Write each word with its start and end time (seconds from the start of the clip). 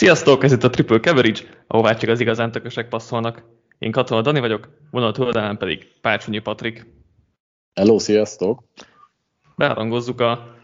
Sziasztok, 0.00 0.44
ez 0.44 0.52
itt 0.52 0.62
a 0.62 0.70
Triple 0.70 1.00
Coverage, 1.00 1.40
ahová 1.66 1.94
csak 1.94 2.10
az 2.10 2.20
igazán 2.20 2.50
tökösek 2.50 2.88
passzolnak. 2.88 3.44
Én 3.78 3.90
Katona 3.90 4.22
Dani 4.22 4.40
vagyok, 4.40 4.68
vonal 4.90 5.12
túloldalán 5.12 5.58
pedig 5.58 5.86
Pácsonyi 6.00 6.38
Patrik. 6.38 6.86
Hello, 7.74 7.98
sziasztok! 7.98 8.62
Beharangozzuk 9.56 10.20
a, 10.20 10.54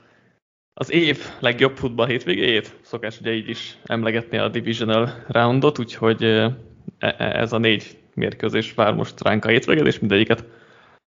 az 0.74 0.92
év 0.92 1.18
legjobb 1.40 1.76
futball 1.76 2.06
hétvégéjét. 2.06 2.76
Szokás 2.82 3.20
ugye 3.20 3.32
így 3.32 3.48
is 3.48 3.78
emlegetni 3.84 4.38
a 4.38 4.48
Divisional 4.48 5.24
Roundot, 5.28 5.78
úgyhogy 5.78 6.22
e, 6.24 6.56
e, 6.98 7.14
ez 7.18 7.52
a 7.52 7.58
négy 7.58 7.98
mérkőzés 8.14 8.74
vár 8.74 8.94
most 8.94 9.22
ránk 9.22 9.44
a 9.44 9.48
hétvégét, 9.48 9.86
és 9.86 9.98
mindegyiket 9.98 10.44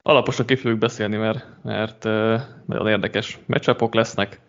alaposan 0.03 0.47
ki 0.47 0.57
fogjuk 0.57 0.79
beszélni, 0.79 1.17
mert, 1.17 1.47
mert 1.63 2.05
nagyon 2.67 2.89
érdekes 2.89 3.39
meccsapok 3.47 3.95
lesznek. 3.95 4.41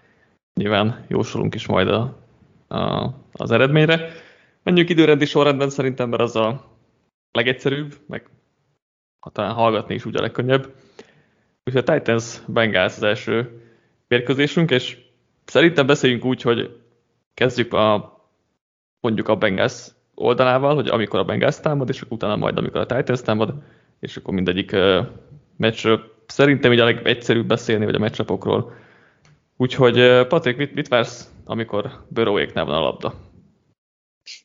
Nyilván 0.54 1.06
jósolunk 1.08 1.56
is 1.56 1.68
majd 1.68 1.88
a 1.88 2.22
a, 2.72 3.14
az 3.32 3.52
eredményre. 3.52 4.12
Menjünk 4.64 4.90
időrendi 4.90 5.26
sorrendben 5.26 5.70
szerintem, 5.70 6.10
mert 6.10 6.22
az 6.22 6.36
a 6.36 6.72
legegyszerűbb, 7.32 7.96
meg 8.08 8.30
ha 9.20 9.30
talán 9.30 9.54
hallgatni 9.54 9.94
is 9.94 10.06
úgy 10.06 10.16
a 10.16 10.22
legkönnyebb. 10.22 10.74
Úgyhogy 11.66 11.84
a 11.88 11.94
Titans 11.94 12.40
Bengals 12.48 12.96
az 12.96 13.04
első 13.04 13.62
mérkőzésünk, 14.08 14.72
és 14.72 14.98
szerintem 15.46 15.86
beszéljünk 15.86 16.26
úgy, 16.26 16.42
hogy 16.42 16.78
kezdjük 17.34 17.74
a 17.74 18.20
mondjuk 19.00 19.28
a 19.28 19.36
Bengals 19.36 19.88
oldalával, 20.16 20.76
hogy 20.76 20.88
amikor 20.88 21.20
a 21.20 21.24
Bengals 21.24 21.60
támad, 21.60 21.90
és 21.90 22.02
akkor 22.02 22.14
utána 22.14 22.36
majd 22.36 22.58
amikor 22.58 22.80
a 22.80 22.86
Titans 22.86 23.22
támad, 23.22 23.54
és 24.00 24.18
akkor 24.18 24.34
mindegyik 24.34 24.72
uh, 24.74 25.08
meccsről 25.58 26.12
szerintem 26.26 26.74
így 26.74 26.80
a 26.80 26.84
legegyszerűbb 26.84 27.48
beszélni, 27.48 27.86
vagy 27.86 27.96
a 27.96 28.00
meccsapokról. 28.00 28.74
Úgyhogy 29.58 30.28
Patrik, 30.28 30.58
mit, 30.58 30.74
mit 30.74 30.88
vársz 30.88 31.32
amikor 31.46 31.92
Böróéknál 32.08 32.66
van 32.66 32.76
a 32.76 32.80
labda. 32.80 33.14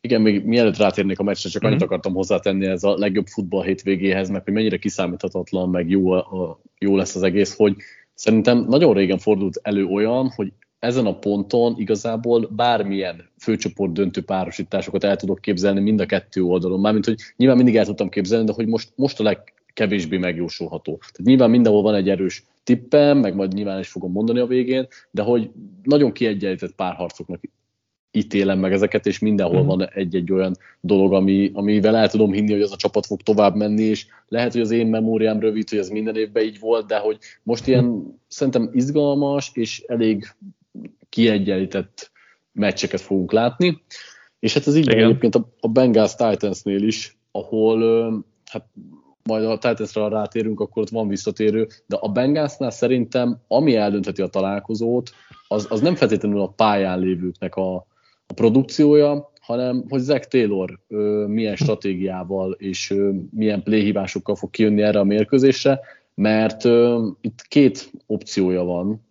Igen, 0.00 0.20
még 0.20 0.44
mielőtt 0.44 0.76
rátérnék 0.76 1.18
a 1.18 1.22
meccsre, 1.22 1.50
csak 1.50 1.62
annyit 1.62 1.76
mm-hmm. 1.76 1.84
akartam 1.84 2.14
hozzátenni 2.14 2.66
ez 2.66 2.84
a 2.84 2.98
legjobb 2.98 3.26
futball 3.26 3.64
hétvégéhez, 3.64 4.28
meg 4.28 4.44
hogy 4.44 4.52
mennyire 4.52 4.76
kiszámíthatatlan, 4.76 5.68
meg 5.68 5.90
jó, 5.90 6.10
a, 6.10 6.60
jó 6.78 6.96
lesz 6.96 7.14
az 7.14 7.22
egész, 7.22 7.56
hogy 7.56 7.76
szerintem 8.14 8.66
nagyon 8.68 8.94
régen 8.94 9.18
fordult 9.18 9.60
elő 9.62 9.84
olyan, 9.84 10.32
hogy 10.34 10.52
ezen 10.78 11.06
a 11.06 11.18
ponton 11.18 11.74
igazából 11.78 12.48
bármilyen 12.50 13.28
főcsoport 13.38 13.92
döntő 13.92 14.22
párosításokat 14.22 15.04
el 15.04 15.16
tudok 15.16 15.40
képzelni 15.40 15.80
mind 15.80 16.00
a 16.00 16.06
kettő 16.06 16.42
oldalon. 16.42 16.80
Mármint, 16.80 17.04
hogy 17.04 17.18
nyilván 17.36 17.56
mindig 17.56 17.76
el 17.76 17.84
tudtam 17.84 18.08
képzelni, 18.08 18.46
de 18.46 18.52
hogy 18.52 18.66
most, 18.66 18.92
most 18.94 19.20
a 19.20 19.22
legkevésbé 19.22 20.16
megjósolható. 20.16 20.96
Tehát 20.96 21.22
nyilván 21.22 21.50
mindenhol 21.50 21.82
van 21.82 21.94
egy 21.94 22.08
erős 22.08 22.44
tippem, 22.64 23.18
meg 23.18 23.34
majd 23.34 23.54
nyilván 23.54 23.78
is 23.78 23.88
fogom 23.88 24.12
mondani 24.12 24.38
a 24.38 24.46
végén, 24.46 24.86
de 25.10 25.22
hogy 25.22 25.50
nagyon 25.82 26.12
kiegyenlített 26.12 26.74
párharcoknak 26.74 27.40
ítélem 28.16 28.58
meg 28.58 28.72
ezeket, 28.72 29.06
és 29.06 29.18
mindenhol 29.18 29.62
mm. 29.62 29.66
van 29.66 29.88
egy-egy 29.88 30.32
olyan 30.32 30.56
dolog, 30.80 31.12
ami, 31.12 31.50
amivel 31.54 31.96
el 31.96 32.08
tudom 32.08 32.32
hinni, 32.32 32.52
hogy 32.52 32.62
az 32.62 32.72
a 32.72 32.76
csapat 32.76 33.06
fog 33.06 33.20
tovább 33.22 33.54
menni, 33.54 33.82
és 33.82 34.06
lehet, 34.28 34.52
hogy 34.52 34.60
az 34.60 34.70
én 34.70 34.86
memóriám 34.86 35.40
rövid, 35.40 35.68
hogy 35.68 35.78
ez 35.78 35.88
minden 35.88 36.16
évben 36.16 36.42
így 36.42 36.58
volt, 36.58 36.86
de 36.86 36.98
hogy 36.98 37.18
most 37.42 37.66
ilyen 37.66 37.84
mm. 37.84 37.98
szerintem 38.28 38.70
izgalmas 38.72 39.50
és 39.54 39.82
elég 39.86 40.34
kiegyenlített 41.08 42.10
meccseket 42.52 43.00
fogunk 43.00 43.32
látni. 43.32 43.82
És 44.38 44.54
hát 44.54 44.66
ez 44.66 44.76
így 44.76 44.86
van 44.86 44.98
egyébként 44.98 45.34
a, 45.34 45.48
a 45.60 45.68
Bengals 45.68 46.14
Titansnél 46.14 46.82
is, 46.82 47.18
ahol 47.30 48.10
hát 48.44 48.64
majd 49.26 49.44
a 49.44 49.58
Titansra 49.58 50.08
rátérünk, 50.08 50.60
akkor 50.60 50.82
ott 50.82 50.88
van 50.88 51.08
visszatérő, 51.08 51.68
de 51.86 51.96
a 51.96 52.08
Bengalsnál 52.08 52.70
szerintem, 52.70 53.40
ami 53.48 53.76
eldöntheti 53.76 54.22
a 54.22 54.26
találkozót, 54.26 55.10
az, 55.48 55.66
az 55.70 55.80
nem 55.80 55.94
feltétlenül 55.94 56.40
a 56.40 56.48
pályán 56.48 56.98
lévőknek 56.98 57.54
a, 57.54 57.86
a 58.26 58.34
produkciója, 58.34 59.32
hanem 59.40 59.84
hogy 59.88 60.00
Zach 60.00 60.28
Taylor 60.28 60.80
ö, 60.88 61.24
milyen 61.28 61.56
stratégiával 61.56 62.52
és 62.52 62.90
ö, 62.90 63.12
milyen 63.30 63.62
playhívásokkal 63.62 64.34
fog 64.34 64.50
kijönni 64.50 64.82
erre 64.82 64.98
a 64.98 65.04
mérkőzésre, 65.04 65.80
mert 66.14 66.64
ö, 66.64 67.06
itt 67.20 67.42
két 67.48 67.90
opciója 68.06 68.62
van 68.62 69.04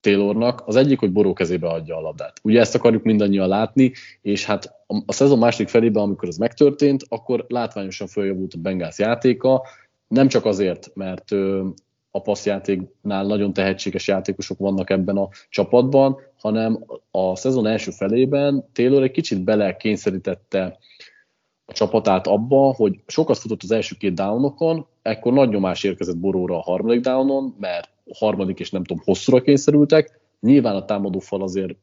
Taylornak. 0.00 0.62
Az 0.66 0.76
egyik, 0.76 0.98
hogy 0.98 1.12
Boró 1.12 1.32
kezébe 1.32 1.68
adja 1.68 1.96
a 1.96 2.00
labdát. 2.00 2.40
Ugye 2.42 2.60
ezt 2.60 2.74
akarjuk 2.74 3.02
mindannyian 3.02 3.48
látni, 3.48 3.92
és 4.22 4.44
hát 4.44 4.64
a, 4.86 5.02
a 5.06 5.12
szezon 5.12 5.38
második 5.38 5.68
felében, 5.68 6.02
amikor 6.02 6.28
ez 6.28 6.36
megtörtént, 6.36 7.04
akkor 7.08 7.44
látványosan 7.48 8.06
följavult 8.06 8.54
a 8.54 8.58
Bengals 8.58 8.98
játéka, 8.98 9.62
nem 10.08 10.28
csak 10.28 10.44
azért, 10.44 10.90
mert 10.94 11.32
ö, 11.32 11.66
a 12.16 12.20
passzjátéknál 12.20 13.26
nagyon 13.26 13.52
tehetséges 13.52 14.08
játékosok 14.08 14.58
vannak 14.58 14.90
ebben 14.90 15.16
a 15.16 15.28
csapatban, 15.48 16.16
hanem 16.38 16.84
a 17.10 17.36
szezon 17.36 17.66
első 17.66 17.90
felében 17.90 18.68
Taylor 18.72 19.02
egy 19.02 19.10
kicsit 19.10 19.44
bele 19.44 19.76
kényszerítette 19.76 20.78
a 21.64 21.72
csapatát 21.72 22.26
abba, 22.26 22.74
hogy 22.74 23.02
sokat 23.06 23.38
futott 23.38 23.62
az 23.62 23.70
első 23.70 23.96
két 23.98 24.14
downokon, 24.14 24.86
ekkor 25.02 25.32
nagy 25.32 25.48
nyomás 25.48 25.84
érkezett 25.84 26.18
Boróra 26.18 26.56
a 26.56 26.62
harmadik 26.62 27.00
downon, 27.00 27.54
mert 27.58 27.88
harmadik 28.12 28.60
és 28.60 28.70
nem 28.70 28.84
tudom, 28.84 29.02
hosszúra 29.04 29.40
kényszerültek. 29.40 30.20
Nyilván 30.40 30.76
a 30.76 30.84
támadó 30.84 31.18
fal 31.18 31.42
azért 31.42 31.76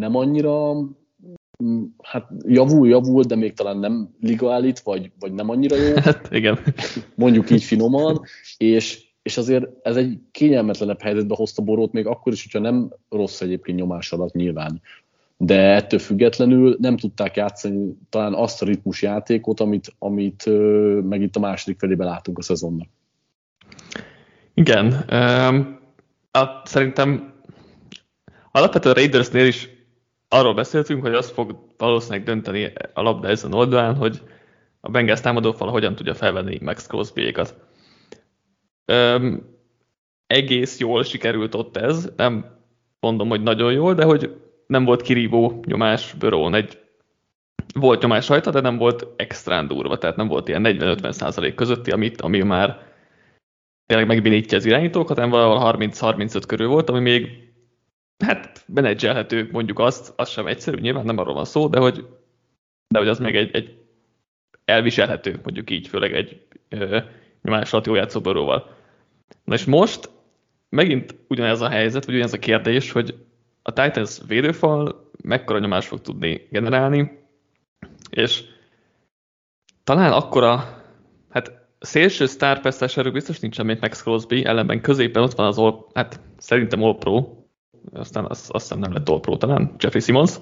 nem 0.00 0.16
annyira 0.16 0.74
mm, 1.64 1.82
hát 2.02 2.28
javul, 2.44 2.88
javul, 2.88 3.22
de 3.22 3.34
még 3.34 3.52
talán 3.52 3.78
nem 3.78 4.14
ligaállít, 4.20 4.80
vagy, 4.80 5.12
vagy 5.18 5.32
nem 5.32 5.50
annyira 5.50 5.76
jó. 5.76 5.94
Hát 5.94 6.28
igen. 6.30 6.58
Mondjuk 7.14 7.50
így 7.50 7.62
finoman, 7.62 8.20
és, 8.56 9.05
és 9.26 9.36
azért 9.36 9.66
ez 9.82 9.96
egy 9.96 10.18
kényelmetlenebb 10.30 11.00
helyzetbe 11.00 11.34
hozta 11.34 11.62
Borót, 11.62 11.92
még 11.92 12.06
akkor 12.06 12.32
is, 12.32 12.42
hogyha 12.42 12.58
nem 12.58 12.92
rossz 13.10 13.40
egyébként 13.40 13.78
nyomás 13.78 14.12
alatt 14.12 14.32
nyilván. 14.32 14.80
De 15.36 15.74
ettől 15.74 15.98
függetlenül 15.98 16.76
nem 16.80 16.96
tudták 16.96 17.36
játszani 17.36 17.96
talán 18.08 18.34
azt 18.34 18.62
a 18.62 18.66
ritmus 18.66 19.02
játékot, 19.02 19.60
amit, 19.60 19.94
amit 19.98 20.44
meg 21.08 21.22
itt 21.22 21.36
a 21.36 21.40
második 21.40 21.78
felében 21.78 22.06
látunk 22.06 22.38
a 22.38 22.42
szezonnak. 22.42 22.88
Igen. 24.54 24.92
A, 26.30 26.62
szerintem 26.64 27.32
alapvetően 28.50 28.94
a 28.94 28.98
Raidersnél 28.98 29.46
is 29.46 29.68
arról 30.28 30.54
beszéltünk, 30.54 31.02
hogy 31.02 31.14
az 31.14 31.30
fog 31.30 31.58
valószínűleg 31.76 32.24
dönteni 32.24 32.72
a 32.94 33.02
labda 33.02 33.28
ezen 33.28 33.54
oldalán, 33.54 33.94
hogy 33.94 34.22
a 34.80 34.90
Bengals 34.90 35.20
támadófal 35.20 35.68
hogyan 35.68 35.94
tudja 35.94 36.14
felvenni 36.14 36.58
Max 36.62 36.86
Crosby-ékat. 36.86 37.65
Um, 38.92 39.54
egész 40.26 40.78
jól 40.78 41.04
sikerült 41.04 41.54
ott 41.54 41.76
ez, 41.76 42.12
nem 42.16 42.56
mondom, 43.00 43.28
hogy 43.28 43.42
nagyon 43.42 43.72
jól, 43.72 43.94
de 43.94 44.04
hogy 44.04 44.40
nem 44.66 44.84
volt 44.84 45.02
kirívó 45.02 45.62
nyomás 45.66 46.12
Börón. 46.12 46.54
Egy, 46.54 46.80
volt 47.74 48.02
nyomás 48.02 48.28
rajta, 48.28 48.50
de 48.50 48.60
nem 48.60 48.76
volt 48.76 49.06
extrán 49.16 49.66
durva, 49.66 49.98
tehát 49.98 50.16
nem 50.16 50.28
volt 50.28 50.48
ilyen 50.48 50.62
40-50 50.64 51.10
százalék 51.10 51.54
közötti, 51.54 51.90
amit, 51.90 52.20
ami 52.20 52.42
már 52.42 52.86
tényleg 53.86 54.06
megbénítja 54.06 54.58
az 54.58 54.64
irányítókat, 54.64 55.16
hanem 55.16 55.30
valahol 55.30 55.76
30-35 55.78 56.42
körül 56.46 56.68
volt, 56.68 56.90
ami 56.90 57.00
még 57.00 57.46
hát 58.24 58.64
menedzselhető, 58.66 59.48
mondjuk 59.52 59.78
azt, 59.78 60.12
az 60.16 60.28
sem 60.28 60.46
egyszerű, 60.46 60.80
nyilván 60.80 61.04
nem 61.04 61.18
arról 61.18 61.34
van 61.34 61.44
szó, 61.44 61.68
de 61.68 61.78
hogy, 61.78 62.06
de 62.88 62.98
hogy 62.98 63.08
az 63.08 63.18
még 63.18 63.36
egy, 63.36 63.54
egy 63.54 63.78
elviselhető, 64.64 65.40
mondjuk 65.42 65.70
így, 65.70 65.88
főleg 65.88 66.14
egy 66.14 66.46
ö, 66.68 66.98
nyomás 67.42 67.72
alatt 67.72 67.86
jó 67.86 67.94
játszóbaróval. 67.94 68.75
Na 69.44 69.54
és 69.54 69.64
most 69.64 70.10
megint 70.68 71.14
ugyanez 71.28 71.60
a 71.60 71.68
helyzet, 71.68 72.04
vagy 72.04 72.14
ugyanez 72.14 72.32
a 72.32 72.38
kérdés, 72.38 72.92
hogy 72.92 73.14
a 73.62 73.72
Titans 73.72 74.18
védőfal 74.26 75.10
mekkora 75.22 75.58
nyomást 75.58 75.88
fog 75.88 76.00
tudni 76.00 76.46
generálni, 76.50 77.24
és 78.10 78.44
talán 79.84 80.12
akkora, 80.12 80.82
hát 81.30 81.52
szélső 81.78 82.26
sztárpesztes 82.26 82.96
erő 82.96 83.10
biztos 83.10 83.40
nincsen, 83.40 83.66
mint 83.66 83.80
Max 83.80 84.02
Crosby, 84.02 84.44
ellenben 84.44 84.80
középen 84.80 85.22
ott 85.22 85.34
van 85.34 85.46
az 85.46 85.58
all, 85.58 85.86
hát 85.94 86.20
szerintem 86.38 86.82
All 86.82 86.98
Pro, 86.98 87.26
aztán 87.92 88.24
azt, 88.24 88.50
azt 88.50 88.64
hiszem 88.64 88.78
nem 88.78 88.92
lett 88.92 89.08
All 89.08 89.20
Pro 89.20 89.36
talán, 89.36 89.74
Jeffrey 89.78 90.00
Simmons. 90.00 90.36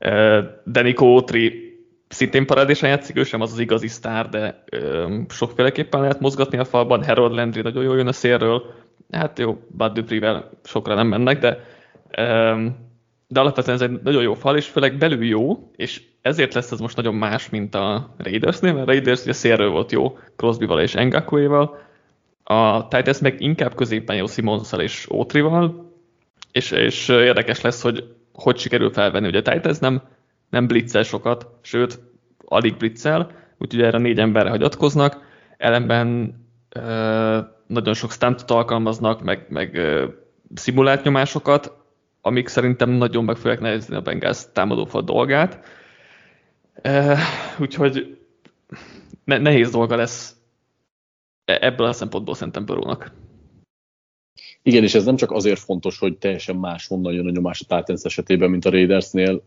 Uh, 0.00 0.44
Denico 0.64 1.06
Otri 1.06 1.67
szintén 2.08 2.46
parádésen 2.46 2.88
játszik, 2.88 3.16
ő 3.18 3.22
sem 3.22 3.40
az 3.40 3.52
az 3.52 3.58
igazi 3.58 3.88
sztár, 3.88 4.28
de 4.28 4.64
um, 4.82 5.26
sokféleképpen 5.28 6.00
lehet 6.00 6.20
mozgatni 6.20 6.58
a 6.58 6.64
falban. 6.64 7.04
Harold 7.04 7.32
Landry 7.32 7.62
nagyon 7.62 7.84
jól 7.84 7.96
jön 7.96 8.06
a 8.06 8.12
szélről, 8.12 8.62
hát 9.10 9.38
jó, 9.38 9.58
Bud 9.68 9.92
Dupree-vel 9.92 10.50
sokra 10.64 10.94
nem 10.94 11.06
mennek, 11.06 11.38
de 11.38 11.64
um, 12.22 12.86
de 13.30 13.40
alapvetően 13.40 13.76
ez 13.76 13.82
egy 13.82 14.00
nagyon 14.02 14.22
jó 14.22 14.34
fal, 14.34 14.56
és 14.56 14.66
főleg 14.66 14.98
belül 14.98 15.24
jó, 15.24 15.70
és 15.76 16.02
ezért 16.22 16.54
lesz 16.54 16.70
ez 16.70 16.78
most 16.78 16.96
nagyon 16.96 17.14
más, 17.14 17.48
mint 17.50 17.74
a 17.74 18.14
Raidersnél, 18.18 18.72
mert 18.72 18.88
a 18.88 18.90
Raiders 18.90 19.22
ugye 19.22 19.32
szélről 19.32 19.70
volt 19.70 19.92
jó 19.92 20.18
Crosbyval 20.36 20.80
és 20.80 20.94
Ngakuéval, 20.94 21.78
a 22.44 22.88
Titans 22.88 23.18
meg 23.18 23.40
inkább 23.40 23.74
középen 23.74 24.16
jó 24.16 24.26
Simonszal 24.26 24.80
és 24.80 25.06
Otrival, 25.08 25.92
és, 26.52 26.70
és 26.70 27.08
érdekes 27.08 27.60
lesz, 27.60 27.82
hogy 27.82 28.04
hogy 28.32 28.58
sikerül 28.58 28.90
felvenni. 28.90 29.26
Ugye 29.26 29.38
a 29.38 29.52
Titans 29.52 29.78
nem, 29.78 30.02
nem 30.50 30.66
blitzel 30.66 31.02
sokat, 31.02 31.46
sőt, 31.60 32.00
alig 32.44 32.76
blitzel, 32.76 33.30
úgyhogy 33.58 33.82
erre 33.82 33.98
négy 33.98 34.18
emberre 34.18 34.48
hagyatkoznak, 34.48 35.26
ellenben 35.56 36.34
ö, 36.68 37.38
nagyon 37.66 37.94
sok 37.94 38.12
stuntot 38.12 38.50
alkalmaznak, 38.50 39.22
meg, 39.22 39.46
meg 39.48 39.74
ö, 39.74 40.06
szimulált 40.54 41.04
nyomásokat, 41.04 41.72
amik 42.20 42.48
szerintem 42.48 42.90
nagyon 42.90 43.24
meg 43.24 43.36
fogják 43.36 43.60
nehezni 43.60 43.96
a 43.96 44.00
Bengals 44.00 44.52
támadófal 44.52 45.02
dolgát. 45.02 45.64
Uh, 46.84 47.18
úgyhogy 47.58 48.18
ne, 49.24 49.38
nehéz 49.38 49.70
dolga 49.70 49.96
lesz 49.96 50.36
e, 51.44 51.58
ebből 51.60 51.86
a 51.86 51.92
szempontból 51.92 52.34
szerintem 52.34 52.64
Börónak. 52.64 53.12
Igen, 54.62 54.82
és 54.82 54.94
ez 54.94 55.04
nem 55.04 55.16
csak 55.16 55.30
azért 55.30 55.58
fontos, 55.58 55.98
hogy 55.98 56.18
teljesen 56.18 56.56
más 56.56 56.86
honnan 56.86 57.12
jön 57.12 57.26
a 57.26 57.30
nyomás 57.30 57.64
a 57.66 57.76
Titans 57.76 58.02
esetében, 58.02 58.50
mint 58.50 58.64
a 58.64 58.70
Raidersnél. 58.70 59.42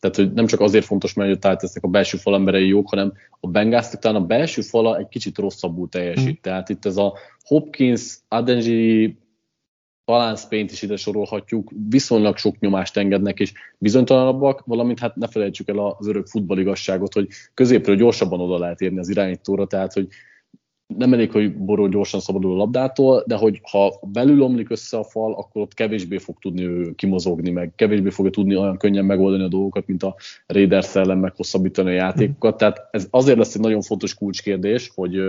Tehát, 0.00 0.16
hogy 0.16 0.32
nem 0.32 0.46
csak 0.46 0.60
azért 0.60 0.84
fontos, 0.84 1.14
mert 1.14 1.44
a 1.44 1.48
Titansnek 1.50 1.84
a 1.84 1.88
belső 1.88 2.16
fal 2.16 2.34
emberei 2.34 2.66
jók, 2.66 2.88
hanem 2.88 3.12
a 3.40 3.48
Bengalsnak 3.48 4.00
talán 4.00 4.22
a 4.22 4.26
belső 4.26 4.62
fala 4.62 4.98
egy 4.98 5.08
kicsit 5.08 5.38
rosszabbul 5.38 5.88
teljesít. 5.88 6.38
Mm. 6.38 6.40
Tehát 6.40 6.68
itt 6.68 6.84
ez 6.84 6.96
a 6.96 7.14
Hopkins, 7.44 8.18
Adenji, 8.28 9.18
talán 10.04 10.36
Spain-t 10.36 10.70
is 10.70 10.82
ide 10.82 10.96
sorolhatjuk, 10.96 11.70
viszonylag 11.88 12.36
sok 12.36 12.58
nyomást 12.58 12.96
engednek, 12.96 13.38
és 13.38 13.52
bizonytalanabbak, 13.78 14.62
valamint 14.64 14.98
hát 14.98 15.16
ne 15.16 15.28
felejtsük 15.28 15.68
el 15.68 15.78
az 15.78 16.06
örök 16.06 16.26
futballigasságot, 16.26 17.12
hogy 17.12 17.28
középről 17.54 17.96
gyorsabban 17.96 18.40
oda 18.40 18.58
lehet 18.58 18.80
érni 18.80 18.98
az 18.98 19.08
irányítóra, 19.08 19.66
tehát 19.66 19.92
hogy 19.92 20.08
nem 20.86 21.12
elég, 21.12 21.30
hogy 21.30 21.56
Boró 21.56 21.86
gyorsan 21.86 22.20
szabadul 22.20 22.52
a 22.52 22.56
labdától, 22.56 23.24
de 23.26 23.36
hogy 23.36 23.60
ha 23.70 23.92
belül 24.02 24.42
omlik 24.42 24.70
össze 24.70 24.98
a 24.98 25.04
fal, 25.04 25.32
akkor 25.32 25.62
ott 25.62 25.74
kevésbé 25.74 26.18
fog 26.18 26.38
tudni 26.38 26.64
ő 26.64 26.94
kimozogni, 26.94 27.50
meg 27.50 27.72
kevésbé 27.76 28.10
fogja 28.10 28.30
tudni 28.30 28.56
olyan 28.56 28.76
könnyen 28.76 29.04
megoldani 29.04 29.42
a 29.42 29.48
dolgokat, 29.48 29.86
mint 29.86 30.02
a 30.02 30.14
Raiders 30.46 30.94
ellen 30.94 31.18
meghosszabbítani 31.18 31.90
a 31.90 31.92
játékokat. 31.92 32.56
Tehát 32.56 32.88
ez 32.90 33.06
azért 33.10 33.38
lesz 33.38 33.54
egy 33.54 33.60
nagyon 33.60 33.80
fontos 33.82 34.14
kulcskérdés, 34.14 34.90
hogy 34.94 35.20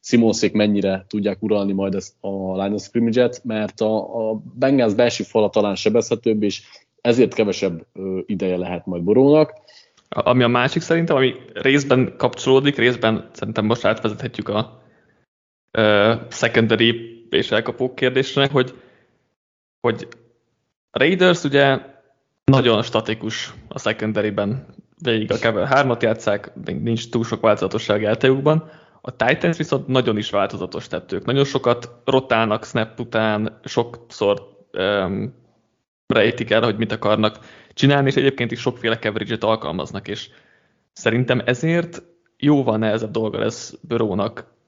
Simonszék 0.00 0.52
mennyire 0.52 1.04
tudják 1.08 1.42
uralni 1.42 1.72
majd 1.72 1.94
ezt 1.94 2.14
a 2.20 2.62
line 2.62 2.74
of 2.74 2.82
scrimmage-et, 2.82 3.40
mert 3.44 3.80
a, 3.80 4.30
a 4.30 4.42
Bengals 4.54 4.94
belső 4.94 5.24
fala 5.24 5.50
talán 5.50 5.74
sebezhetőbb, 5.74 6.42
és 6.42 6.62
ezért 7.00 7.34
kevesebb 7.34 7.86
ideje 8.26 8.56
lehet 8.56 8.86
majd 8.86 9.02
Borónak. 9.02 9.52
Ami 10.08 10.42
a 10.42 10.48
másik 10.48 10.82
szerintem, 10.82 11.16
ami 11.16 11.34
részben 11.52 12.14
kapcsolódik, 12.16 12.76
részben 12.76 13.28
szerintem 13.32 13.64
most 13.64 13.84
átvezethetjük 13.84 14.48
a 14.48 14.80
secondary 16.28 17.24
és 17.30 17.50
elkapók 17.50 17.94
kérdésre, 17.94 18.48
hogy, 18.52 18.74
hogy 19.80 20.08
a 20.90 20.98
Raiders 20.98 21.44
ugye 21.44 21.78
nagyon 22.44 22.82
statikus 22.82 23.54
a 23.68 23.78
secondary-ben, 23.78 24.66
végig 25.02 25.32
a 25.32 25.38
Kevel 25.38 25.68
3-at 25.70 26.02
játszák, 26.02 26.52
nincs 26.64 27.08
túl 27.08 27.24
sok 27.24 27.40
változatosság 27.40 28.02
játékukban. 28.02 28.70
A 29.00 29.16
Titans 29.16 29.56
viszont 29.56 29.86
nagyon 29.86 30.16
is 30.16 30.30
változatos 30.30 30.86
tettők. 30.86 31.24
Nagyon 31.24 31.44
sokat 31.44 31.90
rotálnak 32.04 32.64
snap 32.64 33.00
után, 33.00 33.60
sokszor 33.64 34.40
um, 34.72 35.34
rejtik 36.06 36.50
el, 36.50 36.62
hogy 36.62 36.76
mit 36.76 36.92
akarnak 36.92 37.38
csinálni, 37.74 38.08
és 38.08 38.16
egyébként 38.16 38.52
is 38.52 38.60
sokféle 38.60 38.98
coverage 38.98 39.46
alkalmaznak, 39.46 40.08
és 40.08 40.28
szerintem 40.92 41.42
ezért 41.44 42.02
jóval 42.36 42.76
nehezebb 42.76 43.10
dolga 43.10 43.38
lesz 43.38 43.78
Börónak 43.82 44.58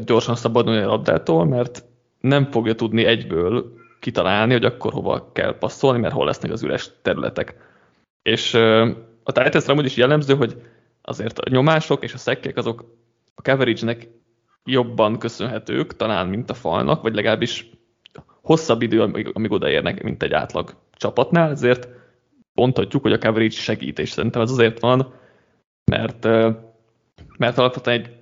gyorsan 0.00 0.34
szabadulni 0.34 0.80
a 0.80 0.86
labdától, 0.86 1.44
mert 1.44 1.84
nem 2.20 2.50
fogja 2.50 2.74
tudni 2.74 3.04
egyből 3.04 3.74
kitalálni, 4.00 4.52
hogy 4.52 4.64
akkor 4.64 4.92
hova 4.92 5.32
kell 5.32 5.58
passzolni, 5.58 6.00
mert 6.00 6.14
hol 6.14 6.26
lesznek 6.26 6.52
az 6.52 6.62
üres 6.62 6.90
területek. 7.02 7.56
És 8.22 8.54
a 9.22 9.32
Titans 9.32 9.66
amúgy 9.66 9.84
is 9.84 9.96
jellemző, 9.96 10.34
hogy 10.34 10.62
azért 11.02 11.38
a 11.38 11.50
nyomások 11.50 12.02
és 12.02 12.14
a 12.14 12.18
szekkek 12.18 12.56
azok 12.56 12.84
a 13.34 13.42
coverage-nek 13.42 14.08
jobban 14.64 15.18
köszönhetők, 15.18 15.96
talán 15.96 16.26
mint 16.26 16.50
a 16.50 16.54
falnak, 16.54 17.02
vagy 17.02 17.14
legalábbis 17.14 17.70
hosszabb 18.42 18.82
idő, 18.82 19.02
amíg, 19.02 19.30
amíg 19.32 19.50
odaérnek, 19.50 20.02
mint 20.02 20.22
egy 20.22 20.32
átlag 20.32 20.74
csapatnál, 20.92 21.50
ezért 21.50 21.88
mondhatjuk, 22.52 23.02
hogy 23.02 23.12
a 23.12 23.18
coverage 23.18 23.54
segít, 23.54 23.98
és 23.98 24.10
szerintem 24.10 24.42
ez 24.42 24.50
azért 24.50 24.80
van, 24.80 25.14
mert, 25.90 26.24
mert 27.38 27.58
alapvetően 27.58 28.00
egy 28.00 28.21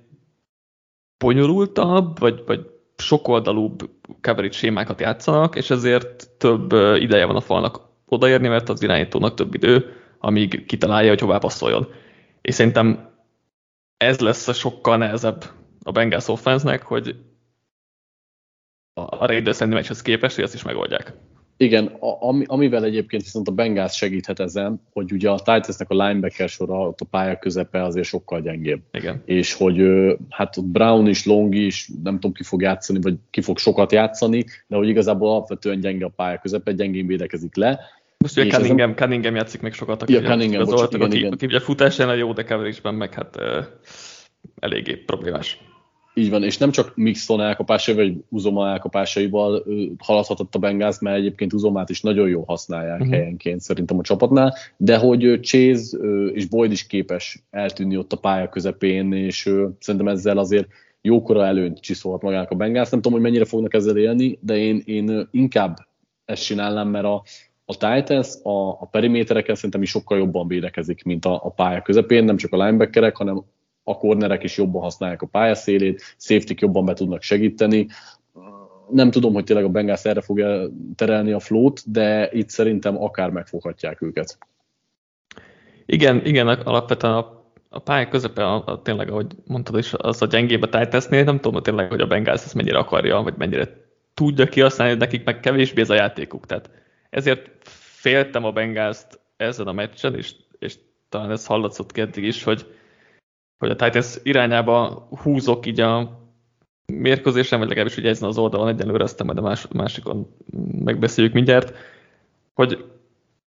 bonyolultabb, 1.21 2.19
vagy, 2.19 2.43
vagy 2.45 2.69
sokoldalúbb 2.97 3.89
coverage 4.21 4.53
sémákat 4.53 4.99
játszanak, 4.99 5.55
és 5.55 5.69
ezért 5.69 6.29
több 6.37 6.71
ideje 6.95 7.25
van 7.25 7.35
a 7.35 7.41
falnak 7.41 7.79
odaérni, 8.05 8.47
mert 8.47 8.69
az 8.69 8.83
irányítónak 8.83 9.33
több 9.33 9.53
idő, 9.53 9.93
amíg 10.19 10.65
kitalálja, 10.65 11.09
hogy 11.09 11.19
hová 11.19 11.37
passzoljon. 11.37 11.87
És 12.41 12.53
szerintem 12.53 13.09
ez 13.97 14.19
lesz 14.19 14.47
a 14.47 14.53
sokkal 14.53 14.97
nehezebb 14.97 15.43
a 15.83 15.91
Bengals 15.91 16.27
offense 16.27 16.81
hogy 16.83 17.15
a 18.93 19.25
Raiders 19.25 19.59
meccshez 19.59 20.01
képest, 20.01 20.35
hogy 20.35 20.43
ezt 20.43 20.53
is 20.53 20.63
megoldják. 20.63 21.13
Igen, 21.61 21.85
a, 21.85 22.27
ami, 22.27 22.43
amivel 22.47 22.83
egyébként 22.83 23.23
viszont 23.23 23.47
a 23.47 23.51
Bengals 23.51 23.95
segíthet 23.95 24.39
ezen, 24.39 24.81
hogy 24.93 25.11
ugye 25.11 25.29
a 25.29 25.37
Titansnek 25.37 25.89
a 25.89 26.05
linebacker 26.05 26.49
sora, 26.49 26.87
ott 26.87 26.99
a 26.99 27.05
pálya 27.05 27.37
közepe 27.37 27.83
azért 27.83 28.07
sokkal 28.07 28.41
gyengébb. 28.41 28.81
Igen. 28.91 29.21
És 29.25 29.53
hogy 29.53 29.83
hát 30.29 30.65
Brown 30.65 31.07
is, 31.07 31.25
Long 31.25 31.55
is, 31.55 31.89
nem 32.03 32.13
tudom 32.13 32.33
ki 32.33 32.43
fog 32.43 32.61
játszani, 32.61 32.99
vagy 33.01 33.15
ki 33.29 33.41
fog 33.41 33.57
sokat 33.57 33.91
játszani, 33.91 34.45
de 34.67 34.75
hogy 34.75 34.87
igazából 34.87 35.29
alapvetően 35.29 35.79
gyenge 35.79 36.05
a 36.05 36.11
pálya 36.15 36.39
közepe, 36.39 36.71
gyengén 36.71 37.07
védekezik 37.07 37.55
le. 37.55 37.79
Most 38.17 38.37
ugye 38.37 38.49
Cunningham, 38.49 38.79
ezen... 38.79 38.95
Cunningham 38.95 39.35
játszik 39.35 39.61
még 39.61 39.73
sokat, 39.73 40.01
aki, 40.01 40.13
ja, 40.13 40.21
Cunningham, 40.21 40.65
bocsánat, 40.65 40.93
igen, 40.93 41.07
aki, 41.07 41.17
igen. 41.17 41.31
aki 41.31 41.45
ugye 41.45 41.59
futásán 41.59 42.17
jó, 42.17 42.33
de 42.33 42.43
coverage 42.43 42.91
meg 42.91 43.13
hát 43.13 43.35
uh, 43.35 43.65
eléggé 44.59 44.95
problémás. 44.95 45.59
Így 46.13 46.29
van, 46.29 46.43
és 46.43 46.57
nem 46.57 46.71
csak 46.71 46.95
Mixon 46.95 47.41
elkapásai, 47.41 47.95
vagy 47.95 48.23
Uzoma 48.29 48.69
elkapásaival 48.69 49.65
haladhatott 49.97 50.55
a 50.55 50.59
Bengals, 50.59 50.99
mert 50.99 51.17
egyébként 51.17 51.53
Uzomát 51.53 51.89
is 51.89 52.01
nagyon 52.01 52.29
jól 52.29 52.43
használják 52.47 52.99
uh-huh. 52.99 53.15
helyenként 53.15 53.61
szerintem 53.61 53.99
a 53.99 54.01
csapatnál, 54.01 54.53
de 54.77 54.97
hogy 54.97 55.39
Chase 55.41 55.97
és 56.33 56.45
Boyd 56.45 56.71
is 56.71 56.87
képes 56.87 57.43
eltűnni 57.49 57.97
ott 57.97 58.13
a 58.13 58.17
pálya 58.17 58.49
közepén, 58.49 59.13
és 59.13 59.49
szerintem 59.79 60.07
ezzel 60.07 60.37
azért 60.37 60.67
jókora 61.01 61.45
előnyt 61.45 61.79
csiszolhat 61.79 62.21
magának 62.21 62.51
a 62.51 62.55
Bengals. 62.55 62.89
Nem 62.89 63.01
tudom, 63.01 63.17
hogy 63.17 63.27
mennyire 63.27 63.45
fognak 63.45 63.73
ezzel 63.73 63.97
élni, 63.97 64.37
de 64.41 64.57
én, 64.57 64.81
én 64.85 65.27
inkább 65.31 65.77
ezt 66.25 66.43
csinálnám, 66.43 66.87
mert 66.87 67.05
a, 67.05 67.23
a 67.65 67.77
Titans 67.77 68.29
a, 68.43 68.69
a 68.69 68.87
perimétereken 68.91 69.55
szerintem 69.55 69.81
is 69.81 69.89
sokkal 69.89 70.17
jobban 70.17 70.47
védekezik, 70.47 71.03
mint 71.03 71.25
a, 71.25 71.33
a 71.43 71.49
pálya 71.49 71.81
közepén, 71.81 72.23
nem 72.23 72.37
csak 72.37 72.53
a 72.53 72.57
linebackerek, 72.57 73.15
hanem 73.15 73.43
a 73.91 73.97
kornerek 73.97 74.43
is 74.43 74.57
jobban 74.57 74.81
használják 74.81 75.21
a 75.21 75.27
pályaszélét, 75.27 76.15
safety 76.17 76.53
jobban 76.55 76.85
be 76.85 76.93
tudnak 76.93 77.21
segíteni. 77.21 77.87
Nem 78.89 79.11
tudom, 79.11 79.33
hogy 79.33 79.43
tényleg 79.43 79.65
a 79.65 79.69
Bengals 79.69 80.05
erre 80.05 80.21
fogja 80.21 80.69
terelni 80.95 81.31
a 81.31 81.39
flót, 81.39 81.91
de 81.91 82.29
itt 82.31 82.49
szerintem 82.49 83.03
akár 83.03 83.29
megfoghatják 83.29 84.01
őket. 84.01 84.37
Igen, 85.85 86.25
igen, 86.25 86.47
alapvetően 86.47 87.13
a, 87.13 87.43
a 87.69 87.79
pálya 87.79 88.07
közepe, 88.07 88.43
a, 88.45 88.63
a, 88.65 88.81
tényleg, 88.81 89.09
ahogy 89.09 89.35
mondtad 89.45 89.77
is, 89.77 89.93
az 89.97 90.21
a 90.21 90.25
gyengébb 90.25 90.61
a 90.61 90.69
Titansnél, 90.69 91.23
nem 91.23 91.39
tudom 91.39 91.61
tényleg, 91.61 91.89
hogy 91.89 92.01
a 92.01 92.07
Bengals 92.07 92.43
ezt 92.43 92.55
mennyire 92.55 92.77
akarja, 92.77 93.21
vagy 93.21 93.33
mennyire 93.37 93.67
tudja 94.13 94.45
kihasználni, 94.45 94.97
nekik 94.97 95.23
meg 95.23 95.39
kevésbé 95.39 95.81
ez 95.81 95.89
a 95.89 95.93
játékuk. 95.93 96.45
Tehát 96.45 96.69
ezért 97.09 97.49
féltem 98.01 98.43
a 98.43 98.51
bengals 98.51 98.99
ezen 99.37 99.67
a 99.67 99.71
meccsen, 99.71 100.15
és, 100.15 100.35
és 100.59 100.75
talán 101.09 101.31
ez 101.31 101.45
hallatszott 101.45 101.97
eddig 101.97 102.23
is, 102.23 102.43
hogy, 102.43 102.65
hogy 103.61 103.69
a 103.69 103.75
Titans 103.75 104.17
irányába 104.23 105.07
húzok 105.21 105.65
így 105.65 105.79
a 105.79 106.19
mérkőzésen, 106.85 107.59
vagy 107.59 107.67
legalábbis 107.67 107.97
ugye 107.97 108.09
ezen 108.09 108.29
az 108.29 108.37
oldalon 108.37 108.67
egyenlőre, 108.67 109.03
aztán 109.03 109.25
majd 109.25 109.37
a 109.37 109.41
más, 109.41 109.67
másikon 109.73 110.35
megbeszéljük 110.83 111.33
mindjárt, 111.33 111.75
hogy 112.53 112.73
oké, 112.73 112.85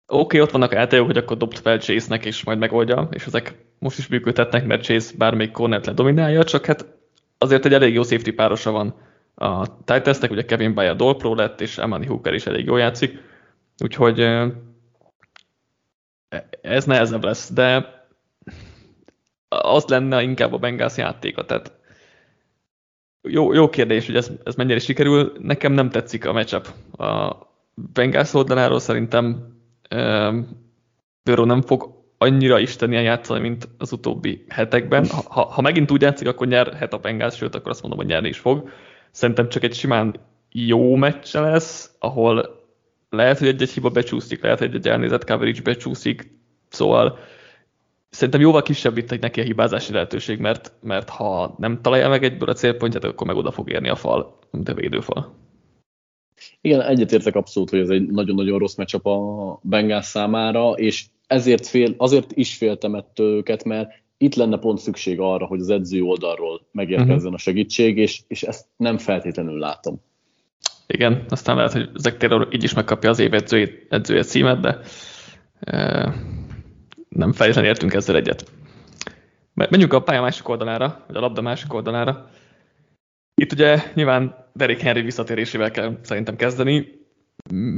okay, 0.07 0.41
ott 0.41 0.51
vannak 0.51 0.73
játékok, 0.73 1.07
hogy 1.07 1.17
akkor 1.17 1.37
dobd 1.37 1.57
fel 1.57 1.79
Chase-nek, 1.79 2.25
és 2.25 2.45
majd 2.45 2.59
megoldja, 2.59 3.09
és 3.11 3.27
ezek 3.27 3.55
most 3.79 3.99
is 3.99 4.07
működhetnek, 4.07 4.67
mert 4.67 4.83
Chase 4.83 5.15
bármelyik 5.19 5.53
cornert 5.53 5.87
ledominálja, 5.87 6.45
csak 6.45 6.67
hát 6.67 6.87
azért 7.39 7.65
egy 7.65 7.75
elég 7.75 7.95
jó 7.95 8.03
safety 8.03 8.31
párosa 8.31 8.71
van 8.71 8.95
a 9.35 9.83
Titansnek, 9.85 10.31
ugye 10.31 10.45
Kevin 10.45 10.75
Bayer 10.75 10.97
Dolpro 10.97 11.35
lett, 11.35 11.61
és 11.61 11.79
Emani 11.79 12.07
Hooker 12.07 12.35
is 12.35 12.47
elég 12.47 12.65
jól 12.65 12.79
játszik, 12.79 13.19
úgyhogy 13.83 14.21
ez 16.61 16.85
nehezebb 16.85 17.25
lesz, 17.25 17.53
de 17.53 18.01
az 19.61 19.85
lenne 19.87 20.23
inkább 20.23 20.53
a 20.53 20.59
Bengals 20.59 20.97
játéka. 20.97 21.45
Tehát 21.45 21.73
jó, 23.29 23.53
jó 23.53 23.69
kérdés, 23.69 24.07
hogy 24.07 24.17
ez, 24.17 24.31
ez 24.45 24.55
mennyire 24.55 24.79
sikerül. 24.79 25.33
Nekem 25.39 25.73
nem 25.73 25.91
tetszik 25.91 26.27
a 26.27 26.33
matchup. 26.33 26.69
A 26.99 27.37
Bengals 27.75 28.35
oldaláról 28.35 28.81
szerintem 28.81 29.57
Burrow 31.23 31.45
nem 31.45 31.63
fog 31.63 32.01
annyira 32.19 32.59
istenien 32.59 33.03
játszani, 33.03 33.41
mint 33.41 33.69
az 33.79 33.93
utóbbi 33.93 34.45
hetekben. 34.49 35.07
Ha, 35.07 35.45
ha 35.45 35.61
megint 35.61 35.91
úgy 35.91 36.03
játszik, 36.03 36.29
akkor 36.29 36.47
nyerhet 36.47 36.93
a 36.93 36.99
Bengals, 36.99 37.37
sőt, 37.37 37.55
akkor 37.55 37.71
azt 37.71 37.81
mondom, 37.83 38.01
hogy 38.01 38.09
nyerni 38.09 38.29
is 38.29 38.39
fog. 38.39 38.71
Szerintem 39.11 39.49
csak 39.49 39.63
egy 39.63 39.75
simán 39.75 40.15
jó 40.51 40.95
meccse 40.95 41.41
lesz, 41.41 41.97
ahol 41.99 42.61
lehet, 43.11 43.39
hogy 43.39 43.49
egy-egy 43.49 43.71
hiba 43.71 43.91
becsúszik, 43.91 44.43
lehet, 44.43 44.59
hogy 44.59 44.75
egy 44.75 44.89
elnézett 44.89 45.25
coverage 45.25 45.63
becsúszik, 45.63 46.31
szóval 46.69 47.19
szerintem 48.13 48.41
jóval 48.41 48.63
kisebb 48.63 48.97
itt 48.97 49.21
neki 49.21 49.41
a 49.41 49.45
hibázási 49.45 49.93
lehetőség, 49.93 50.39
mert, 50.39 50.73
mert 50.83 51.09
ha 51.09 51.55
nem 51.59 51.81
találja 51.83 52.09
meg 52.09 52.25
egyből 52.25 52.49
a 52.49 52.53
célpontját, 52.55 53.05
akkor 53.05 53.27
meg 53.27 53.37
oda 53.37 53.51
fog 53.51 53.71
érni 53.71 53.89
a 53.89 53.97
fal, 53.97 54.39
mint 54.51 54.69
a 54.69 54.75
védőfal. 54.75 55.35
Igen, 56.61 56.81
egyetértek 56.81 57.35
abszolút, 57.35 57.71
hogy 57.71 57.79
ez 57.79 57.89
egy 57.89 58.07
nagyon-nagyon 58.07 58.59
rossz 58.59 58.75
meccsap 58.75 59.07
a 59.07 59.59
Bengals 59.63 60.05
számára, 60.05 60.71
és 60.71 61.05
ezért 61.27 61.67
fél, 61.67 61.95
azért 61.97 62.33
is 62.33 62.57
féltem 62.57 62.95
ettől 62.95 63.37
őket, 63.37 63.65
mert 63.65 63.91
itt 64.17 64.35
lenne 64.35 64.59
pont 64.59 64.79
szükség 64.79 65.21
arra, 65.21 65.47
hogy 65.47 65.61
az 65.61 65.71
edző 65.71 66.03
oldalról 66.03 66.61
megérkezzen 66.73 67.17
uh-huh. 67.17 67.35
a 67.35 67.39
segítség, 67.39 67.99
és, 67.99 68.21
és 68.29 68.43
ezt 68.43 68.67
nem 68.77 68.99
feltétlenül 68.99 69.59
látom. 69.59 70.01
Igen, 70.87 71.25
aztán 71.29 71.57
lehet, 71.57 71.73
hogy 71.73 71.89
Zach 71.95 72.17
Taylor 72.17 72.49
így 72.53 72.65
is 72.65 72.75
megkapja 72.75 73.11
az 73.11 73.19
év 73.19 73.35
edzője, 73.35 73.69
edzője 73.89 74.23
címet, 74.23 74.61
de 74.61 74.79
e, 75.61 76.15
nem 77.15 77.33
feltétlenül 77.33 77.71
értünk 77.71 77.95
ezzel 77.95 78.17
egyet. 78.17 78.51
Menjünk 79.55 79.93
a 79.93 80.03
pálya 80.03 80.21
másik 80.21 80.49
oldalára, 80.49 81.05
vagy 81.07 81.17
a 81.17 81.21
labda 81.21 81.41
másik 81.41 81.73
oldalára. 81.75 82.31
Itt 83.35 83.53
ugye 83.53 83.83
nyilván 83.95 84.49
Derek 84.53 84.81
Henry 84.81 85.03
visszatérésével 85.03 85.71
kell 85.71 85.99
szerintem 86.03 86.37
kezdeni. 86.37 87.01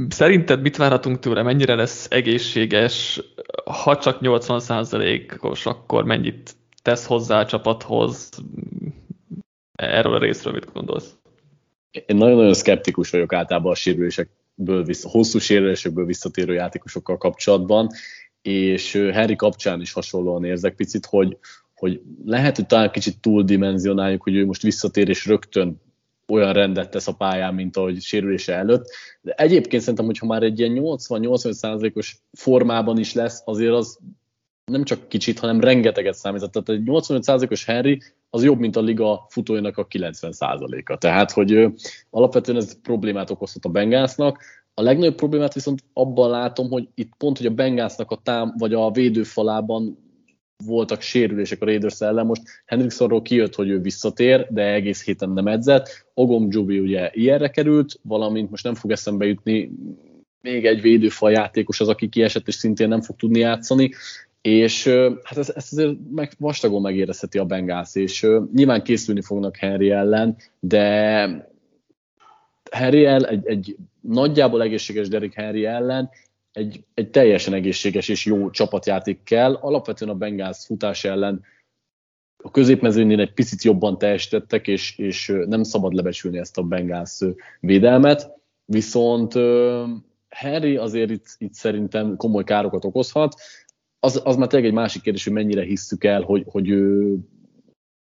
Szerinted 0.09 0.61
mit 0.61 0.77
várhatunk 0.77 1.19
tőle, 1.19 1.41
mennyire 1.41 1.75
lesz 1.75 2.07
egészséges, 2.09 3.21
ha 3.65 3.97
csak 3.97 4.17
80%-os, 4.21 5.65
akkor 5.65 6.03
mennyit 6.03 6.55
tesz 6.81 7.05
hozzá 7.05 7.39
a 7.39 7.45
csapathoz? 7.45 8.29
Erről 9.73 10.13
a 10.13 10.19
részről 10.19 10.53
mit 10.53 10.73
gondolsz? 10.73 11.15
Én 11.91 12.15
nagyon-nagyon 12.15 12.53
szkeptikus 12.53 13.09
vagyok 13.09 13.33
általában 13.33 13.71
a 13.71 13.75
sérülésekből, 13.75 14.85
hosszú 15.01 15.39
sérülésekből 15.39 16.05
visszatérő 16.05 16.53
játékosokkal 16.53 17.17
kapcsolatban, 17.17 17.89
és 18.47 18.91
Harry 19.13 19.35
kapcsán 19.35 19.81
is 19.81 19.91
hasonlóan 19.91 20.43
érzek 20.43 20.75
picit, 20.75 21.05
hogy, 21.05 21.37
hogy 21.75 22.01
lehet, 22.25 22.55
hogy 22.55 22.65
talán 22.65 22.91
kicsit 22.91 23.19
túldimenzionáljuk, 23.19 24.23
hogy 24.23 24.35
ő 24.35 24.45
most 24.45 24.61
visszatér 24.61 25.09
és 25.09 25.25
rögtön 25.25 25.81
olyan 26.27 26.53
rendet 26.53 26.89
tesz 26.89 27.07
a 27.07 27.15
pályán, 27.15 27.53
mint 27.53 27.77
ahogy 27.77 28.01
sérülése 28.01 28.53
előtt. 28.53 28.89
De 29.21 29.33
egyébként 29.33 29.81
szerintem, 29.81 30.05
hogyha 30.05 30.25
már 30.25 30.43
egy 30.43 30.59
ilyen 30.59 30.77
80-85%-os 30.81 32.17
formában 32.33 32.99
is 32.99 33.13
lesz, 33.13 33.41
azért 33.45 33.73
az 33.73 33.99
nem 34.65 34.83
csak 34.83 35.07
kicsit, 35.07 35.39
hanem 35.39 35.59
rengeteget 35.59 36.13
számít. 36.13 36.51
Tehát 36.51 36.69
egy 36.69 36.81
85%-os 36.85 37.65
Henry 37.65 38.01
az 38.29 38.43
jobb, 38.43 38.59
mint 38.59 38.75
a 38.75 38.81
liga 38.81 39.25
futójának 39.29 39.77
a 39.77 39.87
90%-a. 39.87 40.97
Tehát, 40.97 41.31
hogy 41.31 41.51
ő, 41.51 41.73
alapvetően 42.09 42.57
ez 42.57 42.81
problémát 42.81 43.29
okozhat 43.29 43.65
a 43.65 43.69
Bengásznak. 43.69 44.43
A 44.77 44.81
legnagyobb 44.81 45.15
problémát 45.15 45.53
viszont 45.53 45.83
abban 45.93 46.29
látom, 46.29 46.69
hogy 46.69 46.87
itt 46.95 47.13
pont, 47.17 47.37
hogy 47.37 47.45
a 47.45 47.53
Bengásznak 47.53 48.11
a 48.11 48.19
tám, 48.23 48.53
vagy 48.57 48.73
a 48.73 48.91
védőfalában 48.91 49.97
voltak 50.65 51.01
sérülések 51.01 51.61
a 51.61 51.65
Raiders 51.65 52.01
ellen. 52.01 52.25
Most 52.25 52.41
Hendricksonról 52.65 53.21
kijött, 53.21 53.55
hogy 53.55 53.69
ő 53.69 53.79
visszatér, 53.79 54.47
de 54.49 54.73
egész 54.73 55.05
héten 55.05 55.29
nem 55.29 55.47
edzett. 55.47 56.05
Ogom 56.13 56.47
Jubi 56.49 56.79
ugye 56.79 57.09
ilyenre 57.13 57.49
került, 57.49 57.99
valamint 58.01 58.49
most 58.49 58.63
nem 58.63 58.75
fog 58.75 58.91
eszembe 58.91 59.25
jutni 59.25 59.71
még 60.41 60.65
egy 60.65 60.81
védőfal 60.81 61.31
játékos 61.31 61.79
az, 61.79 61.87
aki 61.87 62.09
kiesett, 62.09 62.47
és 62.47 62.55
szintén 62.55 62.87
nem 62.87 63.01
fog 63.01 63.15
tudni 63.15 63.39
játszani. 63.39 63.91
És 64.41 64.87
hát 65.23 65.37
ezt, 65.37 65.49
ezt 65.49 65.71
azért 65.71 65.95
meg, 66.11 66.31
vastagon 66.37 66.81
megérezheti 66.81 67.37
a 67.37 67.45
Bengász, 67.45 67.95
és 67.95 68.27
nyilván 68.53 68.83
készülni 68.83 69.21
fognak 69.21 69.55
Henry 69.55 69.91
ellen, 69.91 70.35
de 70.59 71.54
Henry 72.71 73.05
el, 73.05 73.25
egy, 73.25 73.47
egy 73.47 73.75
nagyjából 74.01 74.61
egészséges 74.61 75.07
Derek 75.07 75.33
Henry 75.33 75.65
ellen 75.65 76.09
egy, 76.55 76.83
egy 76.93 77.09
teljesen 77.09 77.53
egészséges 77.53 78.07
és 78.07 78.25
jó 78.25 78.49
csapatjáték 78.49 79.23
kell. 79.23 79.53
Alapvetően 79.53 80.11
a 80.11 80.15
Bengals 80.15 80.65
futás 80.65 81.03
ellen 81.03 81.43
a 82.43 82.51
középmezőnél 82.51 83.19
egy 83.19 83.33
picit 83.33 83.63
jobban 83.63 83.97
teljesítettek, 83.97 84.67
és, 84.67 84.97
és 84.97 85.33
nem 85.45 85.63
szabad 85.63 85.93
lebecsülni 85.93 86.37
ezt 86.37 86.57
a 86.57 86.63
Bengals 86.63 87.19
védelmet, 87.59 88.31
viszont 88.65 89.33
Harry 90.29 90.77
azért 90.77 91.09
itt, 91.09 91.25
itt 91.37 91.53
szerintem 91.53 92.15
komoly 92.15 92.43
károkat 92.43 92.85
okozhat. 92.85 93.35
Az, 93.99 94.21
az 94.23 94.35
már 94.35 94.47
tényleg 94.47 94.69
egy 94.69 94.75
másik 94.75 95.01
kérdés, 95.01 95.23
hogy 95.23 95.33
mennyire 95.33 95.63
hisszük 95.63 96.03
el, 96.03 96.21
hogy, 96.21 96.43
hogy 96.45 96.69
ő 96.69 97.15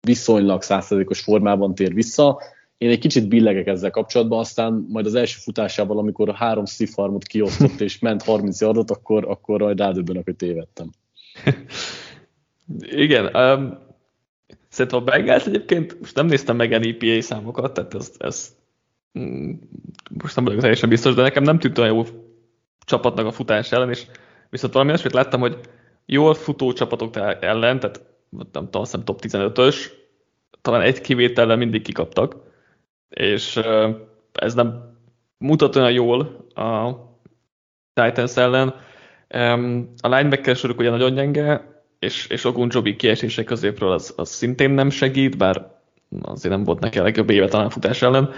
viszonylag 0.02 0.62
százszerzékos 0.62 1.22
formában 1.22 1.76
tér 1.76 1.94
vissza. 1.94 2.42
Én 2.84 2.90
egy 2.90 3.00
kicsit 3.00 3.28
billegek 3.28 3.68
ezzel 3.68 3.92
kapcsolatban, 3.92 4.40
aztán 4.40 4.86
majd 4.90 5.06
az 5.06 5.16
első 5.16 5.38
futásával, 5.40 5.98
amikor 5.98 6.30
a 6.30 6.34
három 6.34 6.66
szifarmot 6.66 7.24
kiosztott 7.24 7.80
és 7.80 8.00
ment 8.00 8.24
30 8.24 8.62
yardot, 8.62 8.92
akkor, 8.92 9.25
akkor 9.28 9.62
majd 9.62 9.80
rádöbbenek, 9.80 10.24
hogy 10.24 10.36
tévedtem. 10.36 10.90
Igen, 13.06 13.36
um, 13.36 13.78
szerintem 14.70 15.00
a 15.00 15.04
Bengals 15.04 15.46
egyébként, 15.46 16.00
most 16.00 16.16
nem 16.16 16.25
néztem 16.25 16.56
meg 16.56 16.70
NEPA 16.70 17.22
számokat, 17.22 17.74
tehát 17.74 17.94
ez, 17.94 18.12
ez 18.18 18.56
mm, 19.20 19.52
most 20.22 20.36
nem 20.36 20.46
vagyok 20.46 20.60
teljesen 20.60 20.90
biztos, 20.90 21.13
de 21.13 21.22
nekem 21.22 21.44
nem 21.44 21.60
tűnt 21.60 21.78
olyan 21.78 21.96
jó 21.96 22.04
csapatnak 22.86 23.25
a 23.25 23.32
futás 23.32 23.72
ellen, 23.72 23.90
és 23.90 24.06
viszont 24.50 24.74
valami 24.74 24.92
olyasmit 24.92 25.13
láttam, 25.13 25.40
hogy 25.40 25.60
jól 26.06 26.34
futó 26.34 26.74
csapatok 26.74 27.16
ellen, 27.40 27.80
tehát 27.80 28.02
nem 28.30 28.48
tudom, 28.52 28.82
azt 28.82 29.04
top 29.04 29.22
15-ös, 29.28 29.75
talán 30.62 30.82
egy 30.82 31.02
kivétellel 31.02 31.58
mindig 31.58 31.82
kikaptak, 31.82 32.43
és 33.13 33.60
ez 34.34 34.53
nem 34.53 34.98
mutat 35.38 35.75
olyan 35.75 35.91
jól 35.91 36.48
a 36.55 36.91
Titans 37.93 38.38
ellen. 38.38 38.75
A 40.01 40.08
linebacker 40.08 40.55
soruk 40.55 40.79
ugye 40.79 40.89
nagyon 40.89 41.13
gyenge, 41.13 41.74
és, 42.00 42.27
és 42.27 42.43
Ogunjobi 42.43 42.96
kiesése 42.96 43.43
középről 43.43 43.91
az, 43.91 44.13
az 44.17 44.29
szintén 44.29 44.70
nem 44.70 44.89
segít, 44.89 45.38
bár 45.38 45.72
azért 46.22 46.53
nem 46.53 46.63
volt 46.63 46.79
neki 46.79 47.00
a 47.00 47.03
legjobb 47.03 47.29
éve 47.29 47.48
talán 47.48 47.70
futás 47.70 48.01
ellen. 48.01 48.34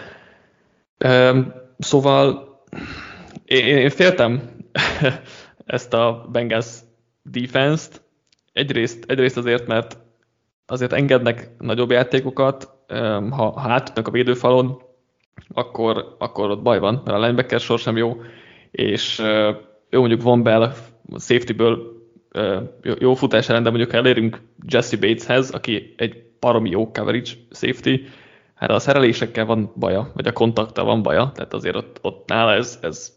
Szóval 1.79 2.55
én, 3.45 3.77
én 3.77 3.89
féltem 3.89 4.49
ezt 5.65 5.93
a 5.93 6.27
Bengals 6.31 6.75
defense-t, 7.23 8.01
egyrészt, 8.53 9.03
egyrészt 9.07 9.37
azért, 9.37 9.67
mert 9.67 9.97
azért 10.65 10.93
engednek 10.93 11.49
nagyobb 11.57 11.91
játékokat, 11.91 12.74
ha, 13.29 13.59
ha 13.59 13.69
átütnek 13.69 14.07
a 14.07 14.11
védőfalon, 14.11 14.81
akkor, 15.53 16.15
akkor 16.17 16.49
ott 16.49 16.61
baj 16.61 16.79
van, 16.79 17.01
mert 17.05 17.17
a 17.17 17.21
linebacker 17.21 17.59
sor 17.59 17.79
sem 17.79 17.97
jó, 17.97 18.21
és 18.71 19.21
jó 19.89 19.99
mondjuk 19.99 20.41
Bell 20.41 20.73
safety-ből 21.17 21.93
jó 22.99 23.13
futás 23.13 23.49
ellen, 23.49 23.63
de 23.63 23.69
mondjuk 23.69 23.91
ha 23.91 23.97
elérünk 23.97 24.41
Jesse 24.67 24.97
Bateshez, 24.97 25.51
aki 25.51 25.93
egy 25.97 26.23
baromi 26.39 26.69
jó 26.69 26.91
coverage 26.91 27.31
safety, 27.51 28.07
hát 28.55 28.69
a 28.69 28.79
szerelésekkel 28.79 29.45
van 29.45 29.71
baja, 29.75 30.11
vagy 30.13 30.27
a 30.27 30.33
kontakta 30.33 30.83
van 30.83 31.01
baja, 31.01 31.31
tehát 31.33 31.53
azért 31.53 31.75
ott, 31.75 31.99
ott 32.01 32.29
nála 32.29 32.53
ez, 32.53 32.79
ez 32.81 33.13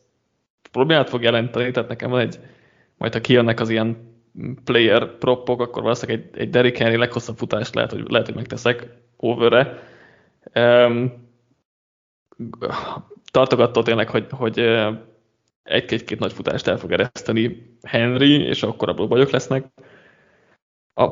problémát 0.72 1.08
fog 1.08 1.22
jelenteni, 1.22 1.70
tehát 1.70 1.88
nekem 1.88 2.10
van 2.10 2.20
egy, 2.20 2.38
majd 2.96 3.12
ha 3.12 3.20
kijönnek 3.20 3.60
az 3.60 3.68
ilyen 3.68 4.16
player 4.64 5.18
propok, 5.18 5.60
akkor 5.60 5.82
valószínűleg 5.82 6.22
egy, 6.22 6.40
egy 6.40 6.50
Derrick 6.50 6.76
Henry 6.76 6.96
leghosszabb 6.96 7.36
futást 7.36 7.74
lehet, 7.74 7.90
hogy, 7.90 8.04
lehet, 8.08 8.26
hogy 8.26 8.36
megteszek 8.36 8.86
overre. 9.18 9.82
Um, 10.54 11.26
tartogattól 13.30 13.82
tényleg, 13.82 14.08
hogy, 14.08 14.26
hogy 14.30 14.58
egy-két 15.62 16.18
nagy 16.18 16.32
futást 16.32 16.66
el 16.66 16.78
fog 16.78 16.92
ereszteni 16.92 17.76
Henry, 17.82 18.40
és 18.42 18.62
akkor 18.62 18.88
abból 18.88 19.08
bajok 19.08 19.30
lesznek. 19.30 19.66
A, 20.94 21.02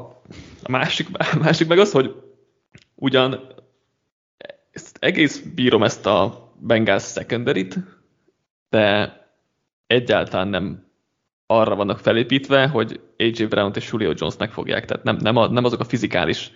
a 0.63 0.69
másik, 0.69 1.09
a 1.13 1.39
másik 1.39 1.69
meg 1.69 1.79
az, 1.79 1.93
hogy 1.93 2.23
ugyan 2.95 3.55
ezt 4.71 4.97
egész 5.01 5.41
bírom 5.55 5.83
ezt 5.83 6.07
a 6.07 6.51
Bengals 6.61 7.05
secondary 7.05 7.69
de 8.69 9.17
egyáltalán 9.87 10.49
nem 10.49 10.87
arra 11.47 11.75
vannak 11.75 11.99
felépítve, 11.99 12.69
hogy 12.69 13.01
AJ 13.19 13.45
brown 13.45 13.73
és 13.75 13.91
Julio 13.93 14.13
Jones 14.15 14.37
megfogják. 14.37 14.85
Tehát 14.85 15.05
nem, 15.05 15.17
nem, 15.17 15.37
a, 15.37 15.47
nem 15.49 15.65
azok 15.65 15.81
a 15.81 15.85
fizikális 15.85 16.51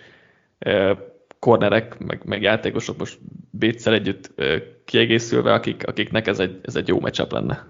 kornerek, 1.41 1.97
meg, 1.97 2.21
meg 2.25 2.41
játékosok 2.41 2.97
most 2.97 3.19
Bétszel 3.49 3.93
együtt 3.93 4.33
kiegészülve, 4.85 5.53
akik, 5.53 5.87
akiknek 5.87 6.27
ez 6.27 6.39
egy, 6.39 6.59
ez 6.63 6.75
egy 6.75 6.87
jó 6.87 6.99
matchup 6.99 7.31
lenne. 7.31 7.67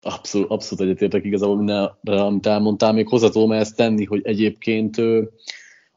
Abszolút, 0.00 0.50
abszolút 0.50 0.84
egyetértek 0.84 1.24
igazából 1.24 1.56
mindenre, 1.56 2.22
amit 2.22 2.46
elmondtál. 2.46 2.92
Még 2.92 3.08
hozzá 3.08 3.28
tudom 3.28 3.52
ezt 3.52 3.76
tenni, 3.76 4.04
hogy 4.04 4.20
egyébként 4.24 4.96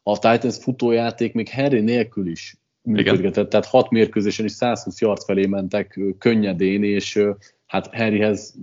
a 0.03 0.19
Titans 0.19 0.57
futójáték 0.57 1.33
még 1.33 1.49
Harry 1.49 1.79
nélkül 1.79 2.27
is 2.27 2.57
működgetett, 2.81 3.49
tehát 3.49 3.65
hat 3.65 3.89
mérkőzésen 3.89 4.45
is 4.45 4.51
120 4.51 5.01
yard 5.01 5.21
felé 5.21 5.45
mentek 5.45 5.99
könnyedén, 6.17 6.83
és 6.83 7.19
hát 7.65 7.95
Harryhez 7.95 8.55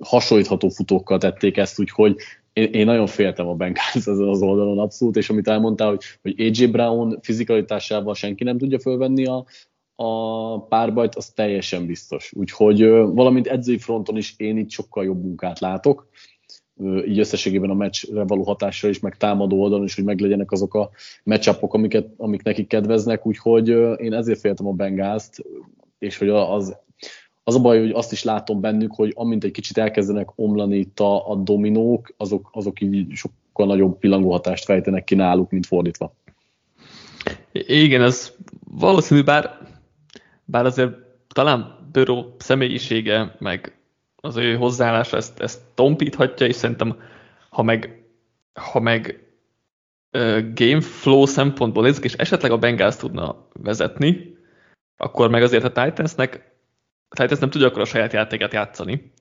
hasonlítható 0.00 0.68
futókkal 0.68 1.18
tették 1.18 1.56
ezt, 1.56 1.80
úgyhogy 1.80 2.16
én, 2.54 2.72
én 2.72 2.84
nagyon 2.84 3.06
féltem 3.06 3.46
a 3.46 3.54
Bengals 3.54 3.94
ezen 3.94 4.28
az 4.28 4.42
oldalon 4.42 4.78
abszolút, 4.78 5.16
és 5.16 5.30
amit 5.30 5.48
elmondtál, 5.48 5.88
hogy, 5.88 6.02
hogy 6.22 6.40
AJ 6.40 6.66
Brown 6.66 7.18
fizikalitásával 7.22 8.14
senki 8.14 8.44
nem 8.44 8.58
tudja 8.58 8.78
fölvenni 8.78 9.26
a, 9.26 9.44
a 9.94 10.60
párbajt, 10.64 11.14
az 11.14 11.28
teljesen 11.28 11.86
biztos. 11.86 12.32
Úgyhogy 12.36 12.88
valamint 12.90 13.46
edzői 13.46 13.78
fronton 13.78 14.16
is 14.16 14.34
én 14.36 14.56
itt 14.56 14.70
sokkal 14.70 15.04
jobb 15.04 15.22
munkát 15.22 15.60
látok, 15.60 16.08
így 17.06 17.18
összességében 17.18 17.70
a 17.70 17.74
meccsre 17.74 18.24
való 18.24 18.42
hatásra 18.42 18.88
is, 18.88 19.00
meg 19.00 19.16
támadó 19.16 19.60
oldalon 19.60 19.84
is, 19.84 19.94
hogy 19.94 20.04
meglegyenek 20.04 20.52
azok 20.52 20.74
a 20.74 20.90
meccsapok, 21.24 21.74
amiket, 21.74 22.08
amik 22.16 22.42
nekik 22.42 22.66
kedveznek, 22.66 23.26
úgyhogy 23.26 23.68
én 24.00 24.12
ezért 24.12 24.40
féltem 24.40 24.66
a 24.66 24.72
Bengázt, 24.72 25.44
és 25.98 26.18
hogy 26.18 26.28
az 26.28 26.76
Az 27.44 27.54
a 27.54 27.60
baj, 27.60 27.78
hogy 27.78 27.90
azt 27.90 28.12
is 28.12 28.22
látom 28.22 28.60
bennük, 28.60 28.94
hogy 28.94 29.12
amint 29.16 29.44
egy 29.44 29.50
kicsit 29.50 29.78
elkezdenek 29.78 30.28
omlani 30.34 30.76
itt 30.76 31.00
a, 31.00 31.30
a 31.30 31.34
dominók, 31.34 32.14
azok, 32.16 32.48
azok 32.52 32.80
így 32.80 33.12
sokkal 33.12 33.66
nagyobb 33.66 33.98
pillangóhatást 33.98 34.64
fejtenek 34.64 35.04
ki 35.04 35.14
náluk, 35.14 35.50
mint 35.50 35.66
fordítva. 35.66 36.14
Igen, 37.52 38.02
ez 38.02 38.32
valószínű, 38.70 39.22
bár, 39.22 39.58
bár 40.44 40.64
azért 40.64 40.92
talán 41.28 41.88
Böró 41.92 42.34
személyisége, 42.38 43.36
meg 43.38 43.78
az 44.16 44.36
ő 44.36 44.56
hozzáállása 44.56 45.16
ezt, 45.16 45.40
ezt 45.40 45.60
tompíthatja, 45.74 46.46
és 46.46 46.54
szerintem 46.54 46.96
ha 47.50 47.62
meg, 47.62 48.04
ha 48.52 48.80
meg 48.80 49.28
game 50.54 50.80
flow 50.80 51.26
szempontból 51.26 51.82
nézzük, 51.82 52.04
és 52.04 52.12
esetleg 52.14 52.50
a 52.50 52.58
Bengals 52.58 52.96
tudna 52.96 53.46
vezetni, 53.52 54.36
akkor 54.96 55.30
meg 55.30 55.42
azért 55.42 55.64
a 55.64 55.84
Titansnek 55.84 56.53
a 57.14 57.20
Titans 57.20 57.40
nem 57.40 57.50
tudja 57.50 57.66
akkor 57.66 57.80
a 57.80 57.84
saját 57.84 58.12
játékát 58.12 58.52
játszani, 58.52 59.12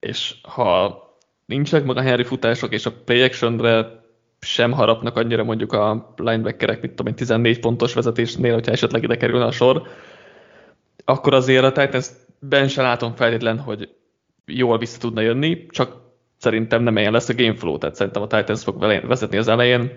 és 0.00 0.34
ha 0.42 1.00
nincsenek 1.46 1.86
meg 1.86 1.96
a 1.96 2.00
Henry 2.00 2.24
futások, 2.24 2.72
és 2.72 2.86
a 2.86 2.92
play 3.04 3.30
sem 4.40 4.72
harapnak 4.72 5.16
annyira 5.16 5.44
mondjuk 5.44 5.72
a 5.72 6.14
linebackerek, 6.16 6.80
mit 6.80 6.90
tudom 6.90 7.06
én, 7.06 7.14
14 7.14 7.58
pontos 7.58 7.94
vezetésnél, 7.94 8.54
hogyha 8.54 8.72
esetleg 8.72 9.02
ide 9.02 9.16
kerülne 9.16 9.44
a 9.44 9.50
sor, 9.50 9.82
akkor 11.04 11.34
azért 11.34 11.64
a 11.64 11.72
Titans-ben 11.72 12.68
sem 12.68 12.84
látom 12.84 13.14
feltétlen, 13.14 13.58
hogy 13.58 13.88
jól 14.46 14.78
vissza 14.78 14.98
tudna 14.98 15.20
jönni, 15.20 15.66
csak 15.66 15.96
szerintem 16.38 16.82
nem 16.82 16.96
ilyen 16.96 17.12
lesz 17.12 17.28
a 17.28 17.34
game 17.34 17.54
flow, 17.54 17.78
tehát 17.78 17.94
szerintem 17.94 18.22
a 18.22 18.26
Titans 18.26 18.62
fog 18.62 18.78
vezetni 19.06 19.36
az 19.36 19.48
elején, 19.48 19.90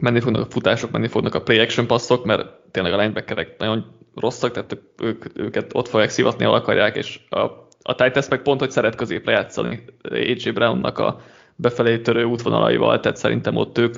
menni 0.00 0.20
fognak 0.20 0.46
a 0.46 0.50
futások, 0.50 0.90
menni 0.90 1.08
fognak 1.08 1.34
a 1.34 1.42
play 1.42 1.58
action 1.58 1.86
passzok, 1.86 2.24
mert 2.24 2.48
tényleg 2.70 2.92
a 2.92 2.96
linebackerek 2.96 3.58
nagyon 3.58 4.03
rosszak, 4.14 4.52
tehát 4.52 4.78
ők, 5.02 5.24
őket 5.34 5.70
ott 5.74 5.88
fogják 5.88 6.10
szivatni, 6.10 6.44
ahol 6.44 6.56
akarják, 6.56 6.96
és 6.96 7.20
a, 7.28 7.40
a 7.82 7.94
Titans 7.94 8.28
meg 8.28 8.42
pont, 8.42 8.60
hogy 8.60 8.70
szeret 8.70 8.94
középre 8.94 9.32
játszani 9.32 9.84
AJ 10.02 10.50
Brownnak 10.50 10.98
a 10.98 11.20
befelé 11.56 11.98
törő 11.98 12.24
útvonalaival, 12.24 13.00
tehát 13.00 13.16
szerintem 13.16 13.56
ott 13.56 13.78
ők 13.78 13.96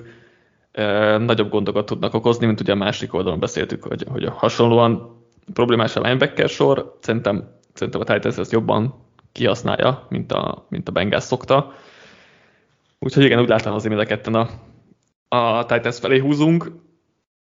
e, 0.73 1.17
nagyobb 1.17 1.51
gondokat 1.51 1.87
tudnak 1.87 2.15
okozni, 2.15 2.47
mint 2.47 2.61
ugye 2.61 2.73
a 2.73 2.77
másik 2.77 3.15
oldalon 3.15 3.41
beszéltük, 3.41 3.83
hogy, 3.85 4.05
hogy 4.11 4.25
hasonlóan 4.25 5.25
problémás 5.53 5.97
a 5.97 6.01
linebacker 6.01 6.49
sor, 6.49 6.97
szerintem, 7.01 7.59
szerintem 7.73 8.01
a 8.01 8.05
Titans 8.05 8.37
ezt 8.37 8.53
jobban 8.53 8.95
kihasználja, 9.33 10.07
mint 10.09 10.33
a, 10.33 10.67
mint 10.69 10.89
a 10.89 10.93
Bengals 10.93 11.23
szokta. 11.23 11.73
Úgyhogy 12.99 13.25
igen, 13.25 13.41
úgy 13.41 13.49
látom 13.49 13.73
azért 13.73 13.95
mind 13.95 14.07
a 14.07 14.09
ketten 14.09 14.35
a, 14.35 14.49
a 15.29 15.65
Titans 15.65 15.99
felé 15.99 16.19
húzunk. 16.19 16.73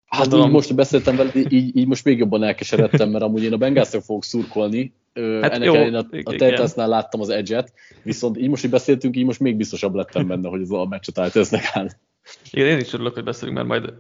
Hát 0.08 0.22
Gondolom. 0.22 0.48
így 0.48 0.54
most 0.54 0.76
beszéltem 0.76 1.16
vele, 1.16 1.32
így, 1.36 1.78
így 1.78 1.88
most 1.88 2.04
még 2.04 2.18
jobban 2.18 2.44
elkeseredtem, 2.44 3.10
mert 3.10 3.24
amúgy 3.24 3.44
én 3.44 3.54
a 3.54 3.58
bengals 3.58 3.90
fogok 3.90 4.24
szurkolni. 4.24 4.94
Hát 5.14 5.54
Ennek 5.54 5.64
jó, 5.64 5.74
én 5.74 5.96
a, 5.96 6.06
a 6.24 6.32
Titansnál 6.32 6.88
láttam 6.88 7.22
az 7.22 7.30
edge 7.30 7.66
viszont 8.04 8.38
így 8.38 8.50
most, 8.50 8.62
hogy 8.62 8.72
beszéltünk, 8.72 9.16
így 9.16 9.26
most 9.26 9.40
még 9.40 9.56
biztosabb 9.56 9.96
lettem 9.96 10.28
benne, 10.28 10.50
hogy 10.50 10.62
ez 10.62 10.70
a 10.70 10.86
meccs 10.86 11.10
a 11.14 11.24
Titansnek 11.24 11.64
áll. 11.74 11.88
Igen, 12.52 12.68
én 12.68 12.78
is 12.78 12.94
örülök, 12.94 13.14
hogy 13.14 13.24
beszélünk, 13.24 13.58
mert 13.58 13.68
majd 13.68 13.94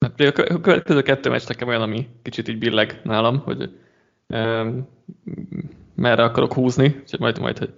hát 0.00 0.20
a 0.20 0.60
következő 0.60 1.02
kettő 1.02 1.30
meccs 1.30 1.48
nekem 1.48 1.68
olyan, 1.68 1.82
ami 1.82 2.08
kicsit 2.22 2.48
így 2.48 2.58
billeg 2.58 3.00
nálam, 3.04 3.38
hogy 3.38 3.70
um, 4.26 4.88
merre 5.94 6.22
akarok 6.22 6.52
húzni, 6.52 6.96
úgyhogy 7.00 7.20
majd, 7.20 7.38
majd 7.38 7.58
hogy 7.58 7.74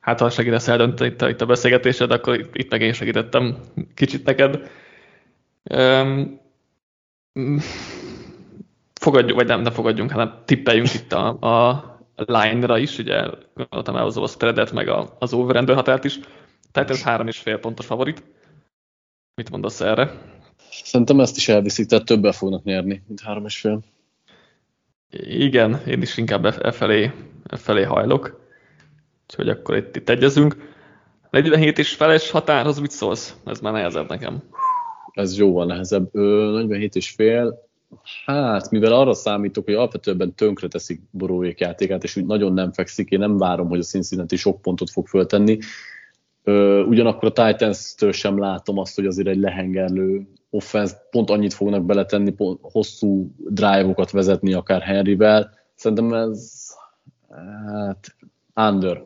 hát 0.00 0.20
ha 0.20 0.30
segítesz 0.30 0.68
eldönteni 0.68 1.10
itt, 1.10 1.22
itt 1.22 1.40
a 1.40 1.46
beszélgetésed, 1.46 2.10
akkor 2.10 2.38
itt, 2.38 2.56
itt 2.56 2.70
meg 2.70 2.80
én 2.80 2.92
segítettem 2.92 3.56
kicsit 3.94 4.24
neked. 4.24 4.70
Um, 5.62 6.39
fogadjuk, 9.00 9.36
vagy 9.36 9.46
nem, 9.46 9.60
ne 9.60 9.70
fogadjunk, 9.70 10.10
hanem 10.10 10.42
tippeljünk 10.44 10.94
itt 10.94 11.12
a, 11.12 11.28
a 11.28 11.84
line-ra 12.14 12.78
is, 12.78 12.98
ugye 12.98 13.26
gondoltam 13.54 13.96
el 13.96 14.06
a 14.06 14.26
spreadet, 14.26 14.72
meg 14.72 14.88
a, 14.88 15.16
az 15.18 15.32
over 15.32 15.74
határt 15.74 16.04
is. 16.04 16.20
Tehát 16.72 16.90
ez 16.90 17.02
három 17.02 17.26
és 17.26 17.38
fél 17.38 17.58
pontos 17.58 17.86
favorit. 17.86 18.22
Mit 19.34 19.50
mondasz 19.50 19.80
erre? 19.80 20.10
Szerintem 20.70 21.20
ezt 21.20 21.36
is 21.36 21.48
elviszik, 21.48 21.86
tehát 21.86 22.04
többel 22.04 22.32
fognak 22.32 22.62
nyerni, 22.62 23.02
mint 23.06 23.20
három 23.20 23.44
és 23.44 23.58
fél. 23.58 23.80
Igen, 25.20 25.82
én 25.86 26.02
is 26.02 26.16
inkább 26.16 26.44
e 26.44 26.70
felé, 26.70 27.12
e 27.46 27.56
felé 27.56 27.82
hajlok. 27.82 28.48
Úgyhogy 29.28 29.48
akkor 29.48 29.76
itt, 29.76 29.96
itt 29.96 30.08
egyezünk. 30.08 30.56
47 31.30 31.78
és 31.78 31.94
feles 31.94 32.30
határhoz 32.30 32.78
mit 32.78 32.90
szólsz? 32.90 33.36
Ez 33.44 33.60
már 33.60 33.72
nehezebb 33.72 34.08
nekem. 34.08 34.42
Ez 35.20 35.38
jóval 35.38 35.66
nehezebb. 35.66 36.08
Ö, 36.12 36.50
47 36.52 36.96
és 36.96 37.10
fél. 37.10 37.68
Hát, 38.24 38.70
mivel 38.70 38.92
arra 38.92 39.14
számítok, 39.14 39.64
hogy 39.64 39.74
alapvetően 39.74 40.34
tönkre 40.34 40.68
teszik 40.68 41.00
Boróék 41.10 41.60
játékát, 41.60 42.04
és 42.04 42.16
úgy 42.16 42.26
nagyon 42.26 42.52
nem 42.52 42.72
fekszik, 42.72 43.10
én 43.10 43.18
nem 43.18 43.38
várom, 43.38 43.68
hogy 43.68 43.78
a 43.78 43.82
Cincinnati 43.82 44.36
sok 44.36 44.60
pontot 44.60 44.90
fog 44.90 45.06
föltenni. 45.06 45.58
Ö, 46.44 46.82
ugyanakkor 46.82 47.32
a 47.34 47.46
Titans-től 47.46 48.12
sem 48.12 48.38
látom 48.38 48.78
azt, 48.78 48.94
hogy 48.94 49.06
azért 49.06 49.28
egy 49.28 49.38
lehengerlő 49.38 50.26
offense 50.50 51.06
pont 51.10 51.30
annyit 51.30 51.54
fognak 51.54 51.84
beletenni, 51.84 52.30
pont 52.30 52.58
hosszú 52.62 53.34
drive-okat 53.36 54.10
vezetni 54.10 54.52
akár 54.52 54.82
Henryvel. 54.82 55.50
Szerintem 55.74 56.12
ez 56.12 56.68
hát, 57.66 58.16
under. 58.54 59.02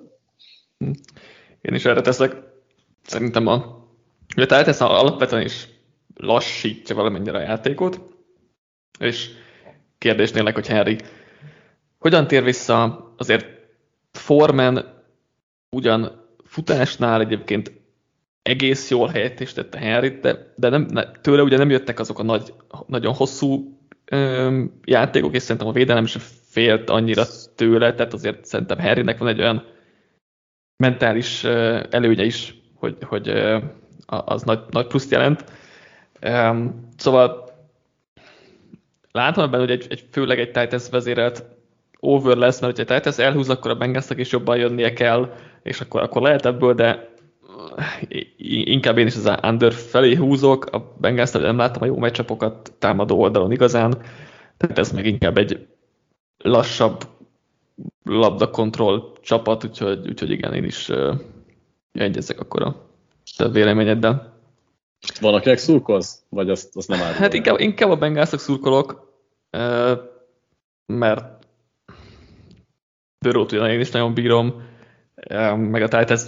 Én 1.61 1.75
is 1.75 1.85
erre 1.85 2.01
teszek. 2.01 2.43
Szerintem 3.03 3.47
a, 3.47 3.55
a 4.37 4.47
Titans 4.47 4.81
alapvetően 4.81 5.43
is 5.43 5.74
lassítja 6.15 6.95
valamennyire 6.95 7.39
a 7.39 7.43
játékot, 7.43 8.01
és 8.99 9.31
kérdés 9.99 10.31
tényleg, 10.31 10.55
hogy 10.55 10.67
Henry 10.67 10.99
hogyan 11.99 12.27
tér 12.27 12.45
vissza, 12.45 13.13
azért 13.17 13.47
Forman 14.13 15.03
ugyan 15.71 16.27
futásnál 16.45 17.21
egyébként 17.21 17.73
egész 18.43 18.91
jól 18.91 19.09
helyettesítette 19.09 19.79
Henryt, 19.79 20.21
de, 20.21 20.53
de 20.57 20.69
nem, 20.69 20.87
ne, 20.91 21.11
tőle 21.11 21.43
ugye 21.43 21.57
nem 21.57 21.71
jöttek 21.71 21.99
azok 21.99 22.19
a 22.19 22.23
nagy, 22.23 22.55
nagyon 22.87 23.15
hosszú 23.15 23.79
öm, 24.05 24.81
játékok, 24.85 25.35
és 25.35 25.43
szerintem 25.43 25.67
a 25.67 25.73
védelem 25.73 26.07
sem 26.07 26.23
félt 26.49 26.91
annyira 26.91 27.25
tőle, 27.55 27.95
tehát 27.95 28.13
azért 28.13 28.45
szerintem 28.45 28.79
Henrynek 28.79 29.19
van 29.19 29.29
egy 29.29 29.41
olyan 29.41 29.67
mentális 30.77 31.45
ö, 31.45 31.83
előnye 31.91 32.25
is, 32.25 32.55
hogy, 32.75 32.97
hogy 33.01 33.29
ö, 33.29 33.59
az 34.07 34.43
nagy, 34.43 34.61
nagy 34.71 34.87
pluszt 34.87 35.11
jelent. 35.11 35.45
Öm, 36.21 36.89
szóval 36.97 37.51
látom 39.11 39.45
ebben, 39.45 39.61
hogy 39.61 39.71
egy, 39.71 39.87
egy, 39.89 40.09
főleg 40.11 40.39
egy 40.39 40.51
Titans 40.51 40.89
vezérelt 40.91 41.45
over 42.01 42.37
lesz, 42.37 42.61
mert 42.61 42.77
hogyha 42.77 42.95
Titans 42.95 43.19
elhúz, 43.19 43.49
akkor 43.49 43.71
a 43.71 43.75
Bengalsnak 43.77 44.19
is 44.19 44.33
jobban 44.33 44.57
jönnie 44.57 44.93
kell, 44.93 45.35
és 45.63 45.81
akkor, 45.81 46.03
akkor 46.03 46.23
lehet 46.23 46.47
ebből, 46.47 46.75
de 46.75 47.13
inkább 48.65 48.99
én 48.99 49.07
is 49.07 49.17
az 49.17 49.39
under 49.43 49.73
felé 49.73 50.15
húzok, 50.15 50.65
a 50.65 50.95
bengals 51.01 51.31
nem 51.31 51.57
láttam 51.57 51.83
a 51.83 51.87
jó 51.87 51.99
meccsapokat 51.99 52.73
támadó 52.79 53.21
oldalon 53.21 53.53
igazán, 53.53 54.03
tehát 54.57 54.79
ez 54.79 54.93
meg 54.93 55.07
inkább 55.07 55.39
egy 55.39 55.67
lassabb 56.39 57.09
labda 58.05 58.51
kontroll 58.51 59.13
csapat, 59.23 59.65
úgyhogy, 59.65 60.09
úgyhogy 60.09 60.31
igen, 60.31 60.55
én 60.55 60.65
is 60.65 60.89
uh, 60.89 61.15
egyezek 61.93 62.41
akkor 62.41 62.63
a 62.63 62.87
te 63.37 63.49
véleményeddel. 63.49 64.34
Van, 65.21 65.35
akinek 65.35 65.59
szurkolsz? 65.59 66.23
Vagy 66.29 66.51
azt, 66.51 66.77
azt 66.77 66.89
nem 66.89 67.01
állítani? 67.01 67.23
Hát 67.23 67.35
inkább, 67.35 67.61
inkább 67.61 67.91
a 67.91 67.97
Bengalsnak 67.97 68.41
szurkolok, 68.41 69.13
mert 70.87 71.25
Bőrót 73.19 73.53
ugyan 73.53 73.71
én 73.71 73.81
is 73.81 73.91
nagyon 73.91 74.15
bírom, 74.15 74.63
meg 75.57 75.83
a 75.83 75.89
Titans 75.89 76.23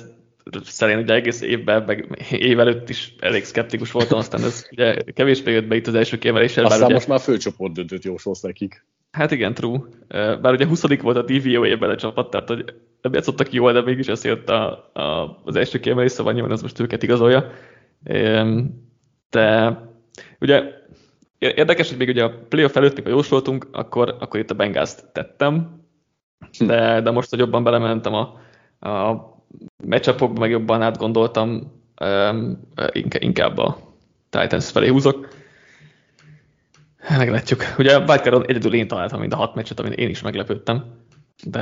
szerint 0.64 1.02
ugye 1.02 1.14
egész 1.14 1.40
évben, 1.40 1.82
meg 1.82 2.26
év 2.30 2.60
előtt 2.60 2.88
is 2.88 3.14
elég 3.20 3.44
szkeptikus 3.44 3.92
voltam, 3.92 4.18
aztán 4.18 4.42
ez 4.42 4.68
ugye 4.70 5.02
kevésbé 5.14 5.52
jött 5.52 5.66
be 5.66 5.76
itt 5.76 5.86
az 5.86 5.94
első 5.94 6.18
kiemeléssel. 6.18 6.64
Aztán 6.64 6.84
ugye, 6.84 6.94
most 6.94 7.08
már 7.08 7.20
főcsoport 7.20 7.72
döntőt 7.72 8.04
jósolsz 8.04 8.40
nekik. 8.40 8.84
Hát 9.10 9.30
igen, 9.30 9.54
true. 9.54 9.80
Bár 10.08 10.52
ugye 10.52 10.66
20 10.66 10.82
volt 11.02 11.16
a 11.16 11.22
DVO 11.22 11.66
évben 11.66 11.90
a 11.90 11.96
csapat, 11.96 12.30
tehát 12.30 12.48
hogy 12.48 12.64
nem 13.02 13.12
játszottak 13.12 13.52
jól, 13.52 13.72
de 13.72 13.82
mégis 13.82 14.08
összejött 14.08 14.48
a, 14.48 14.90
a, 14.92 15.40
az 15.44 15.56
első 15.56 15.80
kiemelés, 15.80 16.12
szóval 16.12 16.32
nyilván 16.32 16.52
ez 16.52 16.62
most 16.62 16.80
őket 16.80 17.02
igazolja. 17.02 17.50
De 19.30 19.76
ugye 20.40 20.62
érdekes, 21.38 21.88
hogy 21.88 21.98
még 21.98 22.08
ugye 22.08 22.24
a 22.24 22.38
playoff 22.48 22.76
előtt, 22.76 22.96
mikor 22.96 23.10
jósoltunk, 23.10 23.68
akkor, 23.72 24.16
akkor 24.20 24.40
itt 24.40 24.50
a 24.50 24.54
bengals 24.54 24.94
tettem, 25.12 25.84
de, 26.58 27.00
de 27.00 27.10
most, 27.10 27.30
hogy 27.30 27.38
jobban 27.38 27.64
belementem 27.64 28.14
a, 28.14 28.40
a 28.90 29.34
matchupokban 29.84 30.40
meg 30.40 30.50
jobban 30.50 30.82
átgondoltam, 30.82 31.72
inkább 33.18 33.58
a 33.58 33.78
Titans 34.28 34.70
felé 34.70 34.88
húzok. 34.88 35.28
Meglátjuk. 37.08 37.62
Ugye 37.78 37.98
Wildcardon 37.98 38.46
egyedül 38.46 38.74
én 38.74 38.88
találtam 38.88 39.20
mind 39.20 39.32
a 39.32 39.36
hat 39.36 39.54
meccset, 39.54 39.80
amin 39.80 39.92
én 39.92 40.08
is 40.08 40.22
meglepődtem, 40.22 40.84
de 41.44 41.60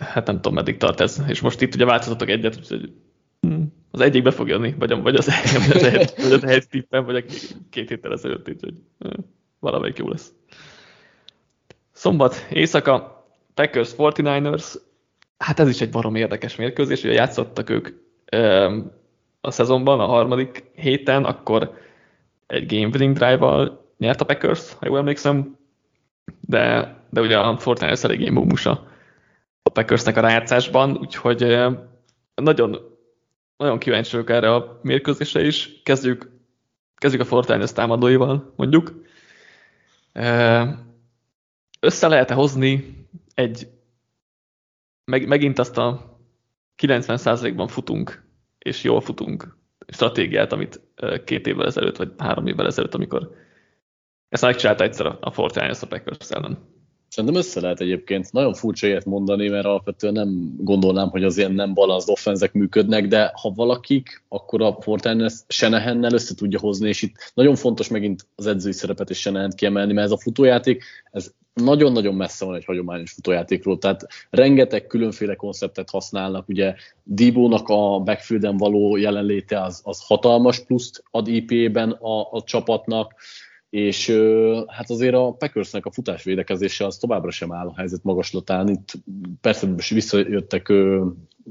hát 0.00 0.26
nem 0.26 0.34
tudom, 0.34 0.54
meddig 0.54 0.76
tart 0.76 1.00
ez. 1.00 1.22
És 1.26 1.40
most 1.40 1.60
itt 1.60 1.74
ugye 1.74 1.84
változtatok 1.84 2.28
egyet, 2.28 2.56
úgyhogy 2.56 2.92
hm, 3.40 3.62
az 3.90 4.00
egyik 4.00 4.22
be 4.22 4.30
fog 4.30 4.48
jönni, 4.48 4.74
vagy, 4.78 5.02
vagy 5.02 5.14
az, 5.14 5.28
az 6.16 6.44
egy 6.54 6.68
tippem, 6.68 7.04
vagy 7.04 7.16
a 7.16 7.22
két 7.70 7.88
héttel 7.88 8.12
ezelőtt, 8.12 8.48
úgyhogy 8.48 8.74
valamelyik 9.58 9.96
jó 9.96 10.08
lesz. 10.08 10.32
Szombat, 11.92 12.46
éjszaka, 12.50 13.26
Packers 13.54 13.90
49ers, 13.98 14.74
hát 15.38 15.60
ez 15.60 15.68
is 15.68 15.80
egy 15.80 15.90
barom 15.90 16.14
érdekes 16.14 16.56
mérkőzés, 16.56 17.04
ugye 17.04 17.12
játszottak 17.12 17.70
ők 17.70 17.88
a 19.40 19.50
szezonban, 19.50 20.00
a 20.00 20.06
harmadik 20.06 20.64
héten, 20.74 21.24
akkor 21.24 21.72
egy 22.46 22.66
game 22.66 22.86
winning 22.86 23.16
drive-val 23.16 23.84
nyert 23.98 24.20
a 24.20 24.24
Packers, 24.24 24.72
ha 24.72 24.86
jól 24.86 24.98
emlékszem, 24.98 25.56
de, 26.40 26.94
de 27.10 27.20
ugye 27.20 27.38
a 27.38 27.58
Fortnite 27.58 27.98
eléggé 28.02 28.28
mómusa 28.28 28.86
a 29.62 29.70
Packersnek 29.70 30.16
a 30.16 30.20
rájátszásban, 30.20 30.96
úgyhogy 31.00 31.66
nagyon, 32.34 32.95
nagyon 33.56 33.78
kíváncsi 33.78 34.10
vagyok 34.10 34.30
erre 34.30 34.54
a 34.54 34.80
mérkőzésre 34.82 35.42
is. 35.42 35.82
Kezdjük, 35.82 36.30
kezdjük 36.96 37.22
a 37.22 37.26
Fortnite 37.26 37.72
támadóival, 37.72 38.52
mondjuk. 38.56 39.02
Össze 41.80 42.08
lehet-e 42.08 42.34
hozni 42.34 43.04
egy, 43.34 43.68
meg, 45.04 45.26
megint 45.26 45.58
azt 45.58 45.78
a 45.78 46.18
90%-ban 46.82 47.68
futunk, 47.68 48.24
és 48.58 48.82
jól 48.82 49.00
futunk 49.00 49.56
stratégiát, 49.86 50.52
amit 50.52 50.80
két 51.24 51.46
évvel 51.46 51.66
ezelőtt, 51.66 51.96
vagy 51.96 52.12
három 52.18 52.46
évvel 52.46 52.66
ezelőtt, 52.66 52.94
amikor 52.94 53.30
ezt 54.28 54.42
megcsinálta 54.42 54.84
egyszer 54.84 55.16
a 55.20 55.30
Fortnite 55.30 55.76
a 55.80 55.86
Packers 55.86 56.30
ellen. 56.30 56.75
Szerintem 57.16 57.40
össze 57.40 57.60
lehet 57.60 57.80
egyébként. 57.80 58.32
Nagyon 58.32 58.54
furcsa 58.54 58.86
ilyet 58.86 59.04
mondani, 59.04 59.48
mert 59.48 59.64
alapvetően 59.64 60.12
nem 60.12 60.54
gondolnám, 60.58 61.08
hogy 61.08 61.24
az 61.24 61.38
ilyen 61.38 61.52
nem 61.52 61.74
balanced 61.74 62.08
offenzek 62.08 62.52
működnek, 62.52 63.06
de 63.06 63.32
ha 63.34 63.52
valakik, 63.54 64.22
akkor 64.28 64.62
a 64.62 64.76
Fortnite 64.80 65.34
Senehennel 65.48 66.12
össze 66.12 66.34
tudja 66.34 66.58
hozni, 66.58 66.88
és 66.88 67.02
itt 67.02 67.32
nagyon 67.34 67.54
fontos 67.54 67.88
megint 67.88 68.26
az 68.34 68.46
edzői 68.46 68.72
szerepet 68.72 69.10
és 69.10 69.20
Senehent 69.20 69.54
kiemelni, 69.54 69.92
mert 69.92 70.06
ez 70.06 70.12
a 70.12 70.18
futójáték, 70.18 70.84
ez 71.10 71.32
nagyon-nagyon 71.54 72.14
messze 72.14 72.44
van 72.44 72.54
egy 72.54 72.64
hagyományos 72.64 73.12
futójátékról, 73.12 73.78
tehát 73.78 74.06
rengeteg 74.30 74.86
különféle 74.86 75.34
konceptet 75.34 75.90
használnak, 75.90 76.48
ugye 76.48 76.74
Dibónak 77.02 77.68
a 77.68 78.00
backfielden 78.00 78.56
való 78.56 78.96
jelenléte 78.96 79.62
az, 79.62 79.80
az 79.84 80.06
hatalmas 80.06 80.64
pluszt 80.64 81.02
ad 81.10 81.28
IP-ben 81.28 81.90
a, 81.90 82.32
a 82.32 82.42
csapatnak, 82.44 83.14
és 83.70 84.10
hát 84.66 84.90
azért 84.90 85.14
a 85.14 85.32
Packersnek 85.32 85.86
a 85.86 85.90
futásvédekezése 85.90 86.86
az 86.86 86.96
továbbra 86.96 87.30
sem 87.30 87.52
áll 87.52 87.66
a 87.66 87.76
helyzet 87.76 88.02
magaslatán. 88.02 88.68
Itt 88.68 88.92
persze 89.40 89.68
visszajöttek 89.88 90.72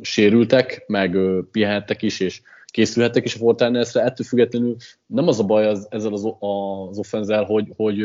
sérültek, 0.01 0.83
meg 0.87 1.17
pihentek 1.51 2.01
is, 2.01 2.19
és 2.19 2.41
készülhettek 2.65 3.25
is 3.25 3.35
a 3.35 3.37
Fortnite-re, 3.37 4.01
ettől 4.05 4.25
függetlenül 4.27 4.75
nem 5.05 5.27
az 5.27 5.39
a 5.39 5.43
baj 5.43 5.67
az, 5.67 5.87
ezzel 5.89 6.13
az, 6.13 6.25
az 6.39 6.97
offenzel, 6.97 7.43
hogy, 7.43 7.73
hogy 7.75 8.03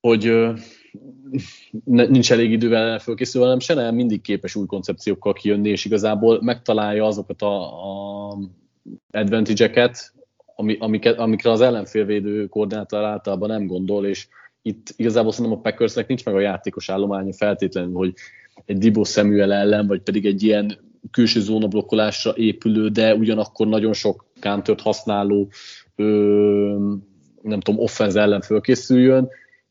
hogy 0.00 0.32
nincs 1.84 2.32
elég 2.32 2.50
idővel 2.50 2.98
fölkészülve, 2.98 3.46
hanem 3.46 3.60
se 3.60 3.74
nem 3.74 3.94
mindig 3.94 4.20
képes 4.20 4.54
új 4.54 4.66
koncepciókkal 4.66 5.32
kijönni, 5.32 5.68
és 5.68 5.84
igazából 5.84 6.42
megtalálja 6.42 7.04
azokat 7.04 7.42
a, 7.42 7.82
a 7.88 8.38
advantage-eket, 9.10 10.14
ami, 10.56 10.76
amiket, 10.80 11.18
amikre 11.18 11.50
az 11.50 11.60
ellenfélvédő 11.60 12.46
koordinátor 12.46 13.04
általában 13.04 13.48
nem 13.48 13.66
gondol, 13.66 14.06
és 14.06 14.28
itt 14.62 14.94
igazából 14.96 15.32
szerintem 15.32 15.58
a 15.58 15.60
Packersnek 15.60 16.06
nincs 16.06 16.24
meg 16.24 16.34
a 16.34 16.40
játékos 16.40 16.88
állománya 16.88 17.32
feltétlenül, 17.32 17.94
hogy 17.94 18.14
egy 18.64 18.78
Dibo 18.78 19.04
Samuel 19.04 19.52
ellen, 19.52 19.86
vagy 19.86 20.00
pedig 20.00 20.26
egy 20.26 20.42
ilyen 20.42 20.78
külső 21.10 21.40
zónablokkolásra 21.40 22.32
épülő, 22.36 22.88
de 22.88 23.14
ugyanakkor 23.14 23.66
nagyon 23.66 23.92
sok 23.92 24.26
countert 24.40 24.80
használó, 24.80 25.48
ö, 25.96 26.04
nem 27.42 27.60
tudom, 27.60 27.80
offenz 27.80 28.16
ellen 28.16 28.40
fölkészüljön. 28.40 29.28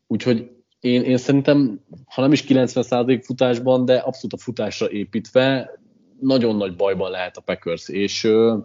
Úgyhogy 0.07 0.51
én, 0.79 1.01
én 1.01 1.17
szerintem, 1.17 1.79
ha 2.05 2.21
nem 2.21 2.31
is 2.31 2.43
90% 2.47 3.21
futásban, 3.23 3.85
de 3.85 3.95
abszolút 3.95 4.33
a 4.33 4.37
futásra 4.37 4.89
építve 4.89 5.71
nagyon 6.19 6.55
nagy 6.55 6.75
bajban 6.75 7.11
lehet 7.11 7.37
a 7.37 7.41
Packers, 7.41 7.89
és 7.89 8.23
ö, 8.23 8.57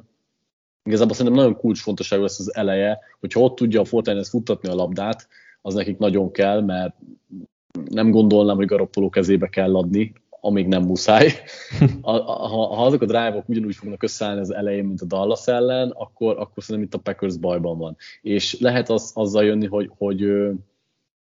igazából 0.89 1.15
szerintem 1.15 1.41
nagyon 1.41 1.57
kulcsfontosságú 1.57 2.23
lesz 2.23 2.39
az 2.39 2.55
eleje, 2.55 2.99
hogyha 3.21 3.41
ott 3.41 3.57
tudja 3.57 3.81
a 3.81 3.85
Fortnite 3.85 4.25
futtatni 4.25 4.69
a 4.69 4.75
labdát, 4.75 5.29
az 5.63 5.75
nekik 5.75 5.99
nagyon 5.99 6.31
kell, 6.31 6.61
mert 6.61 6.95
nem 7.91 8.11
gondolnám, 8.11 8.57
hogy 8.57 8.67
Garoppoló 8.67 9.09
kezébe 9.09 9.49
kell 9.49 9.77
adni, 9.77 10.13
amíg 10.41 10.67
nem 10.67 10.83
muszáj. 10.83 11.33
Ha, 12.03 12.23
ha, 12.23 12.75
ha 12.75 12.85
azok 12.85 13.03
a 13.03 13.07
drive-ok 13.07 13.49
ugyanúgy 13.49 13.75
fognak 13.75 14.03
összeállni 14.03 14.41
az 14.41 14.55
elején, 14.55 14.85
mint 14.85 15.01
a 15.01 15.07
Dallas 15.07 15.47
ellen, 15.47 15.91
akkor, 15.91 16.39
akkor 16.39 16.63
szerintem 16.63 16.85
itt 16.85 16.95
a 16.95 17.11
Packers 17.11 17.37
bajban 17.37 17.79
van. 17.79 17.97
És 18.23 18.61
lehet 18.61 18.91
az, 18.91 19.11
azzal 19.15 19.45
jönni, 19.45 19.67
hogy, 19.67 19.91
hogy, 19.99 20.25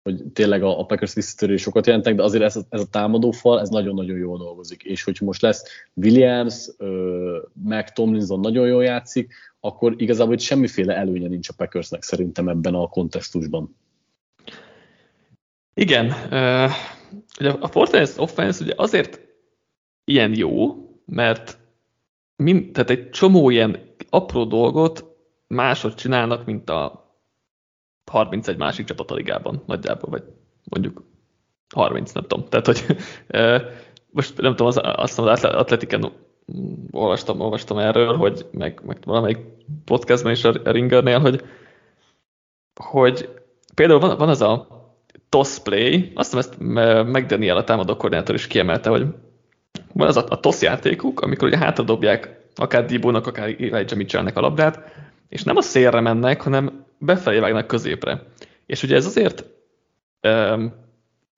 hogy 0.03 0.23
tényleg 0.33 0.63
a, 0.63 0.79
a 0.79 0.85
Packers 0.85 1.13
visszatörő 1.13 1.57
sokat 1.57 1.85
jelentek, 1.85 2.15
de 2.15 2.23
azért 2.23 2.43
ez, 2.43 2.59
ez 2.69 2.81
a 2.81 2.89
támadó 2.89 3.31
fal, 3.31 3.59
ez 3.59 3.69
nagyon-nagyon 3.69 4.17
jól 4.17 4.37
dolgozik. 4.37 4.83
És 4.83 5.03
hogyha 5.03 5.25
most 5.25 5.41
lesz 5.41 5.63
Williams, 5.93 6.69
meg 7.63 7.93
Tomlinson 7.93 8.39
nagyon 8.39 8.67
jól 8.67 8.83
játszik, 8.83 9.33
akkor 9.61 9.93
igazából 9.97 10.33
itt 10.33 10.39
semmiféle 10.39 10.95
előnye 10.95 11.27
nincs 11.27 11.49
a 11.49 11.53
Packersnek 11.57 12.01
szerintem 12.01 12.47
ebben 12.47 12.73
a 12.73 12.87
kontextusban. 12.87 13.75
Igen, 15.73 16.05
uh, 16.05 16.71
ugye 17.39 17.51
a 17.59 17.67
Fortnite 17.67 18.21
offense 18.21 18.63
ugye 18.63 18.73
azért 18.77 19.21
ilyen 20.03 20.37
jó, 20.37 20.75
mert 21.05 21.57
mind, 22.35 22.71
tehát 22.71 22.89
egy 22.89 23.09
csomó 23.09 23.49
ilyen 23.49 23.95
apró 24.09 24.43
dolgot 24.43 25.05
máshogy 25.47 25.95
csinálnak, 25.95 26.45
mint 26.45 26.69
a 26.69 27.09
31 28.11 28.57
másik 28.57 28.85
csapat 28.85 29.11
a 29.11 29.15
ligában 29.15 29.63
nagyjából, 29.65 30.09
vagy 30.09 30.23
mondjuk 30.63 31.03
30, 31.73 32.11
nem 32.11 32.23
tudom. 32.27 32.47
Tehát, 32.49 32.65
hogy 32.65 32.85
uh, 33.29 33.61
most 34.09 34.41
nem 34.41 34.51
tudom, 34.51 34.67
az, 34.67 34.79
azt 34.83 35.17
mondom, 35.17 35.35
az 35.35 35.43
atletiken 35.43 36.11
olvastam, 36.91 37.39
olvastam 37.39 37.77
erről, 37.77 38.15
hogy 38.15 38.45
meg, 38.51 38.81
meg 38.85 38.97
valamelyik 39.05 39.37
podcastban 39.85 40.31
is 40.31 40.43
a 40.43 40.61
Ringernél, 40.63 41.19
hogy, 41.19 41.41
hogy 42.75 43.29
például 43.75 43.99
van, 43.99 44.17
van 44.17 44.29
az 44.29 44.41
a 44.41 44.67
toss 45.29 45.59
play, 45.59 46.11
azt 46.15 46.33
hiszem 46.33 46.39
ezt 46.39 46.59
McDaniel 47.07 47.57
a 47.57 47.63
támadó 47.63 47.95
koordinátor 47.95 48.35
is 48.35 48.47
kiemelte, 48.47 48.89
hogy 48.89 49.05
van 49.93 50.07
az 50.07 50.17
a, 50.17 50.25
a 50.29 50.39
toss 50.39 50.61
játékuk, 50.61 51.21
amikor 51.21 51.47
ugye 51.47 51.57
hátradobják 51.57 52.39
akár 52.55 52.85
Dibónak, 52.85 53.27
akár 53.27 53.55
Elijah 53.59 53.95
Mitchellnek 53.95 54.37
a 54.37 54.41
labdát, 54.41 54.79
és 55.29 55.43
nem 55.43 55.55
a 55.55 55.61
szélre 55.61 55.99
mennek, 55.99 56.41
hanem 56.41 56.85
befelé 56.97 57.39
vágnak 57.39 57.67
középre. 57.67 58.23
És 58.65 58.83
ugye 58.83 58.95
ez 58.95 59.05
azért 59.05 59.45
um, 60.27 60.73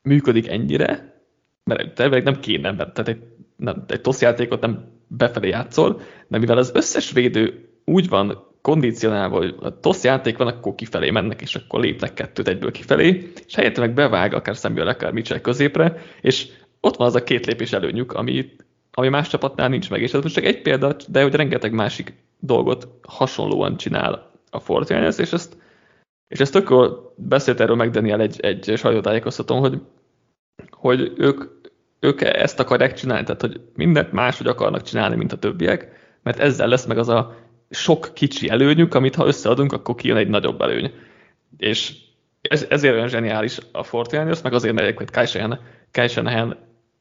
működik 0.02 0.48
ennyire, 0.48 1.22
mert 1.64 1.96
tervek 1.96 2.24
nem 2.24 2.40
kéne, 2.40 2.72
mert 2.72 2.94
tehát 2.94 3.10
egy, 3.10 3.24
nem, 3.56 3.84
egy 3.88 4.02
toss 4.02 4.22
játékot 4.22 4.62
nem 4.62 4.93
befelé 5.18 5.48
játszol, 5.48 6.02
de 6.28 6.38
mivel 6.38 6.58
az 6.58 6.72
összes 6.74 7.12
védő 7.12 7.70
úgy 7.86 8.10
van 8.10 8.52
kondicionálva, 8.62 9.38
hogy 9.38 9.56
a 9.60 9.80
TOSZ 9.80 10.04
játék 10.04 10.38
van, 10.38 10.48
akkor 10.48 10.76
kifelé 10.76 11.10
mennek, 11.10 11.42
és 11.42 11.56
akkor 11.56 11.80
lépnek 11.80 12.14
kettőt 12.14 12.48
egyből 12.48 12.72
kifelé, 12.72 13.32
és 13.46 13.56
helyette 13.56 13.80
meg 13.80 13.94
bevág 13.94 14.34
akár 14.34 14.56
Samuel, 14.56 14.88
akár 14.88 15.12
Mitchell 15.12 15.40
középre, 15.40 16.02
és 16.22 16.48
ott 16.82 16.96
van 16.96 17.08
az 17.08 17.16
a 17.16 17.24
két 17.24 17.46
lépés 17.46 17.74
előnyük, 17.74 18.12
ami, 18.12 18.50
ami 18.92 19.10
más 19.10 19.28
csapatnál 19.28 19.70
nincs 19.70 19.90
meg. 19.90 20.02
És 20.02 20.14
ez 20.14 20.22
most 20.22 20.36
csak 20.36 20.44
egy 20.44 20.62
példa, 20.62 20.96
de 21.08 21.22
hogy 21.22 21.36
rengeteg 21.36 21.74
másik 21.74 22.14
dolgot 22.40 22.88
hasonlóan 23.08 23.78
csinál 23.78 24.32
a 24.50 24.60
Fortnite, 24.60 25.22
és 25.22 25.34
ezt, 25.34 25.58
és 26.28 26.40
ezt 26.40 26.52
tök 26.54 26.70
jól 26.70 27.14
beszélt 27.18 27.60
erről 27.60 27.76
meg 27.76 27.90
Daniel 27.90 28.22
egy, 28.22 28.40
egy 28.40 28.74
sajtótájékoztatón, 28.78 29.60
hogy, 29.60 29.82
hogy 30.72 31.14
ők, 31.18 31.44
ők 32.04 32.22
ezt 32.22 32.60
akarják 32.60 32.94
csinálni, 32.94 33.24
tehát 33.24 33.42
hogy 33.42 33.62
mindent 33.76 34.12
máshogy 34.12 34.48
akarnak 34.48 34.82
csinálni, 34.82 35.16
mint 35.16 35.34
a 35.34 35.38
többiek, 35.38 35.88
mert 36.24 36.40
ezzel 36.40 36.68
lesz 36.68 36.86
meg 36.86 36.98
az 36.98 37.10
a 37.10 37.36
sok 37.70 38.12
kicsi 38.14 38.50
előnyük, 38.50 38.94
amit 38.94 39.16
ha 39.16 39.28
összeadunk, 39.28 39.74
akkor 39.74 39.96
kijön 39.96 40.18
egy 40.18 40.28
nagyobb 40.28 40.62
előny. 40.62 40.94
És 41.58 41.94
ez, 42.42 42.66
ezért 42.70 42.94
olyan 42.94 43.08
zseniális 43.08 43.58
a 43.72 43.84
Fortnite, 43.84 44.36
meg 44.44 44.54
azért 44.54 44.74
megyek, 44.74 44.98
hogy 44.98 45.10
Kai 45.92 46.08
Shanahan 46.08 46.58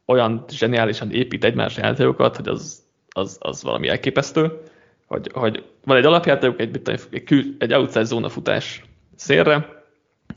olyan 0.06 0.44
zseniálisan 0.48 1.10
épít 1.10 1.44
egymás 1.44 1.76
játékokat, 1.76 2.36
hogy 2.36 2.48
az, 2.48 2.82
az, 3.08 3.36
az 3.40 3.62
valami 3.62 3.88
elképesztő, 3.88 4.60
hogy, 5.06 5.30
hogy 5.32 5.64
van 5.84 5.96
egy 5.96 6.04
alapjáték, 6.04 6.54
egy, 6.56 6.80
egy, 6.84 7.00
egy, 7.10 7.54
egy 7.58 7.74
outside 7.74 8.04
zóna 8.04 8.28
futás 8.28 8.84
szélre, 9.16 9.82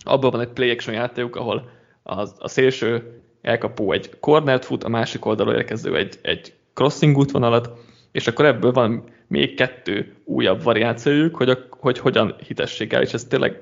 abban 0.04 0.32
van 0.32 0.42
egy 0.42 0.50
play 0.54 0.70
action 0.70 0.96
játék, 0.96 1.36
ahol 1.36 1.70
az, 2.04 2.36
a 2.40 2.48
szélső 2.48 3.20
elkapó 3.46 3.92
egy 3.92 4.10
cornert 4.20 4.66
fut, 4.66 4.84
a 4.84 4.90
másik 4.90 5.26
oldalról 5.26 5.56
érkező 5.56 5.96
egy, 5.98 6.20
egy 6.22 6.54
crossing 6.74 7.18
útvonalat, 7.18 7.70
és 8.12 8.28
akkor 8.28 8.46
ebből 8.46 8.72
van 8.72 9.04
még 9.28 9.56
kettő 9.56 10.14
újabb 10.24 10.64
variációjuk, 10.64 11.36
hogy, 11.36 11.50
a, 11.50 11.58
hogy 11.70 12.00
hogyan 12.00 12.36
hitességgel, 12.48 13.02
és 13.02 13.14
ez 13.14 13.24
tényleg 13.24 13.62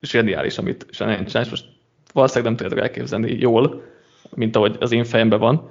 zseniális, 0.00 0.58
amit 0.58 0.86
Shannon 0.90 1.24
csinál, 1.24 1.46
most 1.50 1.64
valószínűleg 2.12 2.52
nem 2.52 2.56
tudjátok 2.60 2.88
elképzelni 2.88 3.36
jól, 3.38 3.82
mint 4.34 4.56
ahogy 4.56 4.76
az 4.80 4.92
én 4.92 5.04
fejemben 5.04 5.38
van, 5.38 5.70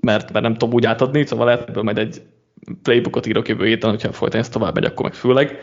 mert, 0.00 0.32
mert 0.32 0.40
nem 0.40 0.52
tudom 0.52 0.74
úgy 0.74 0.86
átadni, 0.86 1.26
szóval 1.26 1.46
lehet 1.46 1.68
ebből 1.68 1.82
majd 1.82 1.98
egy 1.98 2.22
playbookot 2.82 3.26
írok 3.26 3.48
jövő 3.48 3.66
héten, 3.66 3.90
hogyha 3.90 4.12
folyton 4.12 4.40
ez 4.40 4.48
tovább 4.48 4.74
megy, 4.74 4.84
akkor 4.84 5.04
meg 5.04 5.14
főleg. 5.14 5.58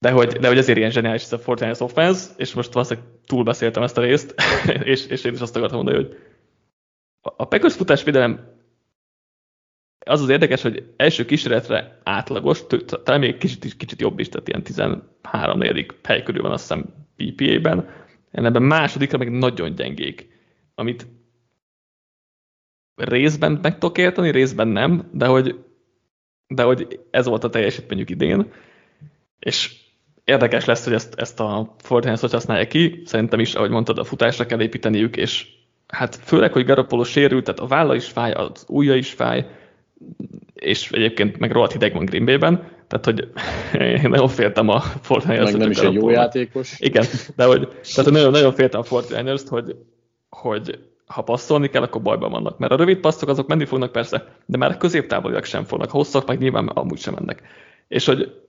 De 0.00 0.10
hogy, 0.10 0.32
de 0.32 0.48
hogy 0.48 0.58
ezért 0.58 0.78
ilyen 0.78 0.90
zseniális 0.90 1.22
ez 1.22 1.32
a 1.32 1.38
Fortnite 1.38 1.84
offense, 1.84 2.30
és 2.36 2.54
most 2.54 2.72
valószínűleg 2.72 3.08
túlbeszéltem 3.26 3.82
ezt 3.82 3.98
a 3.98 4.00
részt, 4.00 4.34
és, 4.92 5.06
és 5.06 5.24
én 5.24 5.32
is 5.32 5.40
azt 5.40 5.56
akartam 5.56 5.76
mondani, 5.76 6.04
hogy 6.04 6.16
a 7.20 7.44
Packers 7.44 7.74
futásvédelem 7.74 8.58
az 10.06 10.22
az 10.22 10.28
érdekes, 10.28 10.62
hogy 10.62 10.92
első 10.96 11.24
kísérletre 11.24 12.00
átlagos, 12.02 12.66
talán 12.86 13.20
még 13.20 13.36
kicsit, 13.36 13.76
kicsit 13.76 14.00
jobb 14.00 14.18
is, 14.18 14.28
tehát 14.28 14.48
ilyen 14.48 14.62
13 14.62 15.58
negyedik 15.58 15.94
hely 16.02 16.22
körül 16.22 16.42
van 16.42 16.52
azt 16.52 16.62
hiszem 16.62 16.84
PPA-ben, 17.16 17.88
ebben 18.30 18.62
másodikra 18.62 19.18
meg 19.18 19.30
nagyon 19.30 19.74
gyengék, 19.74 20.28
amit 20.74 21.06
részben 22.94 23.58
meg 23.62 23.78
tudok 23.78 23.98
érteni, 23.98 24.30
részben 24.30 24.68
nem, 24.68 25.08
de 25.12 25.26
hogy, 25.26 25.64
de 26.46 26.62
hogy 26.62 27.00
ez 27.10 27.26
volt 27.26 27.44
a 27.44 27.50
teljesítményük 27.50 28.10
idén, 28.10 28.52
és 29.38 29.79
érdekes 30.30 30.64
lesz, 30.64 30.84
hogy 30.84 30.92
ezt, 30.92 31.14
ezt 31.16 31.40
a 31.40 31.74
Fortnite 31.78 32.20
hogy 32.20 32.32
használják 32.32 32.68
ki, 32.68 33.02
szerintem 33.04 33.40
is, 33.40 33.54
ahogy 33.54 33.70
mondtad, 33.70 33.98
a 33.98 34.04
futásra 34.04 34.46
kell 34.46 34.60
építeniük, 34.60 35.16
és 35.16 35.46
hát 35.86 36.18
főleg, 36.24 36.52
hogy 36.52 36.64
Garoppolo 36.64 37.04
sérült, 37.04 37.44
tehát 37.44 37.60
a 37.60 37.66
válla 37.66 37.94
is 37.94 38.06
fáj, 38.06 38.32
az 38.32 38.64
ujja 38.68 38.94
is 38.94 39.10
fáj, 39.10 39.46
és 40.54 40.90
egyébként 40.90 41.38
meg 41.38 41.52
rohadt 41.52 41.72
hideg 41.72 41.92
van 41.92 42.04
Green 42.04 42.24
Bay-ben, 42.24 42.68
tehát 42.86 43.04
hogy 43.04 43.28
én 44.02 44.10
nagyon 44.10 44.28
féltem 44.28 44.68
a 44.68 44.80
Fortnite-ot. 44.80 45.50
Meg 45.50 45.56
nem 45.56 45.70
is 45.70 45.78
egy 45.78 45.94
jó 45.94 46.10
játékos. 46.10 46.74
Igen, 46.78 47.04
de 47.36 47.44
hogy, 47.44 47.68
tehát 47.94 48.10
nagyon, 48.10 48.30
nagyon 48.30 48.52
féltem 48.52 48.80
a 48.80 48.84
Fortnite-t, 48.84 49.48
hogy, 49.48 49.76
hogy 50.28 50.78
ha 51.06 51.22
passzolni 51.22 51.68
kell, 51.68 51.82
akkor 51.82 52.02
bajban 52.02 52.30
vannak. 52.30 52.58
Mert 52.58 52.72
a 52.72 52.76
rövid 52.76 52.98
passzok 52.98 53.28
azok 53.28 53.46
menni 53.46 53.64
fognak 53.64 53.92
persze, 53.92 54.26
de 54.46 54.56
már 54.56 54.76
középtávoliak 54.76 55.44
sem 55.44 55.64
fognak. 55.64 55.90
Hosszak 55.90 56.26
meg 56.26 56.38
nyilván 56.38 56.66
amúgy 56.66 56.98
sem 56.98 57.14
mennek. 57.14 57.42
És 57.88 58.04
hogy 58.04 58.40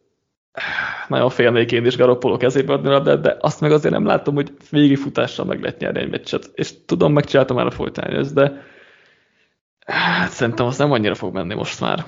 nagyon 1.08 1.30
félnék 1.30 1.72
én 1.72 1.86
is 1.86 1.98
Garoppolo 1.98 2.38
kezébe 2.38 2.74
adni 2.74 3.02
de, 3.02 3.16
de 3.16 3.38
azt 3.40 3.62
meg 3.62 3.72
azért 3.72 3.94
nem 3.94 4.06
látom, 4.06 4.36
hogy 4.36 4.52
futással 4.96 5.46
meg 5.46 5.62
lehet 5.62 5.80
nyerni 5.80 6.00
egy 6.00 6.10
meccset. 6.10 6.52
És 6.54 6.86
tudom, 6.86 7.14
megcsináltam 7.14 7.56
már 7.56 7.66
a 7.66 7.72
folytányos, 7.72 8.32
de 8.32 8.62
hát 9.86 10.32
szerintem 10.32 10.66
az 10.66 10.78
nem 10.78 10.92
annyira 10.92 11.16
fog 11.16 11.34
menni 11.34 11.54
most 11.54 11.80
már. 11.80 12.06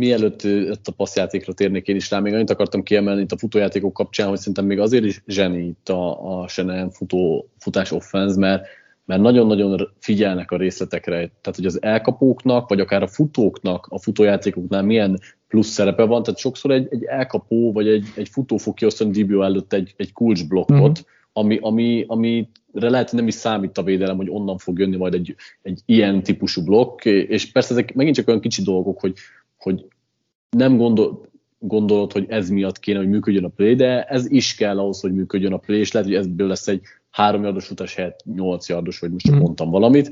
Mielőtt 0.00 0.42
a 0.86 0.92
passzjátékra 0.96 1.52
térnék 1.52 1.86
én 1.86 1.96
is 1.96 2.10
rá, 2.10 2.18
még 2.18 2.34
annyit 2.34 2.50
akartam 2.50 2.82
kiemelni 2.82 3.20
itt 3.20 3.32
a 3.32 3.38
futójátékok 3.38 3.92
kapcsán, 3.92 4.28
hogy 4.28 4.38
szerintem 4.38 4.64
még 4.64 4.80
azért 4.80 5.04
is 5.04 5.22
zseni 5.26 5.66
itt 5.66 5.88
a, 5.88 6.40
a 6.40 6.48
Shanahan 6.48 6.90
futó, 6.90 7.50
futás 7.58 7.92
offense, 7.92 8.38
mert 8.38 8.66
mert 9.08 9.20
nagyon-nagyon 9.20 9.90
figyelnek 9.98 10.50
a 10.50 10.56
részletekre, 10.56 11.16
tehát 11.16 11.56
hogy 11.56 11.66
az 11.66 11.82
elkapóknak, 11.82 12.68
vagy 12.68 12.80
akár 12.80 13.02
a 13.02 13.06
futóknak, 13.06 13.86
a 13.90 13.98
futójátékoknál 13.98 14.82
milyen 14.82 15.20
plusz 15.48 15.68
szerepe 15.68 16.04
van, 16.04 16.22
tehát 16.22 16.40
sokszor 16.40 16.70
egy, 16.70 16.86
egy 16.90 17.04
elkapó, 17.04 17.72
vagy 17.72 17.88
egy, 17.88 18.06
egy 18.14 18.28
futó 18.28 18.56
fog 18.56 18.74
kiosztani 18.74 19.10
Dibio 19.10 19.42
előtt 19.42 19.72
egy, 19.72 19.94
egy 19.96 20.12
kulcsblokkot, 20.12 20.78
mm-hmm. 20.78 21.08
ami, 21.32 21.58
ami, 21.60 22.04
amire 22.08 22.90
lehet, 22.90 23.10
hogy 23.10 23.18
nem 23.18 23.28
is 23.28 23.34
számít 23.34 23.78
a 23.78 23.82
védelem, 23.82 24.16
hogy 24.16 24.30
onnan 24.30 24.58
fog 24.58 24.78
jönni 24.78 24.96
majd 24.96 25.14
egy, 25.14 25.34
egy 25.62 25.80
ilyen 25.86 26.22
típusú 26.22 26.64
blokk, 26.64 27.04
és 27.04 27.52
persze 27.52 27.72
ezek 27.72 27.94
megint 27.94 28.16
csak 28.16 28.28
olyan 28.28 28.40
kicsi 28.40 28.62
dolgok, 28.62 29.00
hogy, 29.00 29.14
hogy 29.56 29.86
nem 30.50 30.76
gondol, 30.76 31.28
gondolod, 31.58 32.12
hogy 32.12 32.26
ez 32.28 32.50
miatt 32.50 32.78
kéne, 32.78 32.98
hogy 32.98 33.08
működjön 33.08 33.44
a 33.44 33.48
play, 33.48 33.74
de 33.74 34.02
ez 34.02 34.30
is 34.30 34.54
kell 34.54 34.78
ahhoz, 34.78 35.00
hogy 35.00 35.14
működjön 35.14 35.52
a 35.52 35.56
play, 35.56 35.78
és 35.78 35.92
lehet, 35.92 36.08
hogy 36.08 36.18
ebből 36.18 36.48
lesz 36.48 36.68
egy 36.68 36.80
három 37.10 37.42
yardos 37.42 37.70
utas 37.70 37.94
helyett 37.94 38.24
nyolc 38.34 38.68
yardos, 38.68 38.98
vagy 38.98 39.10
most 39.10 39.26
csak 39.26 39.34
mm. 39.34 39.38
mondtam 39.38 39.70
valamit. 39.70 40.10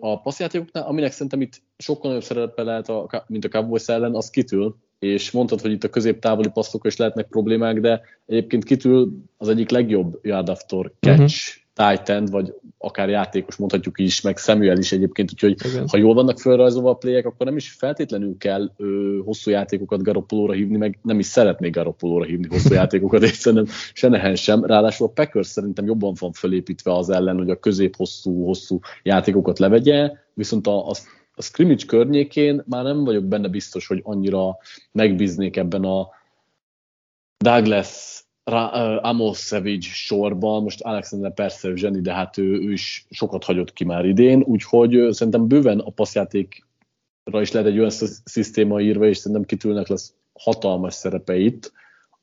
A 0.00 0.20
passzjátékoknál, 0.20 0.86
aminek 0.86 1.12
szerintem 1.12 1.40
itt 1.40 1.62
sokkal 1.78 2.10
nagyobb 2.10 2.24
szerepe 2.26 2.62
lehet, 2.62 2.88
a, 2.88 3.24
mint 3.26 3.44
a 3.44 3.48
Cowboys 3.48 3.88
ellen, 3.88 4.14
az 4.14 4.30
kitül, 4.30 4.76
és 4.98 5.30
mondtad, 5.30 5.60
hogy 5.60 5.70
itt 5.70 5.84
a 5.84 5.90
középtávoli 5.90 6.48
passzok 6.48 6.86
is 6.86 6.96
lehetnek 6.96 7.26
problémák, 7.26 7.80
de 7.80 8.00
egyébként 8.26 8.64
kitül 8.64 9.12
az 9.36 9.48
egyik 9.48 9.70
legjobb 9.70 10.18
yard 10.22 10.48
after 10.48 10.92
catch 11.00 11.20
uh-huh 11.20 11.64
tight 11.76 12.08
end, 12.08 12.30
vagy 12.30 12.54
akár 12.78 13.08
játékos 13.08 13.56
mondhatjuk 13.56 13.98
is, 13.98 14.20
meg 14.20 14.36
Samuel 14.36 14.78
is 14.78 14.92
egyébként, 14.92 15.30
úgyhogy 15.32 15.56
Igen. 15.64 15.88
ha 15.88 15.96
jól 15.96 16.14
vannak 16.14 16.40
felrajzolva 16.40 16.90
a 16.90 16.94
playek, 16.94 17.26
akkor 17.26 17.46
nem 17.46 17.56
is 17.56 17.70
feltétlenül 17.70 18.36
kell 18.38 18.70
ö, 18.76 19.18
hosszú 19.24 19.50
játékokat 19.50 20.02
Garoppolóra 20.02 20.52
hívni, 20.52 20.76
meg 20.76 20.98
nem 21.02 21.18
is 21.18 21.26
szeretnék 21.26 21.74
Garoppolóra 21.74 22.24
hívni 22.24 22.46
hosszú 22.48 22.74
játékokat, 22.80 23.22
és 23.22 23.36
szerintem 23.36 23.74
se 23.92 24.08
nehen 24.08 24.34
sem. 24.34 24.64
Ráadásul 24.64 25.06
a 25.06 25.10
Packers 25.10 25.46
szerintem 25.46 25.86
jobban 25.86 26.14
van 26.18 26.32
felépítve 26.32 26.94
az 26.94 27.10
ellen, 27.10 27.36
hogy 27.36 27.50
a 27.50 27.58
közép-hosszú 27.58 28.44
hosszú 28.44 28.78
játékokat 29.02 29.58
levegye, 29.58 30.12
viszont 30.34 30.66
a, 30.66 30.88
a 30.88 30.92
a 31.38 31.42
scrimmage 31.42 31.84
környékén 31.86 32.62
már 32.66 32.84
nem 32.84 33.04
vagyok 33.04 33.24
benne 33.24 33.48
biztos, 33.48 33.86
hogy 33.86 34.00
annyira 34.04 34.58
megbíznék 34.92 35.56
ebben 35.56 35.84
a 35.84 36.08
Douglas 37.44 38.25
Amos 39.00 39.38
Savage 39.38 39.88
sorban, 39.88 40.62
most 40.62 40.80
Alexander 40.80 41.34
persze 41.34 41.76
zseni, 41.76 42.00
de 42.00 42.12
hát 42.12 42.38
ő, 42.38 42.42
ő 42.42 42.72
is 42.72 43.06
sokat 43.10 43.44
hagyott 43.44 43.72
ki 43.72 43.84
már 43.84 44.04
idén, 44.04 44.42
úgyhogy 44.42 45.08
szerintem 45.10 45.48
bőven 45.48 45.78
a 45.78 45.90
passzjátékra 45.90 47.40
is 47.40 47.52
lehet 47.52 47.68
egy 47.68 47.78
olyan 47.78 47.90
szisztéma 48.24 48.80
írva, 48.80 49.06
és 49.06 49.16
szerintem 49.16 49.46
kitűlnek 49.46 49.88
lesz 49.88 50.14
hatalmas 50.32 50.94
szerepe 50.94 51.52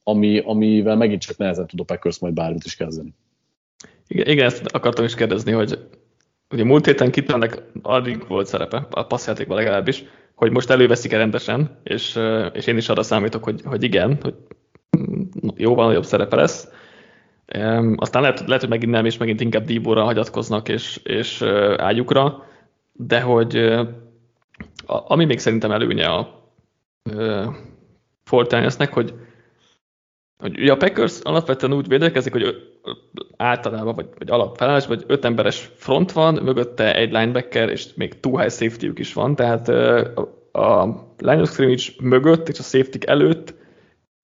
ami, 0.03 0.39
amivel 0.39 0.95
megint 0.95 1.21
csak 1.21 1.37
nehezen 1.37 1.67
tud 1.67 1.79
a 1.79 1.83
Packers 1.83 2.19
majd 2.19 2.33
bármit 2.33 2.63
is 2.63 2.75
kezdeni. 2.75 3.13
Igen, 4.07 4.27
igen, 4.27 4.45
ezt 4.45 4.65
akartam 4.65 5.05
is 5.05 5.15
kérdezni, 5.15 5.51
hogy 5.51 5.87
ugye 6.49 6.63
múlt 6.63 6.85
héten 6.85 7.11
kitűnnek 7.11 7.63
addig 7.81 8.27
volt 8.27 8.47
szerepe, 8.47 8.87
a 8.91 9.03
passzjátékban 9.03 9.57
legalábbis, 9.57 10.03
hogy 10.35 10.51
most 10.51 10.69
előveszik-e 10.69 11.17
rendesen, 11.17 11.79
és, 11.83 12.19
és 12.53 12.67
én 12.67 12.77
is 12.77 12.89
arra 12.89 13.03
számítok, 13.03 13.43
hogy, 13.43 13.61
hogy 13.63 13.83
igen, 13.83 14.17
hogy 14.21 14.35
jóval 15.63 15.85
nagyobb 15.85 16.05
szerepe 16.05 16.35
lesz. 16.35 16.67
Aztán 17.95 18.21
lehet, 18.21 18.39
lehet, 18.39 18.61
hogy 18.61 18.69
megint 18.69 18.91
nem, 18.91 19.05
és 19.05 19.17
megint 19.17 19.41
inkább 19.41 19.65
Dibóra 19.65 20.03
hagyatkoznak, 20.03 20.69
és, 20.69 20.99
és 21.03 21.41
ágyukra, 21.77 22.45
de 22.91 23.21
hogy 23.21 23.79
ami 24.85 25.25
még 25.25 25.39
szerintem 25.39 25.71
előnye 25.71 26.07
a 26.07 26.41
Fortinusnek, 28.23 28.93
hogy, 28.93 29.13
hogy 30.37 30.59
ugye 30.59 30.71
a 30.71 30.77
Packers 30.77 31.19
alapvetően 31.21 31.73
úgy 31.73 31.87
védekezik, 31.87 32.31
hogy 32.31 32.71
általában, 33.37 33.95
vagy, 33.95 34.07
vagy 34.17 34.29
alapfelállás, 34.29 34.87
vagy 34.87 35.03
öt 35.07 35.25
emberes 35.25 35.71
front 35.75 36.11
van, 36.11 36.33
mögötte 36.33 36.95
egy 36.95 37.11
linebacker, 37.11 37.69
és 37.69 37.93
még 37.93 38.19
two 38.19 38.37
high 38.37 38.51
safety 38.51 38.89
is 38.95 39.13
van, 39.13 39.35
tehát 39.35 39.67
a 40.51 41.05
line 41.17 41.41
of 41.41 41.49
scrimmage 41.49 41.83
mögött 42.01 42.49
és 42.49 42.59
a 42.59 42.63
safety 42.63 42.97
előtt 43.05 43.53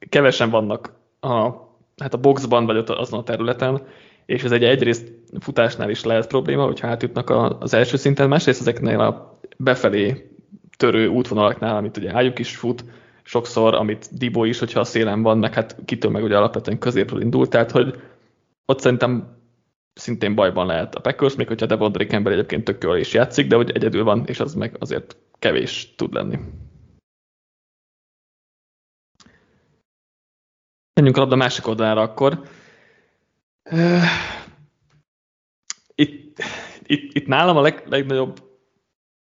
kevesen 0.09 0.49
vannak 0.49 0.98
a, 1.19 1.49
hát 1.97 2.13
a 2.13 2.17
boxban, 2.17 2.65
vagy 2.65 2.77
ott 2.77 2.89
azon 2.89 3.19
a 3.19 3.23
területen, 3.23 3.81
és 4.25 4.43
ez 4.43 4.51
egy 4.51 4.63
egyrészt 4.63 5.11
futásnál 5.39 5.89
is 5.89 6.03
lehet 6.03 6.27
probléma, 6.27 6.65
hogyha 6.65 6.87
átjutnak 6.87 7.29
az 7.59 7.73
első 7.73 7.97
szinten, 7.97 8.27
másrészt 8.27 8.59
ezeknél 8.59 8.99
a 8.99 9.39
befelé 9.57 10.31
törő 10.77 11.07
útvonalaknál, 11.07 11.75
amit 11.75 11.97
ugye 11.97 12.13
Ájuk 12.13 12.39
is 12.39 12.55
fut, 12.55 12.83
sokszor, 13.23 13.73
amit 13.75 14.09
Dibo 14.11 14.43
is, 14.43 14.59
hogyha 14.59 14.79
a 14.79 14.83
szélen 14.83 15.21
van, 15.21 15.37
meg 15.37 15.53
hát 15.53 15.75
kitől 15.85 16.11
meg 16.11 16.23
ugye 16.23 16.37
alapvetően 16.37 16.79
középről 16.79 17.21
indult, 17.21 17.49
tehát 17.49 17.71
hogy 17.71 18.01
ott 18.65 18.79
szerintem 18.79 19.37
szintén 19.93 20.35
bajban 20.35 20.65
lehet 20.65 20.95
a 20.95 20.99
Packers, 20.99 21.35
még 21.35 21.47
hogyha 21.47 21.65
Devon 21.65 21.91
Drake 21.91 22.17
egyébként 22.17 22.63
tök 22.63 22.83
jól 22.83 22.97
is 22.97 23.13
játszik, 23.13 23.47
de 23.47 23.55
hogy 23.55 23.71
egyedül 23.71 24.03
van, 24.03 24.23
és 24.25 24.39
az 24.39 24.53
meg 24.53 24.75
azért 24.79 25.17
kevés 25.39 25.93
tud 25.95 26.13
lenni. 26.13 26.39
Menjünk 30.99 31.17
a 31.17 31.23
labda 31.23 31.35
másik 31.35 31.67
oldalára 31.67 32.01
akkor. 32.01 32.41
Itt, 35.95 36.43
itt, 36.85 37.13
itt 37.13 37.27
nálam 37.27 37.57
a 37.57 37.61
leg, 37.61 37.83
legnagyobb 37.89 38.39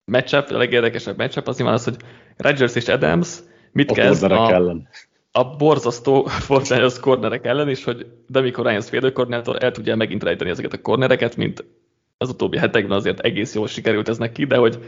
matchup, 0.06 0.50
a 0.50 0.58
legérdekesebb 0.58 1.18
matchup 1.18 1.48
az 1.48 1.58
nyilván 1.58 1.76
az, 1.76 1.84
hogy 1.84 1.96
Rodgers 2.38 2.76
és 2.76 2.88
Adams 2.88 3.38
mit 3.72 3.92
a 3.92 3.94
kezd 3.94 4.24
a, 4.24 4.54
ellen. 4.54 4.88
a 5.32 5.56
borzasztó 5.56 6.26
Fortnite 6.48 7.00
cornerek 7.02 7.46
ellen, 7.46 7.70
és 7.70 7.84
hogy 7.84 8.08
Demico 8.28 8.62
Ryans 8.62 8.90
védőkoordinátor 8.90 9.64
el 9.64 9.72
tudja 9.72 9.96
megint 9.96 10.24
rejteni 10.24 10.50
ezeket 10.50 10.74
a 10.74 10.82
cornereket, 10.82 11.36
mint 11.36 11.66
az 12.18 12.30
utóbbi 12.30 12.58
hetekben 12.58 12.98
azért 12.98 13.20
egész 13.20 13.56
jól 13.56 13.68
sikerült 13.68 14.10
ez 14.10 14.18
neki, 14.18 14.46
de 14.46 14.58
hogy 14.58 14.80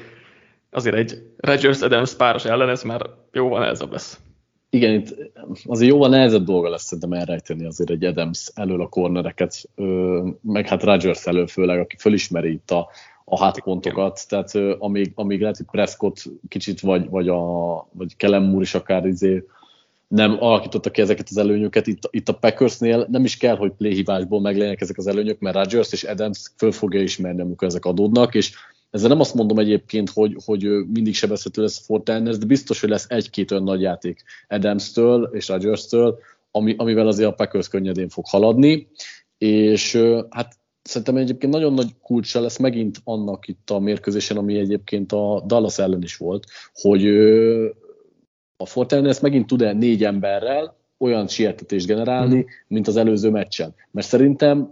azért 0.69 0.95
egy 0.95 1.21
Rodgers-Adams 1.37 2.15
páros 2.15 2.45
ellen 2.45 2.69
ez 2.69 2.83
már 2.83 3.01
jóval 3.31 3.59
nehezebb 3.59 3.91
lesz 3.91 4.19
igen, 4.73 4.93
itt 4.93 5.15
azért 5.65 5.91
jóval 5.91 6.09
nehezebb 6.09 6.43
dolga 6.43 6.69
lesz 6.69 6.83
szerintem 6.83 7.13
elrejteni 7.13 7.65
azért 7.65 7.89
egy 7.89 8.03
Adams 8.03 8.51
elől 8.55 8.81
a 8.81 8.87
cornereket, 8.87 9.69
meg 10.41 10.67
hát 10.67 10.83
Rodgers 10.83 11.25
elől 11.25 11.47
főleg, 11.47 11.79
aki 11.79 11.95
fölismeri 11.99 12.51
itt 12.51 12.71
a, 12.71 12.89
a 13.25 13.43
hátpontokat, 13.43 14.25
tehát 14.27 14.51
amíg, 14.79 15.11
amíg 15.15 15.41
lehet, 15.41 15.57
hogy 15.57 15.65
Prescott 15.71 16.23
kicsit, 16.47 16.79
vagy, 16.79 17.09
vagy, 17.09 17.27
a, 17.27 17.75
vagy 17.91 18.15
Kellen 18.15 18.43
Moore 18.43 18.61
is 18.61 18.73
akár 18.73 19.05
izé 19.05 19.43
nem 20.07 20.37
alakította 20.39 20.91
ki 20.91 21.01
ezeket 21.01 21.27
az 21.29 21.37
előnyöket. 21.37 21.87
Itt, 21.87 22.07
itt 22.11 22.29
a 22.29 22.33
Packersnél 22.33 23.07
nem 23.09 23.23
is 23.23 23.37
kell, 23.37 23.55
hogy 23.55 23.71
playhibásból 23.71 24.41
meglegyenek 24.41 24.81
ezek 24.81 24.97
az 24.97 25.07
előnyök, 25.07 25.39
mert 25.39 25.55
Rodgers 25.55 25.91
és 25.91 26.03
Adams 26.03 26.51
föl 26.57 26.71
fogja 26.71 27.01
ismerni, 27.01 27.41
amikor 27.41 27.67
ezek 27.67 27.85
adódnak, 27.85 28.35
és 28.35 28.53
Ezzel 28.93 29.09
nem 29.09 29.19
azt 29.19 29.33
mondom 29.33 29.59
egyébként, 29.59 30.09
hogy, 30.09 30.37
hogy 30.45 30.63
mindig 30.93 31.15
sebezhető 31.15 31.61
lesz 31.61 31.79
a 31.79 31.83
Fortiners, 31.83 32.37
de 32.37 32.45
biztos, 32.45 32.79
hogy 32.79 32.89
lesz 32.89 33.05
egy-két 33.09 33.51
olyan 33.51 33.63
nagy 33.63 33.81
játék 33.81 34.23
Adams-től 34.47 35.29
és 35.31 35.47
Rodgers-től, 35.47 36.19
ami, 36.51 36.75
amivel 36.77 37.07
azért 37.07 37.29
a 37.29 37.33
Packers 37.33 37.67
könnyedén 37.67 38.09
fog 38.09 38.25
haladni, 38.27 38.87
és 39.37 39.95
hát 40.29 40.57
szerintem 40.81 41.17
egyébként 41.17 41.53
nagyon 41.53 41.73
nagy 41.73 41.95
kulcsa 42.01 42.39
lesz 42.39 42.57
megint 42.57 42.97
annak 43.03 43.47
itt 43.47 43.69
a 43.69 43.79
mérkőzésen, 43.79 44.37
ami 44.37 44.57
egyébként 44.57 45.11
a 45.11 45.43
Dallas 45.45 45.79
ellen 45.79 46.03
is 46.03 46.17
volt, 46.17 46.45
hogy 46.73 47.07
a 48.57 48.65
Fortiners 48.65 49.19
megint 49.19 49.47
tud-e 49.47 49.73
négy 49.73 50.03
emberrel 50.03 50.77
olyan 50.97 51.27
sietetést 51.27 51.87
generálni, 51.87 52.37
mm. 52.37 52.45
mint 52.67 52.87
az 52.87 52.97
előző 52.97 53.29
meccsen. 53.29 53.73
Mert 53.91 54.07
szerintem 54.07 54.71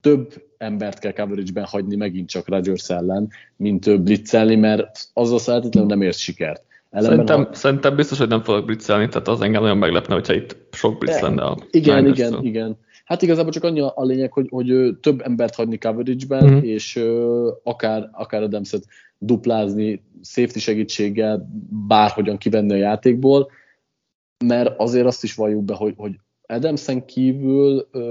több 0.00 0.45
embert 0.58 0.98
kell 0.98 1.12
coverage-ben 1.12 1.64
hagyni 1.64 1.96
megint 1.96 2.28
csak 2.28 2.48
Rodgers 2.48 2.90
ellen, 2.90 3.28
mint 3.56 4.02
blitzelni, 4.02 4.56
mert 4.56 5.08
azzal 5.12 5.38
feltétlenül 5.38 5.88
nem 5.88 6.02
érsz 6.02 6.18
sikert. 6.18 6.62
szerintem, 6.90 7.44
ha... 7.44 7.54
szerintem 7.54 7.96
biztos, 7.96 8.18
hogy 8.18 8.28
nem 8.28 8.42
fogok 8.42 8.64
blitzelni, 8.64 9.08
tehát 9.08 9.28
az 9.28 9.40
engem 9.40 9.62
nagyon 9.62 9.78
meglepne, 9.78 10.14
hogyha 10.14 10.34
itt 10.34 10.56
sok 10.72 10.98
blitz 10.98 11.20
lenne 11.20 11.42
a 11.42 11.56
Igen, 11.70 12.06
igen, 12.06 12.30
szó. 12.30 12.38
igen. 12.42 12.76
Hát 13.04 13.22
igazából 13.22 13.52
csak 13.52 13.64
annyi 13.64 13.80
a 13.80 14.04
lényeg, 14.04 14.32
hogy, 14.32 14.46
hogy 14.50 14.96
több 15.00 15.20
embert 15.20 15.54
hagyni 15.54 15.78
coverage-ben, 15.78 16.44
mm. 16.44 16.62
és 16.62 16.96
uh, 16.96 17.46
akár, 17.62 18.08
akár 18.12 18.42
Adams-et 18.42 18.84
duplázni 19.18 20.02
safety 20.22 20.58
segítséggel, 20.58 21.48
bárhogyan 21.86 22.38
kivenni 22.38 22.72
a 22.72 22.76
játékból, 22.76 23.50
mert 24.44 24.78
azért 24.78 25.06
azt 25.06 25.22
is 25.22 25.34
valljuk 25.34 25.64
be, 25.64 25.74
hogy, 25.74 25.94
hogy 25.96 26.12
Adamsen 26.46 27.04
kívül 27.04 27.88
uh, 27.92 28.02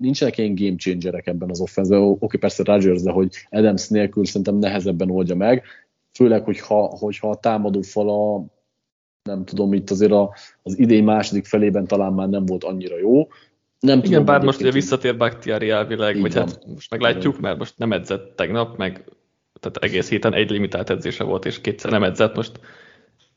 nincsenek 0.00 0.38
ilyen 0.38 0.54
game 0.54 0.76
changerek 0.76 1.26
ebben 1.26 1.50
az 1.50 1.60
offenzben. 1.60 2.16
Oké, 2.18 2.36
persze 2.38 2.62
Rodgers, 2.64 3.02
de 3.02 3.10
hogy 3.10 3.34
Adams 3.50 3.88
nélkül 3.88 4.24
szerintem 4.24 4.56
nehezebben 4.56 5.10
oldja 5.10 5.34
meg, 5.34 5.62
főleg, 6.12 6.44
hogyha, 6.44 6.84
hogyha 6.84 7.30
a 7.30 7.36
támadó 7.36 7.80
fala 7.80 8.44
nem 9.22 9.44
tudom, 9.44 9.72
itt 9.72 9.90
azért 9.90 10.12
a, 10.12 10.34
az 10.62 10.78
idén 10.78 11.04
második 11.04 11.46
felében 11.46 11.86
talán 11.86 12.12
már 12.12 12.28
nem 12.28 12.46
volt 12.46 12.64
annyira 12.64 12.98
jó. 12.98 13.28
Nem 13.80 13.98
Igen, 13.98 14.10
tudom, 14.10 14.24
bár 14.24 14.42
most 14.42 14.60
ugye 14.60 14.70
visszatér 14.70 15.16
Bakhtiari 15.16 15.70
elvileg, 15.70 16.20
vagy 16.20 16.34
hát 16.34 16.66
most 16.66 16.90
meglátjuk, 16.90 17.40
mert 17.40 17.58
most 17.58 17.78
nem 17.78 17.92
edzett 17.92 18.36
tegnap, 18.36 18.76
meg 18.76 19.04
tehát 19.60 19.76
egész 19.76 20.08
héten 20.08 20.34
egy 20.34 20.50
limitált 20.50 20.90
edzése 20.90 21.24
volt, 21.24 21.44
és 21.44 21.60
kétszer 21.60 21.90
nem 21.90 22.02
edzett. 22.02 22.36
Most 22.36 22.60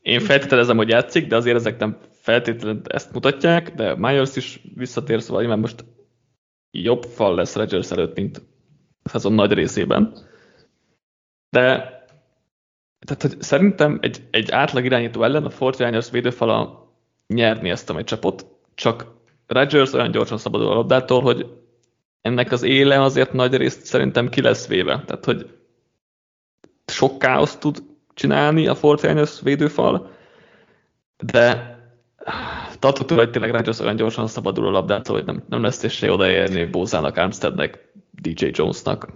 én 0.06 0.20
feltételezem, 0.20 0.76
hogy 0.76 0.88
játszik, 0.88 1.26
de 1.26 1.36
azért 1.36 1.56
ezek 1.56 1.78
nem 1.78 1.98
feltétlenül 2.12 2.80
ezt 2.84 3.12
mutatják, 3.12 3.74
de 3.74 3.96
Myers 3.96 4.36
is 4.36 4.60
visszatér, 4.74 5.22
szóval 5.22 5.46
mert 5.46 5.60
most 5.60 5.84
jobb 6.70 7.02
fal 7.02 7.34
lesz 7.34 7.54
Rodgers 7.54 7.90
előtt, 7.90 8.16
mint 8.16 8.42
a 9.12 9.28
nagy 9.28 9.52
részében. 9.52 10.12
De 11.50 11.94
tehát, 13.06 13.22
hogy 13.22 13.42
szerintem 13.42 13.98
egy, 14.02 14.22
egy 14.30 14.50
átlag 14.50 14.84
irányító 14.84 15.22
ellen 15.22 15.44
a 15.44 15.50
49ers 15.50 16.08
védőfala 16.10 16.88
nyerni 17.26 17.70
ezt 17.70 17.90
a 17.90 17.92
meccsapot, 17.92 18.46
csak 18.74 19.06
Rodgers 19.46 19.92
olyan 19.92 20.10
gyorsan 20.10 20.38
szabadul 20.38 20.66
a 20.66 20.74
labdától, 20.74 21.20
hogy 21.20 21.46
ennek 22.20 22.52
az 22.52 22.62
éle 22.62 23.02
azért 23.02 23.32
nagy 23.32 23.56
részt 23.56 23.84
szerintem 23.84 24.28
ki 24.28 24.40
lesz 24.40 24.66
véve. 24.66 25.02
Tehát, 25.06 25.24
hogy 25.24 25.50
sok 26.86 27.18
káoszt 27.18 27.60
tud 27.60 27.95
csinálni 28.16 28.66
a 28.66 28.74
49ers 28.74 29.38
védőfal, 29.42 30.10
de 31.22 31.74
tartok 32.78 33.06
tőle, 33.06 33.22
hogy 33.22 33.30
tényleg 33.30 33.50
Rodgers 33.50 33.78
olyan 33.80 33.96
gyorsan 33.96 34.26
szabadul 34.26 34.66
a 34.66 34.70
labdától, 34.70 35.16
hogy 35.16 35.24
nem, 35.24 35.42
nem 35.48 35.62
lesz 35.62 35.84
esély 35.84 36.08
odaérni 36.08 36.64
Bózának, 36.64 37.16
Armsteadnek, 37.16 37.92
DJ 38.22 38.46
Jonesnak. 38.52 39.08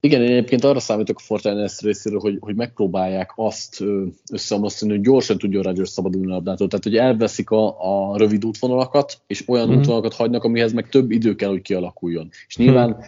Igen, 0.00 0.22
én 0.22 0.30
egyébként 0.30 0.64
arra 0.64 0.80
számítok 0.80 1.16
a 1.16 1.22
Fortiners 1.22 1.80
részéről, 1.80 2.20
hogy, 2.20 2.36
hogy 2.40 2.54
megpróbálják 2.54 3.32
azt 3.36 3.84
összeomlasztani, 4.32 4.90
hogy 4.90 5.00
gyorsan 5.00 5.38
tudjon 5.38 5.62
Rodgers 5.62 5.88
szabadulni 5.88 6.30
a 6.30 6.34
labdától. 6.34 6.68
Tehát, 6.68 6.84
hogy 6.84 6.96
elveszik 6.96 7.50
a, 7.50 7.74
a 8.12 8.16
rövid 8.16 8.44
útvonalakat, 8.44 9.18
és 9.26 9.48
olyan 9.48 9.68
mm-hmm. 9.68 9.78
útvonalakat 9.78 10.14
hagynak, 10.14 10.44
amihez 10.44 10.72
meg 10.72 10.88
több 10.88 11.10
idő 11.10 11.34
kell, 11.34 11.48
hogy 11.48 11.62
kialakuljon. 11.62 12.28
És 12.46 12.56
nyilván 12.56 12.88
mm. 12.88 13.00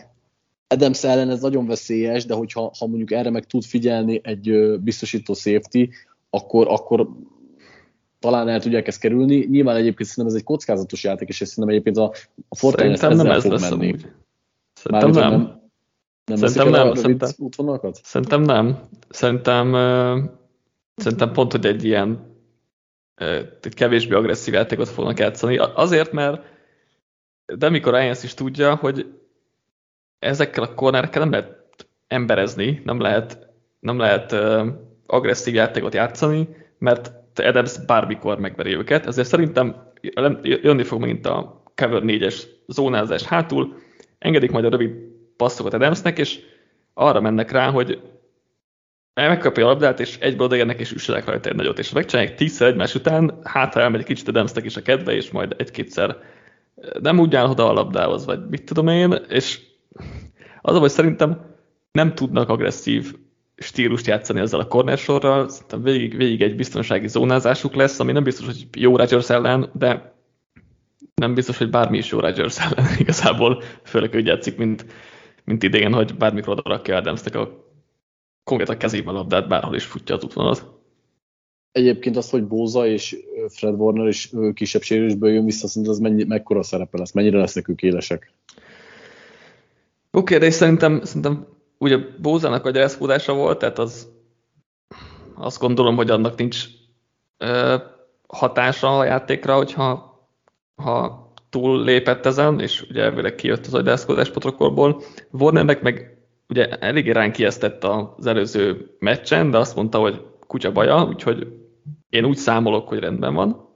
Adams 0.69 1.05
ellen 1.05 1.31
ez 1.31 1.41
nagyon 1.41 1.67
veszélyes, 1.67 2.25
de 2.25 2.35
hogyha 2.35 2.73
ha 2.79 2.87
mondjuk 2.87 3.11
erre 3.11 3.31
meg 3.31 3.45
tud 3.45 3.65
figyelni 3.65 4.21
egy 4.23 4.79
biztosító 4.81 5.35
safety, 5.35 5.89
akkor, 6.31 6.67
akkor 6.69 7.09
talán 8.19 8.49
el 8.49 8.61
tudják 8.61 8.87
ezt 8.87 9.01
kerülni. 9.01 9.47
Nyilván 9.51 9.77
egyébként 9.77 10.09
szerintem 10.09 10.35
ez 10.35 10.41
egy 10.41 10.47
kockázatos 10.47 11.05
játék, 11.05 11.29
és 11.29 11.37
szerintem 11.37 11.69
egyébként 11.69 11.97
a, 11.97 12.13
a 12.49 12.57
Fortnite 12.57 13.09
nem 13.09 13.27
ez 13.27 13.43
fog 13.43 13.53
lesz 13.53 13.71
menni. 13.71 13.95
Szerintem 14.73 15.11
nem. 15.11 15.31
nem. 15.31 15.65
Nem 16.25 16.37
szerintem 16.37 16.87
nem. 16.87 16.95
Szerintem, 16.95 17.31
útvonalakat? 17.39 18.01
Szerintem 18.03 18.43
nem. 18.43 18.81
Szerintem, 19.09 19.73
uh, 19.73 20.25
szerintem 20.97 21.33
pont, 21.33 21.53
hogy 21.53 21.67
egy 21.67 21.85
ilyen 21.85 22.35
uh, 23.21 23.71
kevésbé 23.71 24.15
agresszív 24.15 24.55
játékot 24.55 24.89
fognak 24.89 25.19
játszani. 25.19 25.57
Azért, 25.57 26.13
mert 26.13 26.43
de 27.47 27.69
mikor 27.69 27.95
Ryans 27.95 28.23
is 28.23 28.35
tudja, 28.35 28.75
hogy 28.75 29.07
ezekkel 30.27 30.63
a 30.63 30.75
kornerekkel 30.75 31.21
nem 31.21 31.31
lehet 31.31 31.57
emberezni, 32.09 32.81
nem 32.85 33.01
lehet, 33.01 33.49
nem 33.81 33.99
lehet 33.99 34.37
agresszív 35.07 35.55
játékot 35.55 35.95
játszani, 35.95 36.49
mert 36.79 37.13
Adams 37.35 37.85
bármikor 37.87 38.39
megveri 38.39 38.75
őket, 38.75 39.07
ezért 39.07 39.29
szerintem 39.29 39.93
jönni 40.43 40.83
fog 40.83 41.01
megint 41.01 41.27
a 41.27 41.63
cover 41.75 42.03
4-es 42.05 42.43
zónázás 42.67 43.23
hátul, 43.23 43.77
engedik 44.19 44.51
majd 44.51 44.65
a 44.65 44.69
rövid 44.69 44.91
passzokat 45.37 45.75
Adamsnek, 45.75 46.19
és 46.19 46.39
arra 46.95 47.21
mennek 47.21 47.51
rá, 47.51 47.71
hogy 47.71 48.01
megkapja 49.15 49.65
a 49.65 49.69
labdát, 49.69 50.01
és 50.01 50.19
egyből 50.19 50.47
odaérnek, 50.47 50.81
és 50.81 50.93
üssenek 50.93 51.25
rajta 51.25 51.49
egy 51.49 51.57
nagyot, 51.57 51.79
és 51.79 51.93
megcsinálják 51.93 52.35
tízszer 52.35 52.69
egymás 52.69 52.95
után, 52.95 53.41
hát 53.43 53.75
ha 53.75 53.81
elmegy 53.81 54.01
egy 54.01 54.07
kicsit 54.07 54.29
Adamsnek 54.29 54.65
is 54.65 54.77
a 54.77 54.83
kedve, 54.83 55.13
és 55.13 55.31
majd 55.31 55.55
egy-kétszer 55.59 56.17
nem 57.01 57.19
úgy 57.19 57.37
áll 57.37 57.49
oda 57.49 57.69
a 57.69 57.73
labdához, 57.73 58.25
vagy 58.25 58.49
mit 58.49 58.65
tudom 58.65 58.89
én, 58.89 59.13
és 59.29 59.61
az, 60.61 60.79
hogy 60.79 60.91
szerintem 60.91 61.55
nem 61.93 62.15
tudnak 62.15 62.49
agresszív 62.49 63.15
stílust 63.57 64.07
játszani 64.07 64.41
ezzel 64.41 64.61
a 64.61 64.67
corner 64.67 64.99
sorral, 64.99 65.49
szerintem 65.49 65.83
végig, 65.83 66.17
végig 66.17 66.43
egy 66.43 66.57
biztonsági 66.57 67.09
zónázásuk 67.09 67.75
lesz, 67.75 68.01
ami 68.01 68.13
nem 68.13 68.23
biztos, 68.23 68.47
hogy 68.47 68.67
jó 68.77 68.97
Rodgers 68.97 69.31
ellen, 69.31 69.71
de 69.75 70.15
nem 71.15 71.35
biztos, 71.35 71.59
hogy 71.59 71.71
bármi 71.71 71.99
is 71.99 72.11
jó 72.11 72.21
Rodgers 72.21 72.59
ellen 72.59 72.87
igazából, 72.99 73.63
főleg 73.83 74.13
hogy 74.13 74.27
játszik, 74.27 74.57
mint, 74.57 74.87
mint 75.45 75.63
idegen, 75.63 75.93
hogy 75.93 76.17
bármikor 76.17 76.53
oda 76.53 76.71
rakja 76.71 76.97
Adamsnek 76.97 77.35
a 77.35 77.65
konkrétan 78.45 78.77
kezébe 78.77 79.11
a 79.11 79.13
labdát, 79.13 79.49
bárhol 79.49 79.75
is 79.75 79.85
futja 79.85 80.15
az 80.15 80.25
útvonalat. 80.25 80.75
Egyébként 81.73 82.17
az, 82.17 82.31
hogy 82.31 82.45
Bóza 82.45 82.87
és 82.87 83.17
Fred 83.49 83.75
Warner 83.75 84.07
is 84.07 84.31
kisebb 84.55 84.83
sérülésből 84.83 85.33
jön 85.33 85.45
vissza, 85.45 85.69
szerintem 85.69 85.93
az 85.93 85.99
mennyi, 85.99 86.25
mekkora 86.25 86.63
szerepe 86.63 86.99
lesz, 86.99 87.13
mennyire 87.13 87.39
lesznek 87.39 87.69
ők 87.69 87.83
élesek? 87.83 88.33
Okay, 90.17 90.39
de 90.39 90.51
szerintem, 90.51 91.01
szerintem 91.05 91.47
ugye 91.79 91.99
Bózának 92.19 92.65
a 92.65 92.71
gyereszkódása 92.71 93.35
volt, 93.35 93.59
tehát 93.59 93.79
az 93.79 94.09
azt 95.35 95.61
gondolom, 95.61 95.97
hogy 95.97 96.11
annak 96.11 96.37
nincs 96.37 96.65
ö, 97.39 97.77
hatása 98.27 98.99
a 98.99 99.05
játékra, 99.05 99.57
hogyha 99.57 100.15
ha 100.75 101.33
túl 101.51 101.85
lépett 101.85 102.27
ezen, 102.27 102.61
és 102.61 102.83
ugye 102.83 103.03
elvileg 103.03 103.35
kijött 103.35 103.67
az 103.67 103.75
agyászkodás 103.75 104.31
potrokorból. 104.31 105.03
Warnernek 105.31 105.83
meg 105.83 106.19
ugye 106.49 106.69
eléggé 106.69 107.11
ránk 107.11 107.33
kijesztett 107.33 107.85
az 107.85 108.27
előző 108.27 108.97
meccsen, 108.99 109.51
de 109.51 109.59
azt 109.59 109.77
mondta, 109.77 109.99
hogy 109.99 110.23
kutya 110.47 110.73
baja, 110.73 111.05
úgyhogy 111.05 111.47
én 112.09 112.25
úgy 112.25 112.37
számolok, 112.37 112.89
hogy 112.89 112.99
rendben 112.99 113.35
van. 113.35 113.75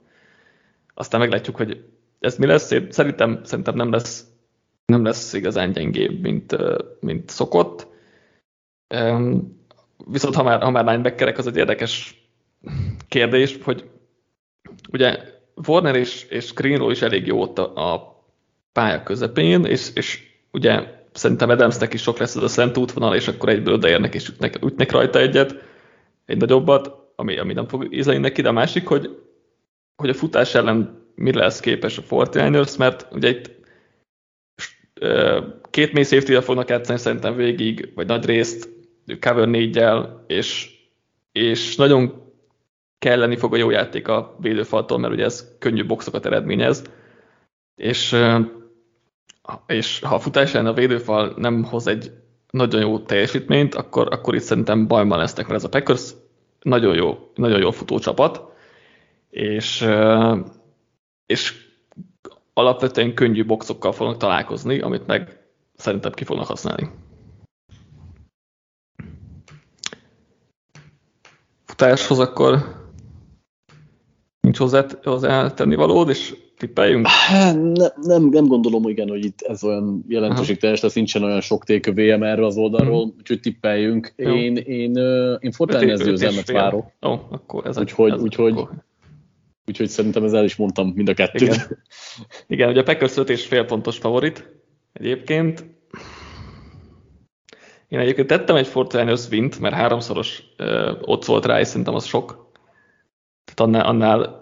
Aztán 0.93 1.19
meglátjuk, 1.19 1.55
hogy 1.55 1.83
ez 2.19 2.37
mi 2.37 2.45
lesz. 2.45 2.71
Én 2.71 2.87
szerintem, 2.91 3.39
szerintem 3.43 3.75
nem 3.75 3.91
lesz 3.91 4.30
nem 4.91 5.03
lesz 5.03 5.33
igazán 5.33 5.71
gyengébb, 5.71 6.21
mint, 6.21 6.55
mint 6.99 7.29
szokott. 7.29 7.87
Viszont 10.05 10.35
ha 10.35 10.43
már, 10.43 10.61
ha 10.61 10.69
már 10.69 10.85
linebackerek, 10.85 11.37
az 11.37 11.47
egy 11.47 11.57
érdekes 11.57 12.21
kérdés, 13.07 13.57
hogy 13.63 13.89
ugye 14.91 15.19
Warner 15.67 15.95
és, 15.95 16.25
és 16.29 16.53
Greenlaw 16.53 16.89
is 16.89 17.01
elég 17.01 17.27
jó 17.27 17.41
ott 17.41 17.59
a, 17.59 17.93
a 17.93 18.23
pálya 18.71 19.03
közepén, 19.03 19.65
és, 19.65 19.89
és 19.93 20.23
ugye 20.51 20.83
szerintem 21.13 21.49
Adamsnek 21.49 21.93
is 21.93 22.01
sok 22.01 22.17
lesz 22.17 22.35
ez 22.35 22.43
a 22.43 22.47
szent 22.47 22.77
útvonal, 22.77 23.15
és 23.15 23.27
akkor 23.27 23.49
egyből 23.49 23.73
odaérnek 23.73 24.13
és 24.13 24.29
ütnek, 24.29 24.63
ütnek 24.63 24.91
rajta 24.91 25.19
egyet, 25.19 25.55
egy 26.25 26.37
nagyobbat, 26.37 26.91
ami, 27.15 27.37
ami 27.37 27.53
nem 27.53 27.67
fog 27.67 27.93
ízleni 27.93 28.19
neki, 28.19 28.41
de 28.41 28.49
a 28.49 28.51
másik, 28.51 28.87
hogy, 28.87 29.17
hogy 29.95 30.09
a 30.09 30.13
futás 30.13 30.55
ellen 30.55 31.01
mire 31.15 31.39
lesz 31.39 31.59
képes 31.59 31.97
a 31.97 32.01
49ers, 32.01 32.77
mert 32.77 33.07
ugye 33.11 33.29
itt 33.29 33.60
két 35.69 35.93
mély 35.93 36.03
safety 36.03 36.43
fognak 36.43 36.69
játszani 36.69 36.99
szerintem 36.99 37.35
végig, 37.35 37.91
vagy 37.95 38.07
nagy 38.07 38.25
részt, 38.25 38.69
cover 39.19 39.47
4 39.47 39.83
és, 40.27 40.69
és 41.31 41.75
nagyon 41.75 42.31
kelleni 42.99 43.35
fog 43.35 43.53
a 43.53 43.57
jó 43.57 43.69
játék 43.69 44.07
a 44.07 44.35
védőfaltól, 44.39 44.97
mert 44.99 45.13
ugye 45.13 45.23
ez 45.23 45.55
könnyű 45.59 45.85
boxokat 45.85 46.25
eredményez, 46.25 46.83
és, 47.75 48.15
és 49.67 49.99
ha 49.99 50.15
a 50.15 50.19
futás 50.19 50.55
a 50.55 50.73
védőfal 50.73 51.33
nem 51.37 51.63
hoz 51.63 51.87
egy 51.87 52.11
nagyon 52.49 52.81
jó 52.81 52.99
teljesítményt, 52.99 53.75
akkor, 53.75 54.07
akkor 54.11 54.35
itt 54.35 54.41
szerintem 54.41 54.87
bajban 54.87 55.17
lesznek, 55.17 55.45
mert 55.45 55.57
ez 55.57 55.65
a 55.65 55.69
Packers 55.69 56.13
nagyon 56.61 56.95
jó, 56.95 57.31
nagyon 57.35 57.59
jó 57.59 57.71
futó 57.71 57.99
csapat, 57.99 58.41
és, 59.29 59.87
és 61.25 61.70
alapvetően 62.53 63.13
könnyű 63.13 63.45
boxokkal 63.45 63.91
fognak 63.91 64.17
találkozni, 64.17 64.79
amit 64.79 65.07
meg 65.07 65.39
szerintem 65.75 66.11
ki 66.11 66.23
fognak 66.23 66.47
használni. 66.47 66.89
Futáshoz 71.65 72.19
akkor 72.19 72.79
nincs 74.39 74.57
hozzá, 74.57 74.85
hozzá 75.03 75.53
tenni 75.53 75.75
valód, 75.75 76.09
és 76.09 76.35
tippeljünk? 76.57 77.07
Hát, 77.07 77.61
ne, 77.61 77.87
nem, 78.01 78.23
nem 78.23 78.47
gondolom, 78.47 78.87
igen, 78.87 79.09
hogy 79.09 79.25
itt 79.25 79.41
ez 79.41 79.63
olyan 79.63 80.05
jelentőségteljes 80.07 80.81
lesz, 80.81 80.93
nincsen 80.93 81.23
olyan 81.23 81.41
sok 81.41 81.63
TKVM 81.63 82.23
erre 82.23 82.45
az 82.45 82.57
oldalról, 82.57 83.03
hmm. 83.03 83.13
úgyhogy 83.17 83.39
tippeljünk. 83.39 84.13
Jó. 84.15 84.35
Én, 84.35 84.55
én, 84.55 84.95
én 85.39 85.51
Fortnite 85.51 86.03
győzelmet 86.03 86.51
várok. 86.51 86.85
Ó, 87.05 87.11
akkor 87.11 87.65
ez 87.65 87.77
úgyhogy, 87.77 88.11
ez 88.11 88.21
úgyhogy, 88.21 88.51
akkor. 88.51 88.69
Úgyhogy 89.65 89.89
szerintem 89.89 90.23
ez 90.23 90.33
el 90.33 90.43
is 90.43 90.55
mondtam 90.55 90.87
mind 90.87 91.09
a 91.09 91.13
kettőt. 91.13 91.41
Igen, 91.41 91.83
igen 92.47 92.69
ugye 92.69 92.79
a 92.79 92.83
Packers 92.83 93.17
5 93.17 93.29
és 93.29 93.45
fél 93.45 93.65
pontos 93.65 93.97
favorit 93.97 94.61
egyébként. 94.93 95.65
Én 97.87 97.99
egyébként 97.99 98.27
tettem 98.27 98.55
egy 98.55 98.67
Fortnite 98.67 99.27
wint, 99.31 99.59
mert 99.59 99.75
háromszoros 99.75 100.43
uh, 100.57 100.97
ott 101.01 101.25
volt 101.25 101.45
rá, 101.45 101.59
és 101.59 101.67
szerintem 101.67 101.95
az 101.95 102.05
sok. 102.05 102.51
Tehát 103.43 103.59
annál, 103.59 103.85
annál 103.85 104.41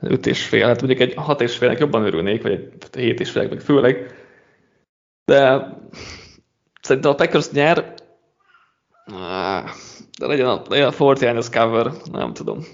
5 0.00 0.26
és 0.26 0.46
fél, 0.46 0.66
hát 0.66 0.82
mondjuk 0.82 1.00
egy 1.00 1.14
6 1.14 1.40
és 1.40 1.56
félnek 1.56 1.78
jobban 1.78 2.04
örülnék, 2.04 2.42
vagy 2.42 2.52
egy 2.52 2.72
7 2.92 3.20
és 3.20 3.30
félnek 3.30 3.50
meg 3.50 3.60
főleg. 3.60 4.14
De 5.24 5.68
szerintem 6.80 7.10
a 7.10 7.14
Packers 7.14 7.50
nyer, 7.50 7.94
de 10.18 10.26
legyen 10.26 10.46
a, 10.46 10.62
legyen 10.68 11.36
a 11.36 11.50
cover, 11.50 11.92
nem 12.12 12.32
tudom. 12.32 12.64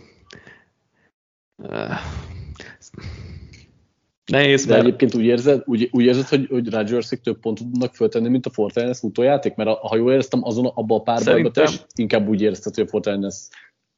Nehéz, 4.27 4.65
De 4.65 4.73
mert... 4.73 4.87
egyébként 4.87 5.15
úgy 5.15 5.25
érzed, 5.25 5.63
úgy, 5.67 5.89
úgy 5.93 6.05
érzed 6.05 6.27
hogy, 6.27 6.47
hogy 6.51 6.71
rodgers 6.71 7.09
több 7.23 7.41
pontot 7.41 7.71
tudnak 7.71 7.95
föltenni, 7.95 8.29
mint 8.29 8.47
a 8.47 8.51
Fortianes 8.51 8.99
futójáték? 8.99 9.55
Mert 9.55 9.79
ha 9.79 9.97
jól 9.97 10.13
éreztem, 10.13 10.45
azon 10.45 10.67
abban 10.67 10.99
a 10.99 11.03
párban 11.03 11.53
te 11.53 11.63
is 11.63 11.81
inkább 11.95 12.29
úgy 12.29 12.43
érzted, 12.43 12.75
hogy 12.75 12.85
a 12.85 12.89
Fortianes 12.89 13.35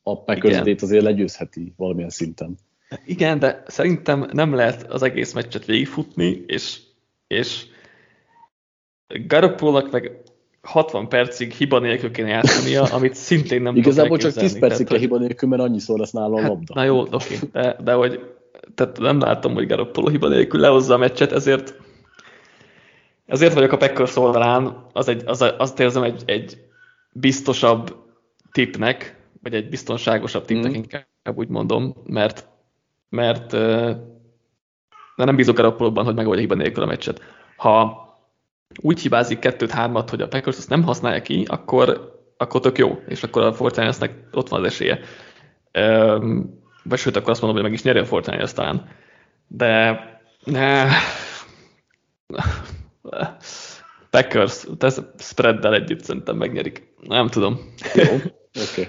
a 0.02 0.22
packers 0.22 0.82
azért 0.82 1.02
legyőzheti 1.02 1.72
valamilyen 1.76 2.10
szinten. 2.10 2.58
Igen, 3.04 3.38
de 3.38 3.62
szerintem 3.66 4.28
nem 4.32 4.54
lehet 4.54 4.82
az 4.82 5.02
egész 5.02 5.32
meccset 5.32 5.64
végigfutni, 5.64 6.44
és, 6.46 6.80
és 7.26 7.66
Garoppolnak 9.26 9.90
meg 9.90 10.22
60 10.62 11.08
percig 11.08 11.52
hiba 11.52 11.78
nélkül 11.78 12.10
kéne 12.10 12.28
játszania, 12.28 12.82
amit 12.82 13.14
szintén 13.14 13.62
nem 13.62 13.76
Igazából 13.76 14.18
csak 14.18 14.32
10 14.32 14.58
percig 14.58 14.86
kell 14.86 14.98
hiba 14.98 15.18
nélkül, 15.18 15.48
mert 15.48 15.62
annyiszor 15.62 15.98
lesz 15.98 16.10
nála 16.10 16.36
a 16.36 16.40
hát, 16.40 16.48
labda. 16.48 16.74
Na 16.74 16.84
jó, 16.84 17.00
oké, 17.00 17.38
de, 17.52 17.76
de 17.84 17.92
hogy 17.92 18.20
tehát 18.74 18.98
nem 18.98 19.18
látom, 19.18 19.54
hogy 19.54 19.66
Garoppolo 19.66 20.08
hiba 20.08 20.28
nélkül 20.28 20.60
lehozza 20.60 20.94
a 20.94 20.98
meccset, 20.98 21.32
ezért 21.32 21.74
ezért 23.26 23.54
vagyok 23.54 23.72
a 23.72 23.76
Packers 23.76 24.16
oldalán, 24.16 24.86
az 24.92 25.08
egy, 25.08 25.22
az, 25.26 25.44
azt 25.58 25.80
érzem 25.80 26.02
egy, 26.02 26.22
egy 26.26 26.58
biztosabb 27.12 27.96
tipnek, 28.52 29.16
vagy 29.42 29.54
egy 29.54 29.68
biztonságosabb 29.68 30.44
tipnek 30.44 30.70
mm. 30.70 30.74
inkább 30.74 31.06
úgy 31.34 31.48
mondom, 31.48 31.94
mert 32.06 32.48
mert 33.08 33.50
de 35.16 35.24
nem 35.24 35.36
bízok 35.36 35.56
Garoppolóban, 35.56 36.04
hogy 36.04 36.14
megoldja 36.14 36.40
hiba 36.40 36.54
nélkül 36.54 36.82
a 36.82 36.86
meccset. 36.86 37.20
Ha 37.56 38.08
úgy 38.78 39.00
hibázik 39.00 39.38
kettőt-hármat, 39.38 40.10
hogy 40.10 40.20
a 40.20 40.28
Packers 40.28 40.56
azt 40.56 40.68
nem 40.68 40.82
használja 40.82 41.22
ki, 41.22 41.44
akkor, 41.48 42.18
akkor 42.36 42.60
tök 42.60 42.78
jó, 42.78 42.98
és 43.08 43.22
akkor 43.22 43.42
a 43.42 43.52
Fortnite-nek 43.52 44.12
ott 44.32 44.48
van 44.48 44.60
az 44.60 44.66
esélye. 44.66 44.98
vagy 46.82 46.98
sőt, 46.98 47.16
akkor 47.16 47.30
azt 47.30 47.40
mondom, 47.40 47.60
hogy 47.60 47.70
meg 47.70 47.78
is 47.78 47.82
nyeri 47.82 47.98
a 47.98 48.04
Fortnite 48.04 48.52
talán. 48.52 48.88
De 49.48 49.98
ne, 50.44 50.86
Packers, 54.10 54.64
ez 54.78 55.02
spreaddel 55.18 55.74
együtt 55.74 56.04
szerintem 56.04 56.36
megnyerik. 56.36 56.94
Nem 57.00 57.28
tudom. 57.28 57.74
Jó. 57.94 58.04
Okay. 58.72 58.88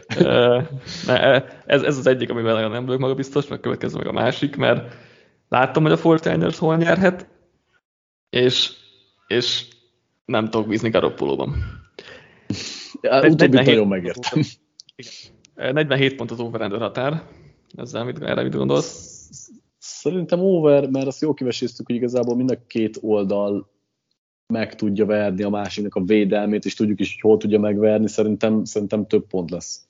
ez, 1.65 1.82
ez 1.84 1.97
az 1.97 2.07
egyik, 2.07 2.29
amivel 2.29 2.53
nagyon 2.53 2.71
nem 2.71 2.86
vagyok 2.86 2.99
maga 2.99 3.13
biztos, 3.13 3.47
meg 3.47 3.59
következő 3.59 3.97
meg 3.97 4.07
a 4.07 4.11
másik, 4.11 4.55
mert 4.55 4.93
láttam, 5.49 5.84
hogy 5.84 5.91
a 5.91 5.97
Fortiners 5.97 6.57
hol 6.57 6.77
nyerhet, 6.77 7.27
és, 8.29 8.71
és 9.32 9.67
nem 10.25 10.49
tudok 10.49 10.67
bízni 10.67 10.89
Garoppolóban. 10.89 11.55
Ja, 13.01 13.29
utóbbi 13.29 13.55
nagyon 13.55 13.88
megértem. 13.88 14.41
47 15.55 16.15
pont 16.15 16.32
az 16.32 16.39
over 16.39 16.71
határ. 16.71 17.23
Ezzel 17.75 18.03
mit, 18.03 18.21
erre 18.21 18.43
mit 18.43 18.55
gondolsz? 18.55 19.19
Szerintem 19.77 20.39
over, 20.39 20.89
mert 20.89 21.07
azt 21.07 21.21
jó 21.21 21.34
kiveséztük, 21.34 21.86
hogy 21.86 21.95
igazából 21.95 22.36
mind 22.36 22.51
a 22.51 22.65
két 22.67 22.97
oldal 23.01 23.69
meg 24.47 24.75
tudja 24.75 25.05
verni 25.05 25.43
a 25.43 25.49
másiknak 25.49 25.95
a 25.95 26.03
védelmét, 26.03 26.65
és 26.65 26.73
tudjuk 26.73 26.99
is, 26.99 27.11
hogy 27.11 27.32
hol 27.32 27.38
tudja 27.38 27.59
megverni, 27.59 28.07
szerintem, 28.09 28.63
szerintem 28.63 29.07
több 29.07 29.27
pont 29.27 29.49
lesz. 29.49 29.86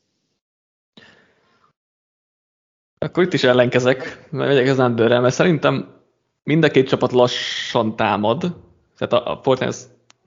Akkor 2.97 3.23
itt 3.23 3.33
is 3.33 3.43
ellenkezek, 3.43 4.27
mert 4.31 4.49
megyek 4.49 4.67
az 4.67 4.79
underre, 4.79 5.19
mert 5.19 5.33
szerintem 5.33 6.01
mind 6.43 6.63
a 6.63 6.69
két 6.69 6.87
csapat 6.87 7.11
lassan 7.11 7.95
támad, 7.95 8.70
tehát 9.01 9.25
a, 9.25 9.31
a 9.31 9.39
Fortnite 9.43 9.77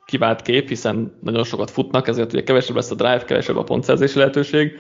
kivált 0.05 0.43
kép, 0.43 0.69
hiszen 0.69 1.19
nagyon 1.21 1.45
sokat 1.45 1.71
futnak, 1.71 2.09
ezért 2.09 2.33
ugye 2.33 2.43
kevesebb 2.43 2.77
lesz 2.77 2.91
a 2.91 2.95
drive, 2.95 3.25
kevesebb 3.25 3.57
a 3.57 3.65
pontszerzési 3.65 4.19
lehetőség, 4.19 4.73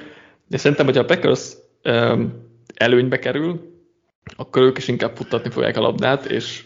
de 0.48 0.56
szerintem, 0.56 0.86
hogyha 0.86 1.02
a 1.02 1.04
Packers 1.04 1.52
um, 1.84 2.32
előnybe 2.74 3.18
kerül, 3.18 3.72
akkor 4.36 4.62
ők 4.62 4.78
is 4.78 4.88
inkább 4.88 5.16
futtatni 5.16 5.50
fogják 5.50 5.76
a 5.76 5.80
labdát, 5.80 6.26
és, 6.26 6.64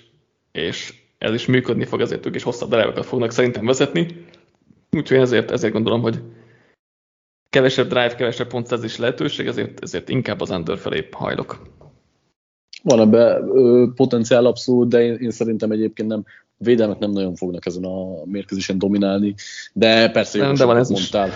és 0.53 0.95
ez 1.19 1.33
is 1.33 1.47
működni 1.47 1.85
fog, 1.85 2.01
ezért 2.01 2.27
ők 2.27 2.35
is 2.35 2.43
hosszabb 2.43 2.71
drive 2.71 3.03
fognak 3.03 3.31
szerintem 3.31 3.65
vezetni. 3.65 4.25
Úgyhogy 4.91 5.19
ezért, 5.19 5.51
ezért 5.51 5.73
gondolom, 5.73 6.01
hogy 6.01 6.21
kevesebb 7.51 7.89
drive, 7.89 8.15
kevesebb 8.15 8.49
pontszerzés 8.49 8.97
lehetőség, 8.97 9.47
ezért, 9.47 9.83
ezért 9.83 10.09
inkább 10.09 10.41
az 10.41 10.51
under 10.51 10.79
felé 10.79 11.09
hajlok. 11.13 11.63
Van 12.83 13.01
ebbe 13.01 13.41
potenciál 13.95 14.47
abszolút, 14.47 14.89
de 14.89 15.03
én, 15.03 15.15
én 15.15 15.31
szerintem 15.31 15.71
egyébként 15.71 16.09
nem, 16.09 16.25
védelmek 16.59 16.99
nem 16.99 17.11
nagyon 17.11 17.35
fognak 17.35 17.67
ezen 17.67 17.85
a 17.85 18.25
mérkőzésen 18.25 18.79
dominálni, 18.79 19.35
de 19.73 20.11
persze 20.11 20.39
jó, 20.39 20.53
de 20.53 20.65
van 20.65 20.77
ez 20.77 20.89
mondtál. 20.89 21.31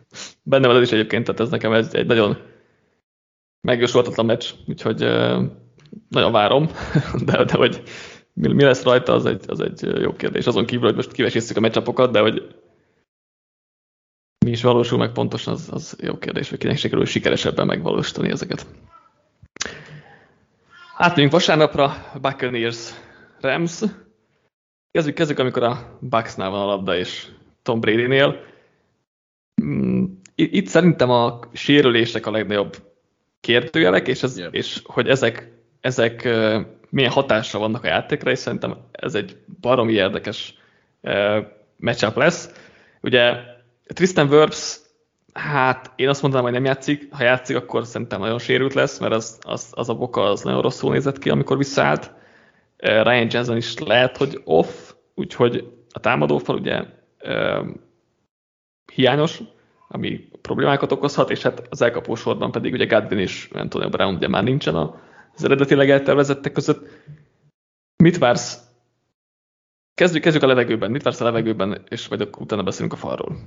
Benne 0.42 0.66
van 0.66 0.76
ez 0.76 0.82
is 0.82 0.92
egyébként, 0.92 1.24
tehát 1.24 1.40
ez 1.40 1.48
nekem 1.48 1.72
egy, 1.72 1.94
egy 1.94 2.06
nagyon 2.06 2.36
megjósolhatatlan 3.60 4.26
meccs, 4.26 4.46
úgyhogy 4.66 4.98
nagyon 6.08 6.32
várom, 6.32 6.70
de, 7.26 7.44
de 7.44 7.56
hogy 7.56 7.82
mi, 8.32 8.52
mi 8.52 8.62
lesz 8.62 8.82
rajta, 8.82 9.12
az 9.12 9.26
egy, 9.26 9.44
az 9.46 9.60
egy 9.60 10.00
jó 10.00 10.12
kérdés. 10.12 10.46
Azon 10.46 10.66
kívül, 10.66 10.86
hogy 10.86 10.94
most 10.94 11.12
kivesézzük 11.12 11.56
a 11.56 11.60
meccsapokat, 11.60 12.12
de 12.12 12.20
hogy 12.20 12.56
mi 14.44 14.50
is 14.50 14.62
valósul 14.62 14.98
meg 14.98 15.12
pontosan, 15.12 15.52
az, 15.52 15.68
az 15.70 15.96
jó 16.00 16.18
kérdés, 16.18 16.50
hogy 16.50 16.58
kinek 16.58 16.76
sikerül 16.76 17.04
sikeresebben 17.04 17.66
megvalósítani 17.66 18.30
ezeket. 18.30 18.66
Átmegyünk 20.96 21.32
vasárnapra, 21.32 21.94
Buccaneers 22.20 22.90
Rams. 23.40 23.80
Kezdjük, 24.90 25.14
kezdjük, 25.14 25.38
amikor 25.38 25.62
a 25.62 25.98
Bucksnál 26.00 26.50
van 26.50 26.60
a 26.60 26.66
labda, 26.66 26.96
és 26.96 27.26
Tom 27.62 27.80
Brady-nél. 27.80 28.40
Mm, 29.62 30.04
itt 30.34 30.66
szerintem 30.66 31.10
a 31.10 31.40
sérülések 31.52 32.26
a 32.26 32.30
legnagyobb 32.30 32.76
kérdőjelek, 33.40 34.08
és, 34.08 34.22
ez, 34.22 34.38
yeah. 34.38 34.54
és 34.54 34.80
hogy 34.84 35.08
ezek, 35.08 35.52
ezek 35.80 36.28
milyen 36.90 37.10
hatásra 37.10 37.58
vannak 37.58 37.84
a 37.84 37.86
játékra, 37.86 38.30
és 38.30 38.38
szerintem 38.38 38.76
ez 38.92 39.14
egy 39.14 39.36
baromi 39.60 39.92
érdekes 39.92 40.54
matchup 41.76 42.16
lesz. 42.16 42.52
Ugye 43.00 43.36
Tristan 43.86 44.28
Wirfs, 44.28 44.80
hát 45.32 45.92
én 45.96 46.08
azt 46.08 46.22
mondanám, 46.22 46.46
hogy 46.46 46.54
nem 46.54 46.64
játszik, 46.64 47.08
ha 47.10 47.22
játszik, 47.22 47.56
akkor 47.56 47.86
szerintem 47.86 48.20
nagyon 48.20 48.38
sérült 48.38 48.74
lesz, 48.74 48.98
mert 48.98 49.12
az, 49.12 49.38
az, 49.42 49.68
az 49.70 49.88
a 49.88 49.94
boka 49.94 50.22
az 50.22 50.42
nagyon 50.42 50.62
rosszul 50.62 50.92
nézett 50.92 51.18
ki, 51.18 51.30
amikor 51.30 51.56
visszaállt. 51.56 52.16
Ryan 52.82 53.28
Jensen 53.30 53.56
is 53.56 53.78
lehet, 53.78 54.16
hogy 54.16 54.40
off, 54.44 54.92
úgyhogy 55.14 55.72
a 55.92 56.00
támadófal 56.00 56.56
ugye 56.56 56.84
hiányos, 58.92 59.40
ami 59.88 60.28
problémákat 60.42 60.92
okozhat, 60.92 61.30
és 61.30 61.42
hát 61.42 61.66
az 61.70 61.82
elkapó 61.82 62.14
sorban 62.14 62.50
pedig 62.50 62.72
ugye 62.72 62.86
Godwin 62.86 63.18
és 63.18 63.48
Antonio 63.52 63.88
Brown 63.88 64.14
ugye 64.14 64.28
már 64.28 64.42
nincsen 64.42 64.74
az 64.74 65.44
eredetileg 65.44 65.90
eltervezettek 65.90 66.52
között. 66.52 66.88
Mit 68.02 68.18
vársz? 68.18 68.66
Kezdjük, 69.94 70.22
kezdjük 70.22 70.44
a 70.44 70.46
levegőben. 70.46 70.90
Mit 70.90 71.02
vársz 71.02 71.20
a 71.20 71.24
levegőben, 71.24 71.84
és 71.88 72.06
vagy 72.06 72.28
utána 72.38 72.62
beszélünk 72.62 72.92
a 72.92 72.96
falról. 72.96 73.38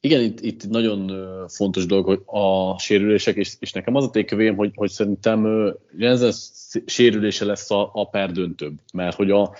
Igen, 0.00 0.20
itt, 0.22 0.40
itt 0.40 0.68
nagyon 0.68 1.12
fontos 1.48 1.86
dolog, 1.86 2.04
hogy 2.04 2.22
a 2.26 2.78
sérülések, 2.78 3.36
és, 3.36 3.54
és 3.58 3.72
nekem 3.72 3.94
az 3.94 4.04
a 4.04 4.10
tékövém, 4.10 4.56
hogy, 4.56 4.72
hogy 4.74 4.90
szerintem 4.90 5.72
ez 5.98 6.50
sérülése 6.86 7.44
lesz 7.44 7.70
a, 7.70 7.90
a 7.92 8.08
perdöntőbb, 8.08 8.78
mert 8.92 9.16
hogy 9.16 9.30
a, 9.30 9.54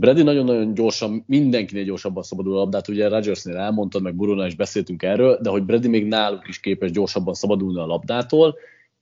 Brady 0.00 0.22
nagyon-nagyon 0.22 0.74
gyorsan, 0.74 1.24
mindenkinél 1.26 1.84
gyorsabban 1.84 2.22
szabadul 2.22 2.52
a 2.52 2.58
labdát, 2.58 2.88
ugye 2.88 3.08
Rodgersnél 3.08 3.56
elmondtad, 3.56 4.02
meg 4.02 4.14
Burona 4.14 4.46
is 4.46 4.54
beszéltünk 4.54 5.02
erről, 5.02 5.38
de 5.42 5.50
hogy 5.50 5.62
Brady 5.62 5.88
még 5.88 6.06
náluk 6.06 6.48
is 6.48 6.60
képes 6.60 6.90
gyorsabban 6.90 7.34
szabadulni 7.34 7.78
a 7.78 7.86
labdától, 7.86 8.56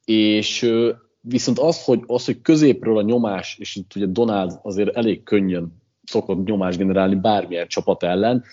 és 0.05 0.73
viszont 1.21 1.59
az, 1.59 1.85
hogy, 1.85 2.03
az, 2.07 2.25
hogy 2.25 2.41
középről 2.41 2.99
a 2.99 3.03
nyomás, 3.03 3.57
és 3.59 3.77
itt 3.77 3.95
ugye 3.97 4.07
Donald 4.07 4.59
azért 4.63 4.97
elég 4.97 5.23
könnyen 5.23 5.83
szokott 6.05 6.45
nyomást 6.45 6.79
generálni 6.79 7.15
bármilyen 7.15 7.69
csapat 7.69 8.03
ellen, 8.03 8.45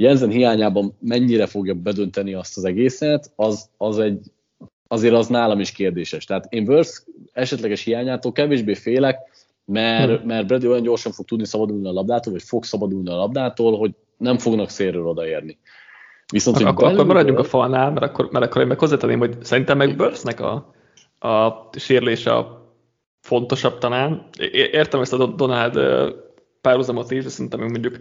Jensen 0.00 0.30
hiányában 0.30 0.96
mennyire 1.00 1.46
fogja 1.46 1.74
bedönteni 1.74 2.34
azt 2.34 2.56
az 2.56 2.64
egészet, 2.64 3.32
az, 3.36 3.68
az 3.76 3.98
egy, 3.98 4.32
azért 4.88 5.14
az 5.14 5.26
nálam 5.26 5.60
is 5.60 5.72
kérdéses. 5.72 6.24
Tehát 6.24 6.46
én 6.48 6.68
Worth 6.68 6.90
esetleges 7.32 7.82
hiányától 7.82 8.32
kevésbé 8.32 8.74
félek, 8.74 9.18
mert, 9.64 10.18
hmm. 10.18 10.26
mert 10.26 10.46
Brady 10.46 10.66
olyan 10.66 10.82
gyorsan 10.82 11.12
fog 11.12 11.24
tudni 11.24 11.46
szabadulni 11.46 11.88
a 11.88 11.92
labdától, 11.92 12.32
vagy 12.32 12.42
fog 12.42 12.64
szabadulni 12.64 13.10
a 13.10 13.16
labdától, 13.16 13.78
hogy 13.78 13.94
nem 14.16 14.38
fognak 14.38 14.68
szélről 14.68 15.06
odaérni. 15.06 15.58
Viszont, 16.32 16.56
Ak- 16.56 16.66
akkor, 16.66 16.88
akkor 16.88 17.06
maradjunk 17.06 17.38
a 17.38 17.44
falnál, 17.44 17.90
mert 17.90 18.06
akkor, 18.06 18.28
mert 18.30 18.44
akkor 18.44 18.60
én 18.60 18.66
meg 18.66 18.78
hozzátenném, 18.78 19.18
hogy 19.18 19.36
szerintem 19.42 19.76
meg 19.76 19.96
Burstnek 19.96 20.40
a, 20.40 20.74
a 21.18 21.68
sérülése 21.76 22.34
a 22.34 22.74
fontosabb 23.20 23.78
talán. 23.78 24.28
Értem 24.52 25.00
ezt 25.00 25.12
a 25.12 25.26
Donald 25.26 25.78
párhuzamot 26.60 27.10
is, 27.10 27.22
de 27.22 27.28
szerintem 27.30 27.60
mondjuk 27.60 27.98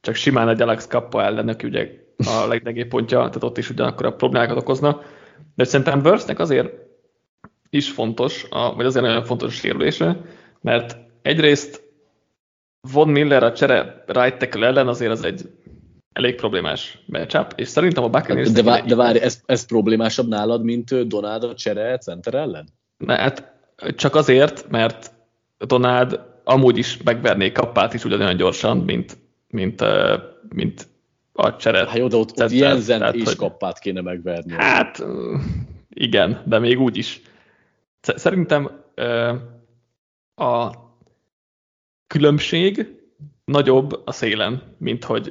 csak 0.00 0.14
simán 0.14 0.48
egy 0.48 0.62
Alex 0.62 0.86
Kappa 0.86 1.22
ellen, 1.22 1.48
aki 1.48 1.66
ugye 1.66 1.88
a 2.16 2.46
leggyengébb 2.48 2.88
pontja, 2.88 3.18
tehát 3.18 3.44
ott 3.44 3.58
is 3.58 3.70
ugyanakkor 3.70 4.06
a 4.06 4.14
problémákat 4.14 4.56
okozna. 4.56 5.00
De 5.54 5.64
szerintem 5.64 6.02
Burstnek 6.02 6.38
azért 6.38 6.72
is 7.70 7.90
fontos, 7.90 8.46
a, 8.50 8.74
vagy 8.74 8.86
azért 8.86 9.04
nagyon 9.04 9.24
fontos 9.24 9.48
a 9.52 9.56
sérülése, 9.56 10.20
mert 10.60 10.96
egyrészt 11.22 11.86
Von 12.92 13.08
Miller 13.08 13.42
a 13.42 13.52
csere 13.52 14.04
right 14.06 14.38
tackle 14.38 14.66
ellen 14.66 14.88
azért 14.88 15.10
az 15.10 15.24
egy 15.24 15.50
elég 16.12 16.34
problémás 16.34 16.98
matchup, 17.06 17.52
és 17.56 17.68
szerintem 17.68 18.04
a 18.04 18.08
Buccaneers... 18.08 18.50
De, 18.50 18.62
vá- 18.62 18.86
de 18.86 18.94
várj, 18.94 19.18
ez, 19.18 19.42
ez 19.46 19.66
problémásabb 19.66 20.28
nálad, 20.28 20.64
mint 20.64 21.06
Donald 21.08 21.44
a 21.44 21.54
csere 21.54 21.98
center 21.98 22.34
ellen? 22.34 22.68
Ne, 22.96 23.16
hát 23.16 23.52
csak 23.96 24.14
azért, 24.14 24.68
mert 24.68 25.12
Donald 25.58 26.20
amúgy 26.44 26.78
is 26.78 27.02
megverné 27.02 27.52
kappát 27.52 27.94
is 27.94 28.04
ugyanolyan 28.04 28.36
gyorsan, 28.36 28.76
mint, 28.78 29.18
mint, 29.48 29.84
mint 30.48 30.88
a 31.32 31.56
csere. 31.56 31.86
Hát 31.86 31.96
jó, 31.96 32.08
de 32.08 32.16
ott, 32.16 32.40
ott 32.40 32.50
Jensen 32.50 32.98
tehát, 32.98 33.14
is 33.14 33.24
hogy, 33.24 33.36
kappát 33.36 33.78
kéne 33.78 34.00
megverni. 34.00 34.52
Hát 34.52 35.04
igen, 35.90 36.42
de 36.46 36.58
még 36.58 36.80
úgy 36.80 36.96
is. 36.96 37.22
Szerintem 38.00 38.70
a 40.34 40.70
különbség 42.06 42.96
nagyobb 43.44 44.02
a 44.04 44.12
szélen, 44.12 44.62
mint 44.78 45.04
hogy, 45.04 45.22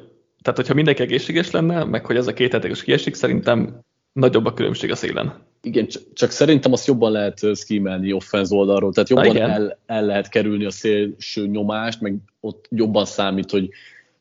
tehát 0.41 0.59
hogyha 0.59 0.73
mindenki 0.73 1.01
egészséges 1.01 1.51
lenne, 1.51 1.83
meg 1.83 2.05
hogy 2.05 2.15
ez 2.15 2.27
a 2.27 2.33
két 2.33 2.51
hetekes 2.51 2.83
kiesik, 2.83 3.13
szerintem 3.13 3.79
nagyobb 4.11 4.45
a 4.45 4.53
különbség 4.53 4.91
a 4.91 4.95
szélen. 4.95 5.45
Igen, 5.61 5.87
csak 6.13 6.31
szerintem 6.31 6.71
azt 6.71 6.87
jobban 6.87 7.11
lehet 7.11 7.39
szkímelni 7.53 8.13
offenz 8.13 8.51
oldalról, 8.51 8.93
tehát 8.93 9.09
jobban 9.09 9.37
el, 9.37 9.79
el 9.85 10.05
lehet 10.05 10.29
kerülni 10.29 10.65
a 10.65 10.71
szélső 10.71 11.47
nyomást, 11.47 12.01
meg 12.01 12.15
ott 12.39 12.67
jobban 12.69 13.05
számít, 13.05 13.51
hogy 13.51 13.69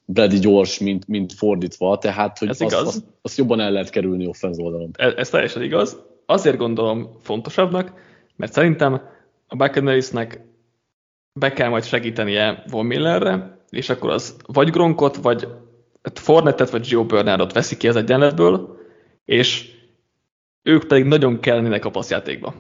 Brady 0.09 0.38
gyors, 0.38 0.78
mint, 0.78 1.07
mint 1.07 1.32
fordítva, 1.32 1.98
tehát 1.98 2.38
hogy 2.38 2.48
ez 2.48 2.61
azt, 2.61 2.72
igaz. 2.72 2.86
Azt, 2.86 3.04
azt 3.22 3.38
jobban 3.38 3.61
el 3.61 3.70
lehet 3.70 3.90
kerülni 3.90 4.26
offenz 4.26 4.59
oldalon. 4.59 4.90
Ez, 4.92 5.12
ez 5.16 5.28
teljesen 5.28 5.62
igaz. 5.62 6.02
Azért 6.26 6.57
gondolom 6.57 7.16
fontosabbnak, 7.20 7.92
mert 8.36 8.52
szerintem 8.52 9.00
a 9.46 9.57
Buccaneersnek 9.57 10.40
be 11.32 11.52
kell 11.52 11.68
majd 11.68 11.84
segítenie 11.84 12.64
Von 12.70 12.86
Millerre, 12.86 13.64
és 13.70 13.88
akkor 13.88 14.11
az 14.11 14.36
vagy 14.46 14.70
Gronkot, 14.70 15.16
vagy 15.16 15.48
Fornettet, 16.14 16.70
vagy 16.70 16.86
Gio 16.88 17.07
Bernardot 17.07 17.52
veszi 17.52 17.76
ki 17.76 17.88
az 17.88 17.96
egyenletből, 17.96 18.78
és 19.24 19.74
ők 20.62 20.86
pedig 20.86 21.04
nagyon 21.04 21.40
kellene 21.40 21.76
a 21.76 21.90
passzjátékba. 21.90 22.54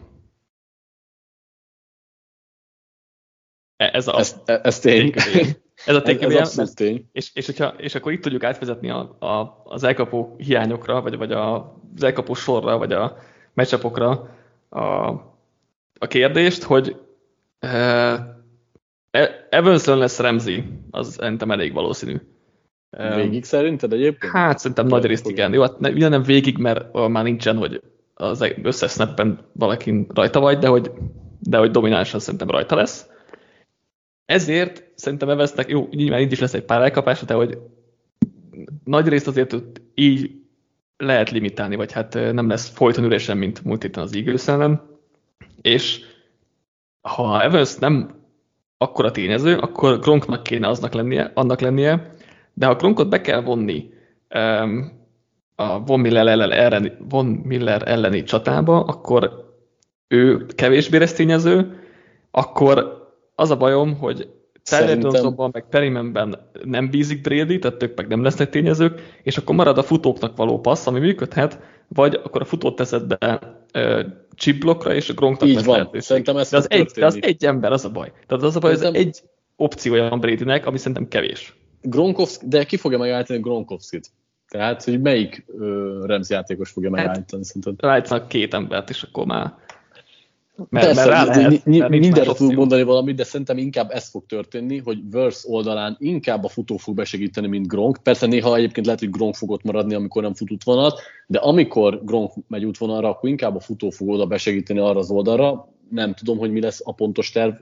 E, 3.76 3.90
ez, 3.92 4.08
a 4.08 4.18
ez, 4.18 4.36
ez 4.44 4.78
tény. 4.78 5.14
Ez 5.86 5.94
a 5.94 6.02
tény. 6.02 6.22
Ez, 6.22 6.58
ez 6.58 6.72
tény. 6.72 7.08
És, 7.12 7.30
és, 7.34 7.46
hogyha, 7.46 7.66
és 7.66 7.94
akkor 7.94 8.12
itt 8.12 8.22
tudjuk 8.22 8.44
átvezetni 8.44 8.90
a, 8.90 9.16
a, 9.18 9.62
az 9.64 9.82
elkapó 9.82 10.34
hiányokra, 10.38 11.02
vagy, 11.02 11.16
vagy 11.16 11.32
a, 11.32 11.56
az 11.96 12.02
elkapó 12.02 12.34
sorra, 12.34 12.78
vagy 12.78 12.92
a 12.92 13.16
meccsapokra 13.54 14.36
a, 14.68 14.82
a 15.98 16.06
kérdést, 16.06 16.62
hogy 16.62 16.96
e, 17.58 18.36
E- 19.16 19.46
Evanson 19.50 19.98
lesz 19.98 20.18
Remzi, 20.18 20.64
az 20.90 21.12
szerintem 21.12 21.50
elég 21.50 21.72
valószínű. 21.72 22.16
Végig 23.14 23.44
szerinted 23.44 23.92
egyébként? 23.92 24.32
Hát 24.32 24.58
szerintem 24.58 24.86
nagy 24.86 25.04
részt 25.04 25.28
igen. 25.28 25.52
Jó, 25.52 25.62
hát 25.62 25.78
ne, 25.78 26.08
nem 26.08 26.22
végig, 26.22 26.58
mert 26.58 27.08
már 27.08 27.24
nincsen, 27.24 27.56
hogy 27.56 27.80
az 28.14 28.52
összes 28.62 28.90
snappen 28.90 29.38
valakin 29.52 30.06
rajta 30.14 30.40
vagy, 30.40 30.58
de 30.58 30.68
hogy, 30.68 30.90
de 31.40 31.58
hogy 31.58 31.70
dominánsan 31.70 32.20
szerintem 32.20 32.50
rajta 32.50 32.76
lesz. 32.76 33.06
Ezért 34.26 34.84
szerintem 34.94 35.28
Evansnek, 35.28 35.68
jó, 35.68 35.88
nyilván 35.90 36.20
így 36.20 36.32
is 36.32 36.40
lesz 36.40 36.54
egy 36.54 36.64
pár 36.64 36.82
elkapása, 36.82 37.24
de 37.24 37.34
hogy 37.34 37.58
nagy 38.84 39.08
részt 39.08 39.26
azért 39.26 39.56
így 39.94 40.30
lehet 40.96 41.30
limitálni, 41.30 41.76
vagy 41.76 41.92
hát 41.92 42.14
nem 42.14 42.48
lesz 42.48 42.68
folyton 42.68 43.04
üresen, 43.04 43.36
mint 43.36 43.64
múlt 43.64 43.82
héten 43.82 44.02
az 44.02 44.14
Eagles. 44.14 44.78
És 45.62 46.00
ha 47.00 47.42
Evans 47.42 47.76
nem 47.76 48.14
akkora 48.78 49.10
tényező, 49.10 49.56
akkor 49.56 49.98
Gronknak 49.98 50.42
kéne 50.42 50.68
aznak 50.68 50.92
lennie, 50.92 51.30
annak 51.34 51.60
lennie, 51.60 52.14
de 52.52 52.66
ha 52.66 52.74
Gronkot 52.74 53.08
be 53.08 53.20
kell 53.20 53.40
vonni 53.40 53.90
um, 54.34 54.92
a 55.54 55.84
Von 55.84 56.00
Miller, 56.00 56.26
ellen, 56.26 56.96
Von 57.08 57.26
Miller 57.26 57.88
elleni 57.88 58.22
csatába, 58.22 58.80
akkor 58.80 59.44
ő 60.08 60.46
kevésbé 60.46 60.98
lesz 60.98 61.12
tényező, 61.12 61.80
akkor 62.30 63.05
az 63.36 63.50
a 63.50 63.56
bajom, 63.56 63.98
hogy 63.98 64.28
Tyler 64.62 64.98
Johnsonban, 64.98 65.50
meg 65.52 65.68
Perimenben 65.68 66.50
nem 66.64 66.90
bízik 66.90 67.20
Brady, 67.20 67.58
tehát 67.58 67.82
ők 67.82 67.96
meg 67.96 68.08
nem 68.08 68.22
lesznek 68.22 68.50
tényezők, 68.50 69.18
és 69.22 69.36
akkor 69.36 69.54
marad 69.54 69.78
a 69.78 69.82
futóknak 69.82 70.36
való 70.36 70.60
passz, 70.60 70.86
ami 70.86 70.98
működhet, 70.98 71.60
vagy 71.88 72.20
akkor 72.24 72.40
a 72.40 72.44
futót 72.44 72.76
teszed 72.76 73.06
be 73.06 73.40
chipblockra, 74.34 74.94
és 74.94 75.08
a 75.08 75.14
Gronknak 75.14 75.48
Így 75.48 75.64
van, 75.64 75.90
szerintem 75.92 76.36
ez 76.36 76.50
de 76.50 76.56
az, 76.56 76.70
egy, 76.70 76.90
de 76.94 77.06
az 77.06 77.18
egy 77.20 77.44
ember, 77.44 77.72
az 77.72 77.84
a 77.84 77.90
baj. 77.90 78.12
Tehát 78.26 78.44
az 78.44 78.56
a 78.56 78.58
baj, 78.58 78.74
szerintem... 78.74 79.00
ez 79.00 79.06
egy 79.06 79.22
opciója 79.56 80.08
van 80.08 80.20
Bradynek, 80.20 80.66
ami 80.66 80.78
szerintem 80.78 81.08
kevés. 81.08 81.56
Gronkowski, 81.82 82.48
de 82.48 82.64
ki 82.64 82.76
fogja 82.76 82.98
megállítani 82.98 83.40
Gronkowskit? 83.40 84.10
Tehát, 84.48 84.84
hogy 84.84 85.00
melyik 85.00 85.44
uh, 85.46 86.06
Rams 86.06 86.28
játékos 86.28 86.70
fogja 86.70 86.96
hát, 86.96 87.06
megállítani 87.06 87.44
szerinted? 87.44 87.74
Rájtszanak 87.80 88.28
két 88.28 88.54
embert, 88.54 88.90
és 88.90 89.02
akkor 89.02 89.26
már 89.26 89.54
mert, 90.56 90.86
Persze, 90.86 91.08
mert 91.08 91.36
lehet, 91.36 91.64
mert 91.64 91.88
mindenre 91.88 92.32
tudunk 92.32 92.56
mondani 92.56 92.82
valamit, 92.82 93.16
de 93.16 93.24
szerintem 93.24 93.58
inkább 93.58 93.90
ez 93.90 94.08
fog 94.08 94.26
történni, 94.26 94.78
hogy 94.78 94.98
Verse 95.10 95.48
oldalán 95.50 95.96
inkább 95.98 96.44
a 96.44 96.48
futó 96.48 96.76
fog 96.76 96.94
besegíteni, 96.94 97.46
mint 97.46 97.68
Gronk. 97.68 97.98
Persze 98.02 98.26
néha 98.26 98.56
egyébként 98.56 98.86
lehet, 98.86 99.00
hogy 99.00 99.10
Gronk 99.10 99.34
fog 99.34 99.50
ott 99.50 99.62
maradni, 99.62 99.94
amikor 99.94 100.22
nem 100.22 100.34
fut 100.34 100.50
útvonalat, 100.50 101.00
de 101.26 101.38
amikor 101.38 102.04
Gronk 102.04 102.32
megy 102.48 102.64
útvonalra, 102.64 103.08
akkor 103.08 103.28
inkább 103.28 103.56
a 103.56 103.60
futó 103.60 103.90
fog 103.90 104.08
oda 104.08 104.26
besegíteni 104.26 104.78
arra 104.78 104.98
az 104.98 105.10
oldalra. 105.10 105.68
Nem 105.90 106.14
tudom, 106.14 106.38
hogy 106.38 106.52
mi 106.52 106.60
lesz 106.60 106.80
a 106.84 106.92
pontos 106.92 107.30
terv 107.30 107.54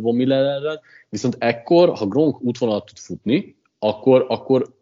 Von 0.00 0.14
Millerrel, 0.14 0.80
viszont 1.08 1.36
ekkor, 1.38 1.96
ha 1.96 2.06
Gronk 2.06 2.42
útvonalat 2.42 2.86
tud 2.86 2.98
futni, 2.98 3.56
akkor, 3.78 4.26
akkor 4.28 4.74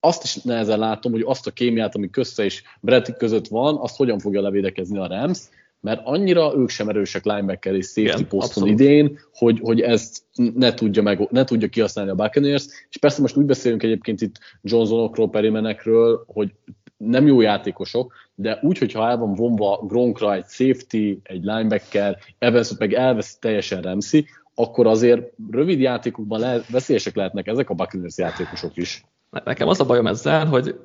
azt 0.00 0.22
is 0.24 0.42
nehezen 0.42 0.78
látom, 0.78 1.12
hogy 1.12 1.24
azt 1.26 1.46
a 1.46 1.50
kémiát, 1.50 1.94
ami 1.94 2.10
közte 2.10 2.44
és 2.44 2.62
Brett 2.80 3.16
között 3.16 3.46
van, 3.46 3.76
azt 3.76 3.96
hogyan 3.96 4.18
fogja 4.18 4.40
levédekezni 4.40 4.98
a 4.98 5.06
Rams, 5.06 5.38
mert 5.80 6.00
annyira 6.04 6.52
ők 6.56 6.68
sem 6.68 6.88
erősek 6.88 7.24
linebacker 7.24 7.74
és 7.74 7.86
safety 7.86 8.00
Igen, 8.00 8.28
poszton 8.28 8.62
abszolút. 8.62 8.80
idén, 8.80 9.18
hogy, 9.32 9.60
hogy 9.62 9.80
ezt 9.80 10.22
ne 10.54 10.74
tudja, 10.74 11.02
meg, 11.02 11.28
ne 11.30 11.44
tudja 11.44 11.68
kihasználni 11.68 12.10
a 12.10 12.14
Buccaneers, 12.14 12.66
és 12.90 12.96
persze 12.96 13.20
most 13.20 13.36
úgy 13.36 13.44
beszélünk 13.44 13.82
egyébként 13.82 14.20
itt 14.20 14.38
Johnsonokról, 14.62 15.30
Perimenekről, 15.30 16.24
hogy 16.26 16.50
nem 16.96 17.26
jó 17.26 17.40
játékosok, 17.40 18.12
de 18.34 18.58
úgy, 18.62 18.78
hogyha 18.78 19.08
el 19.08 19.16
van 19.16 19.34
vonva 19.34 19.84
Gronkra 19.86 20.34
egy 20.34 20.46
safety, 20.48 21.18
egy 21.22 21.44
linebacker, 21.44 22.18
Evans 22.38 22.76
meg 22.78 22.92
elvesz 22.92 23.38
teljesen 23.38 23.82
Ramsey, 23.82 24.24
akkor 24.54 24.86
azért 24.86 25.32
rövid 25.50 25.80
játékokban 25.80 26.40
le, 26.40 26.60
veszélyesek 26.70 27.16
lehetnek 27.16 27.46
ezek 27.46 27.70
a 27.70 27.74
Buccaneers 27.74 28.18
játékosok 28.18 28.76
is. 28.76 29.04
Nekem 29.44 29.68
az 29.68 29.80
a 29.80 29.84
bajom 29.84 30.06
ezzel, 30.06 30.46
hogy 30.46 30.78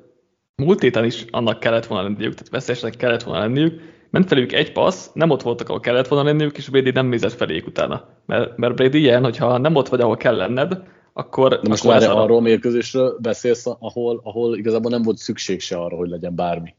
múlt 0.56 0.80
héten 0.80 1.04
is 1.04 1.24
annak 1.30 1.60
kellett 1.60 1.86
volna 1.86 2.08
lenniük, 2.08 2.34
tehát 2.34 2.48
veszélyesnek 2.48 2.96
kellett 2.96 3.22
volna 3.22 3.40
lenniük, 3.40 3.91
ment 4.12 4.28
felük 4.28 4.52
egy 4.52 4.72
passz, 4.72 5.10
nem 5.14 5.30
ott 5.30 5.42
voltak, 5.42 5.68
ahol 5.68 5.80
kellett 5.80 6.08
volna 6.08 6.24
lenniük, 6.24 6.56
és 6.56 6.68
Brady 6.68 6.90
nem 6.90 7.06
nézett 7.06 7.32
feléjük 7.32 7.66
utána. 7.66 8.08
Mert, 8.26 8.56
mert 8.56 8.74
Brady 8.74 8.98
ilyen, 8.98 9.22
hogyha 9.22 9.58
nem 9.58 9.74
ott 9.74 9.88
vagy, 9.88 10.00
ahol 10.00 10.16
kell 10.16 10.36
lenned, 10.36 10.82
akkor... 11.12 11.60
De 11.60 11.68
most 11.68 11.84
már 11.84 12.02
arról 12.02 12.36
a 12.36 12.40
mérkőzésről 12.40 13.18
beszélsz, 13.20 13.66
ahol, 13.66 14.20
ahol 14.24 14.56
igazából 14.56 14.90
nem 14.90 15.02
volt 15.02 15.16
szükség 15.16 15.60
se 15.60 15.76
arra, 15.76 15.96
hogy 15.96 16.08
legyen 16.08 16.34
bármi. 16.34 16.74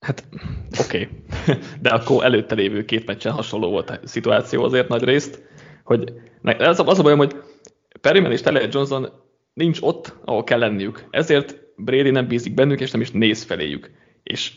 Hát 0.00 0.24
oké, 0.80 1.08
okay. 1.40 1.56
de 1.82 1.90
akkor 1.90 2.24
előtte 2.24 2.54
lévő 2.54 2.84
két 2.84 3.06
meccsen 3.06 3.32
hasonló 3.32 3.70
volt 3.70 3.90
a 3.90 3.98
szituáció 4.04 4.64
azért 4.64 4.88
nagy 4.88 5.04
részt, 5.04 5.42
hogy 5.84 6.12
az 6.42 6.80
a, 6.80 6.84
az 6.86 6.98
a 6.98 7.02
bajom, 7.02 7.18
hogy 7.18 7.36
Perryman 8.00 8.32
és 8.32 8.40
Taylor 8.40 8.68
Johnson 8.70 9.08
nincs 9.52 9.78
ott, 9.80 10.16
ahol 10.24 10.44
kell 10.44 10.58
lenniük. 10.58 11.06
Ezért 11.10 11.56
Brady 11.76 12.10
nem 12.10 12.28
bízik 12.28 12.54
bennük, 12.54 12.80
és 12.80 12.90
nem 12.90 13.00
is 13.00 13.10
néz 13.10 13.42
feléjük. 13.42 13.90
És, 14.22 14.52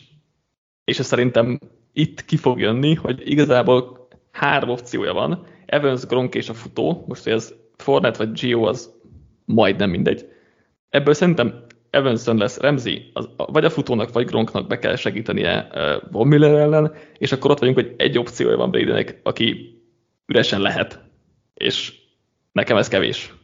és 0.84 0.98
ez 0.98 1.06
szerintem 1.06 1.58
itt 1.92 2.24
ki 2.24 2.36
fog 2.36 2.60
jönni, 2.60 2.94
hogy 2.94 3.30
igazából 3.30 4.08
három 4.30 4.68
opciója 4.70 5.12
van. 5.12 5.46
Evans, 5.66 6.06
Gronk 6.06 6.34
és 6.34 6.48
a 6.48 6.54
futó, 6.54 7.04
most 7.08 7.24
hogy 7.24 7.32
ez 7.32 7.54
Fornet 7.76 8.16
vagy 8.16 8.32
Gio, 8.32 8.62
az 8.62 8.92
majdnem 9.44 9.90
mindegy. 9.90 10.28
Ebből 10.88 11.14
szerintem 11.14 11.64
Evanson 11.90 12.36
lesz 12.36 12.58
Remzi, 12.58 13.12
vagy 13.36 13.64
a 13.64 13.70
futónak, 13.70 14.12
vagy 14.12 14.26
Gronknak 14.26 14.66
be 14.66 14.78
kell 14.78 14.96
segítenie 14.96 15.68
uh, 15.74 16.10
Von 16.10 16.28
Miller 16.28 16.54
ellen, 16.54 16.92
és 17.18 17.32
akkor 17.32 17.50
ott 17.50 17.58
vagyunk, 17.58 17.76
hogy 17.76 17.94
egy 17.96 18.18
opciója 18.18 18.56
van 18.56 18.70
Bradynek, 18.70 19.20
aki 19.22 19.76
üresen 20.26 20.60
lehet. 20.60 21.00
És 21.54 21.92
nekem 22.52 22.76
ez 22.76 22.88
kevés 22.88 23.34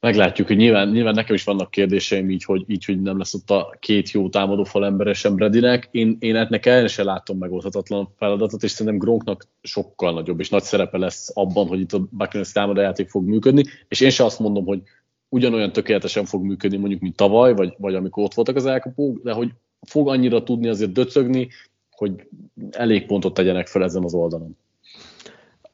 meglátjuk, 0.00 0.46
hogy 0.46 0.56
nyilván, 0.56 0.88
nyilván 0.88 1.14
nekem 1.14 1.34
is 1.34 1.44
vannak 1.44 1.70
kérdéseim 1.70 2.30
így, 2.30 2.44
hogy, 2.44 2.64
így, 2.66 2.84
hogy 2.84 3.02
nem 3.02 3.18
lesz 3.18 3.34
ott 3.34 3.50
a 3.50 3.76
két 3.80 4.10
jó 4.10 4.28
támadó 4.28 4.64
fal 4.64 4.84
embere 4.84 5.12
sem 5.12 5.34
Bredinek. 5.34 5.88
Én, 5.90 6.16
én 6.20 6.36
ennek 6.36 6.66
el 6.66 6.86
sem 6.86 7.04
látom 7.04 7.38
megoldhatatlan 7.38 8.08
feladatot, 8.16 8.62
és 8.62 8.70
szerintem 8.70 8.98
Gronknak 8.98 9.46
sokkal 9.62 10.12
nagyobb 10.12 10.40
és 10.40 10.48
nagy 10.48 10.62
szerepe 10.62 10.98
lesz 10.98 11.30
abban, 11.34 11.66
hogy 11.66 11.80
itt 11.80 11.92
a 11.92 12.06
Buccaneers 12.10 12.52
támadójáték 12.52 13.08
fog 13.08 13.26
működni, 13.26 13.64
és 13.88 14.00
én 14.00 14.10
sem 14.10 14.26
azt 14.26 14.38
mondom, 14.38 14.64
hogy 14.64 14.82
ugyanolyan 15.28 15.72
tökéletesen 15.72 16.24
fog 16.24 16.42
működni 16.44 16.76
mondjuk, 16.76 17.00
mint 17.00 17.16
tavaly, 17.16 17.54
vagy, 17.54 17.74
vagy 17.78 17.94
amikor 17.94 18.24
ott 18.24 18.34
voltak 18.34 18.56
az 18.56 18.66
elkapók, 18.66 19.22
de 19.22 19.32
hogy 19.32 19.50
fog 19.86 20.08
annyira 20.08 20.42
tudni 20.42 20.68
azért 20.68 20.92
döcögni, 20.92 21.48
hogy 21.90 22.28
elég 22.70 23.06
pontot 23.06 23.34
tegyenek 23.34 23.66
fel 23.66 23.82
ezen 23.82 24.04
az 24.04 24.14
oldalon. 24.14 24.56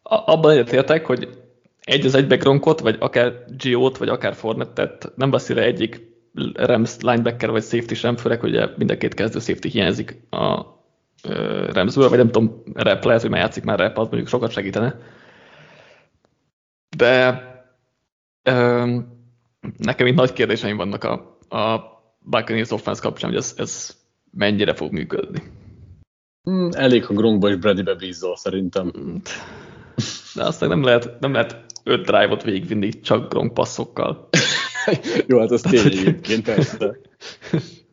Abban 0.02 0.50
egyetértek, 0.50 1.06
hogy 1.06 1.43
egy 1.84 2.06
az 2.06 2.14
egybe 2.14 2.36
Gronkot, 2.36 2.80
vagy 2.80 2.96
akár 3.00 3.44
Gio-t, 3.56 3.96
vagy 3.96 4.08
akár 4.08 4.34
Fornettet, 4.34 5.12
nem 5.16 5.30
beszél 5.30 5.58
egyik 5.58 6.12
Rams 6.54 6.96
linebacker 7.00 7.50
vagy 7.50 7.62
safety 7.62 7.92
sem, 7.94 8.16
főleg 8.16 8.40
hogy 8.40 8.72
mind 8.76 8.90
a 8.90 8.96
két 8.96 9.14
kezdő 9.14 9.38
safety 9.38 9.68
hiányzik 9.68 10.26
a 10.30 10.72
Ramsből, 11.72 12.08
vagy 12.08 12.18
nem 12.18 12.30
tudom, 12.30 12.62
rep, 12.74 13.04
lehet, 13.04 13.20
hogy 13.20 13.30
már 13.30 13.40
játszik 13.40 13.64
már 13.64 13.78
rep, 13.78 13.98
az 13.98 14.06
mondjuk 14.06 14.28
sokat 14.28 14.50
segítene. 14.50 14.98
De 16.96 17.42
um, 18.50 19.22
nekem 19.76 20.06
itt 20.06 20.14
nagy 20.14 20.32
kérdéseim 20.32 20.76
vannak 20.76 21.04
a, 21.04 21.38
a 21.56 21.80
Buccaneers 22.18 22.70
offense 22.70 23.00
kapcsán, 23.00 23.30
hogy 23.30 23.38
ez, 23.38 23.54
ez 23.56 23.96
mennyire 24.30 24.74
fog 24.74 24.92
működni. 24.92 25.42
Hmm, 26.42 26.68
elég, 26.72 27.04
ha 27.04 27.14
Gronkba 27.14 27.48
és 27.48 27.56
Bradybe 27.56 27.94
bízol, 27.94 28.36
szerintem. 28.36 28.92
De 30.34 30.44
aztán 30.44 30.68
nem 30.68 30.82
lehet, 30.82 31.20
nem 31.20 31.32
lehet 31.32 31.64
öt 31.84 32.04
drive-ot 32.04 32.42
végigvinni 32.42 33.00
csak 33.00 33.28
Gronk 33.28 33.54
passzokkal. 33.54 34.28
Jó, 35.26 35.38
hát 35.38 35.50
az 35.50 35.60
tény 35.60 35.86
egyébként, 35.86 36.44
persze. 36.44 36.96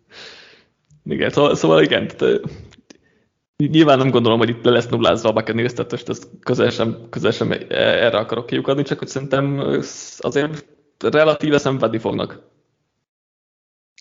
igen, 1.04 1.30
szóval, 1.30 1.56
szóval 1.56 1.82
igen, 1.82 2.08
tehát, 2.08 2.42
nyilván 3.58 3.98
nem 3.98 4.10
gondolom, 4.10 4.39
hogy 4.39 4.50
itt 4.50 4.64
le 4.64 4.72
lesz 4.72 4.88
nullázva 4.88 5.30
a 5.30 5.34
Buccaneers, 5.34 5.74
tehát 5.74 5.92
most 5.92 6.10
ezt 6.10 6.28
közel 6.39 6.70
sem, 6.70 6.98
közel 7.10 7.32
sem 7.32 7.52
erre 7.70 8.18
akarok 8.18 8.46
kiukadni, 8.46 8.84
csak 8.84 9.00
hogy 9.00 9.08
szerintem 9.08 9.78
azért 10.18 10.66
relatíve 11.00 11.58
szenvedni 11.58 11.98
fognak. 11.98 12.50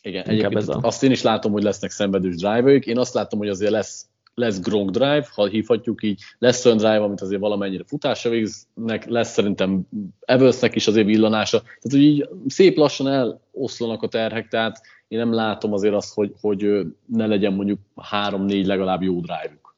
Igen, 0.03 0.27
egyébként 0.27 0.57
ez 0.57 0.69
a... 0.69 0.79
azt 0.83 1.03
én 1.03 1.11
is 1.11 1.23
látom, 1.23 1.53
hogy 1.53 1.63
lesznek 1.63 1.91
szenvedős 1.91 2.37
drive 2.37 2.75
Én 2.75 2.99
azt 2.99 3.15
látom, 3.15 3.39
hogy 3.39 3.49
azért 3.49 3.71
lesz 3.71 4.07
lesz 4.41 4.61
Gronk 4.61 4.91
Drive, 4.91 5.27
ha 5.35 5.47
hívhatjuk 5.47 6.03
így, 6.03 6.21
lesz 6.39 6.65
olyan 6.65 6.77
drive, 6.77 7.03
amit 7.03 7.21
azért 7.21 7.41
valamennyire 7.41 7.85
futásra 7.87 8.31
végznek, 8.31 9.05
lesz 9.05 9.33
szerintem 9.33 9.87
Evansnek 10.21 10.75
is 10.75 10.87
azért 10.87 11.07
villanása, 11.07 11.61
tehát 11.61 11.91
hogy 11.91 12.03
így 12.03 12.29
szép 12.47 12.77
lassan 12.77 13.09
eloszlanak 13.09 14.03
a 14.03 14.09
terhek, 14.09 14.49
tehát 14.49 14.81
én 15.09 15.19
nem 15.19 15.33
látom 15.33 15.73
azért 15.73 15.95
azt, 15.95 16.15
hogy, 16.15 16.35
hogy 16.41 16.87
ne 17.07 17.27
legyen 17.27 17.53
mondjuk 17.53 17.79
három-négy 17.97 18.67
legalább 18.67 19.03
jó 19.03 19.21
drive-uk. 19.21 19.77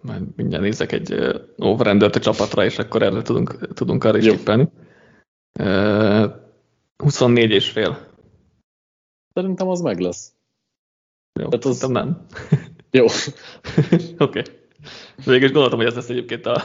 Majd 0.00 0.22
mindjárt 0.36 0.62
nézek 0.62 0.92
egy 0.92 1.14
overrendert 1.56 2.16
a 2.16 2.20
csapatra, 2.20 2.64
és 2.64 2.78
akkor 2.78 3.02
erre 3.02 3.22
tudunk, 3.22 3.72
tudunk 3.74 4.04
arra 4.04 4.18
is 4.18 4.24
tippelni. 4.24 4.68
Uh, 5.60 6.42
24 6.96 7.50
és 7.50 7.70
fél. 7.70 8.12
Szerintem 9.34 9.68
az 9.68 9.80
meg 9.80 9.98
lesz. 9.98 10.32
Jó, 11.40 11.48
Tehát 11.48 11.64
az... 11.64 11.80
nem. 11.80 12.26
Jó. 12.94 13.04
Oké. 13.06 14.08
okay. 14.18 14.42
Végül 15.24 15.44
is 15.44 15.52
gondoltam, 15.52 15.78
hogy 15.78 15.86
ez 15.86 15.94
lesz 15.94 16.08
egyébként 16.08 16.46
a 16.46 16.62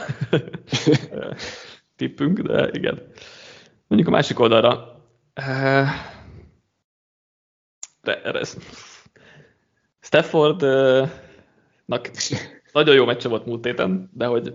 tippünk, 1.96 2.40
de 2.40 2.68
igen. 2.72 3.02
Mondjuk 3.86 4.10
a 4.10 4.16
másik 4.16 4.38
oldalra. 4.38 5.00
De, 8.02 8.22
ez. 8.22 8.56
Staffordnak 10.00 11.10
nagyon 12.72 12.94
jó 12.94 13.04
meccse 13.04 13.28
volt 13.28 13.46
múlt 13.46 13.64
héten, 13.64 14.10
de 14.14 14.26
hogy 14.26 14.54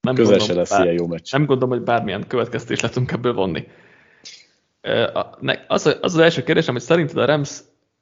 nem 0.00 0.14
Közel 0.14 0.36
gondolom, 0.36 0.56
lesz 0.56 0.70
bár, 0.70 0.82
ilyen 0.82 0.94
jó 0.94 1.06
meccs. 1.06 1.32
Nem 1.32 1.44
gondolom, 1.44 1.76
hogy 1.76 1.84
bármilyen 1.84 2.26
következtés 2.26 2.80
le 2.80 2.88
tudunk 2.88 3.12
ebből 3.12 3.34
vonni. 3.34 3.68
Az, 5.66 5.86
az 5.86 5.98
az 6.00 6.18
első 6.18 6.42
kérdésem, 6.42 6.74
hogy 6.74 6.82
szerinted 6.82 7.16
a 7.16 7.24
Rams 7.24 7.60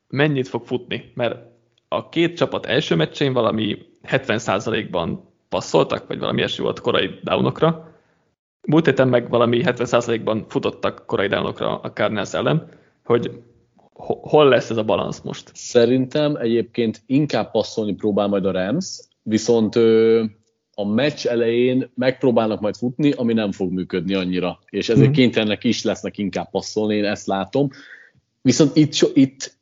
mennyit 0.09 0.49
fog 0.49 0.65
futni? 0.65 1.13
Mert 1.15 1.55
a 1.89 2.09
két 2.09 2.37
csapat 2.37 2.67
első 2.67 2.95
meccsén 2.95 3.33
valami 3.33 3.79
70%-ban 4.03 5.29
passzoltak, 5.49 6.07
vagy 6.07 6.19
valami 6.19 6.39
ilyesmi 6.39 6.65
volt 6.65 6.81
korai 6.81 7.11
downokra. 7.23 7.95
Múlt 8.69 8.87
héten 8.87 9.09
meg 9.09 9.29
valami 9.29 9.63
70%-ban 9.65 10.45
futottak 10.49 11.07
korai 11.07 11.29
downokra 11.29 11.81
a 11.81 11.93
Cardinals 11.93 12.35
ellen, 12.35 12.69
hogy 13.05 13.31
hol 14.21 14.49
lesz 14.49 14.71
ez 14.71 14.77
a 14.77 14.85
balansz 14.85 15.21
most? 15.21 15.51
Szerintem 15.55 16.37
egyébként 16.37 17.03
inkább 17.07 17.51
passzolni 17.51 17.95
próbál 17.95 18.27
majd 18.27 18.45
a 18.45 18.51
Rams, 18.51 19.01
viszont 19.23 19.77
a 20.75 20.85
meccs 20.85 21.27
elején 21.27 21.91
megpróbálnak 21.95 22.61
majd 22.61 22.77
futni, 22.77 23.11
ami 23.11 23.33
nem 23.33 23.53
fog 23.53 23.73
működni 23.73 24.15
annyira, 24.15 24.59
és 24.71 24.89
ezért 24.89 25.09
mm. 25.09 25.13
kénytelenek 25.13 25.65
is 25.65 25.83
lesznek 25.83 26.19
inkább 26.19 26.51
passzolni, 26.51 26.97
én 26.97 27.05
ezt 27.05 27.27
látom. 27.27 27.69
Viszont 28.43 28.77
itt, 28.77 29.11
itt 29.15 29.56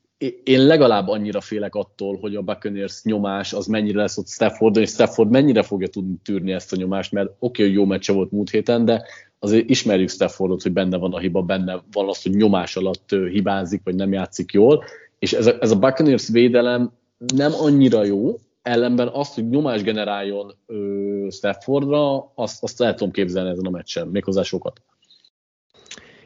én 0.44 0.66
legalább 0.66 1.08
annyira 1.08 1.40
félek 1.40 1.74
attól, 1.74 2.18
hogy 2.20 2.36
a 2.36 2.42
Buccaneers 2.42 3.02
nyomás 3.02 3.52
az 3.52 3.66
mennyire 3.66 3.98
lesz 3.98 4.18
ott 4.18 4.28
Stafford, 4.28 4.76
és 4.76 4.90
Stafford 4.90 5.30
mennyire 5.30 5.62
fogja 5.62 5.88
tudni 5.88 6.14
tűrni 6.24 6.52
ezt 6.52 6.72
a 6.72 6.76
nyomást, 6.76 7.12
mert 7.12 7.30
oké, 7.38 7.62
okay, 7.62 7.74
jó 7.74 7.84
meccse 7.84 8.12
volt 8.12 8.30
múlt 8.30 8.50
héten, 8.50 8.84
de 8.84 9.04
azért 9.38 9.68
ismerjük 9.68 10.08
Staffordot, 10.08 10.62
hogy 10.62 10.72
benne 10.72 10.96
van 10.96 11.12
a 11.12 11.18
hiba, 11.18 11.42
benne 11.42 11.82
van 11.92 12.08
az, 12.08 12.22
hogy 12.22 12.32
nyomás 12.32 12.76
alatt 12.76 13.10
hibázik, 13.30 13.80
vagy 13.84 13.94
nem 13.94 14.12
játszik 14.12 14.52
jól, 14.52 14.84
és 15.18 15.32
ez 15.32 15.46
a, 15.46 15.56
ez 15.60 15.70
a 15.70 15.78
Buccaneers 15.78 16.28
védelem 16.28 16.92
nem 17.34 17.52
annyira 17.54 18.04
jó, 18.04 18.38
ellenben 18.62 19.08
azt, 19.08 19.34
hogy 19.34 19.48
nyomás 19.48 19.82
generáljon 19.82 20.54
ö, 20.66 21.26
Staffordra, 21.30 22.32
azt, 22.34 22.62
azt 22.62 22.82
el 22.82 22.94
tudom 22.94 23.12
képzelni 23.12 23.50
ezen 23.50 23.66
a 23.66 23.70
meccsen, 23.70 24.08
méghozzá 24.08 24.42
sokat. 24.42 24.82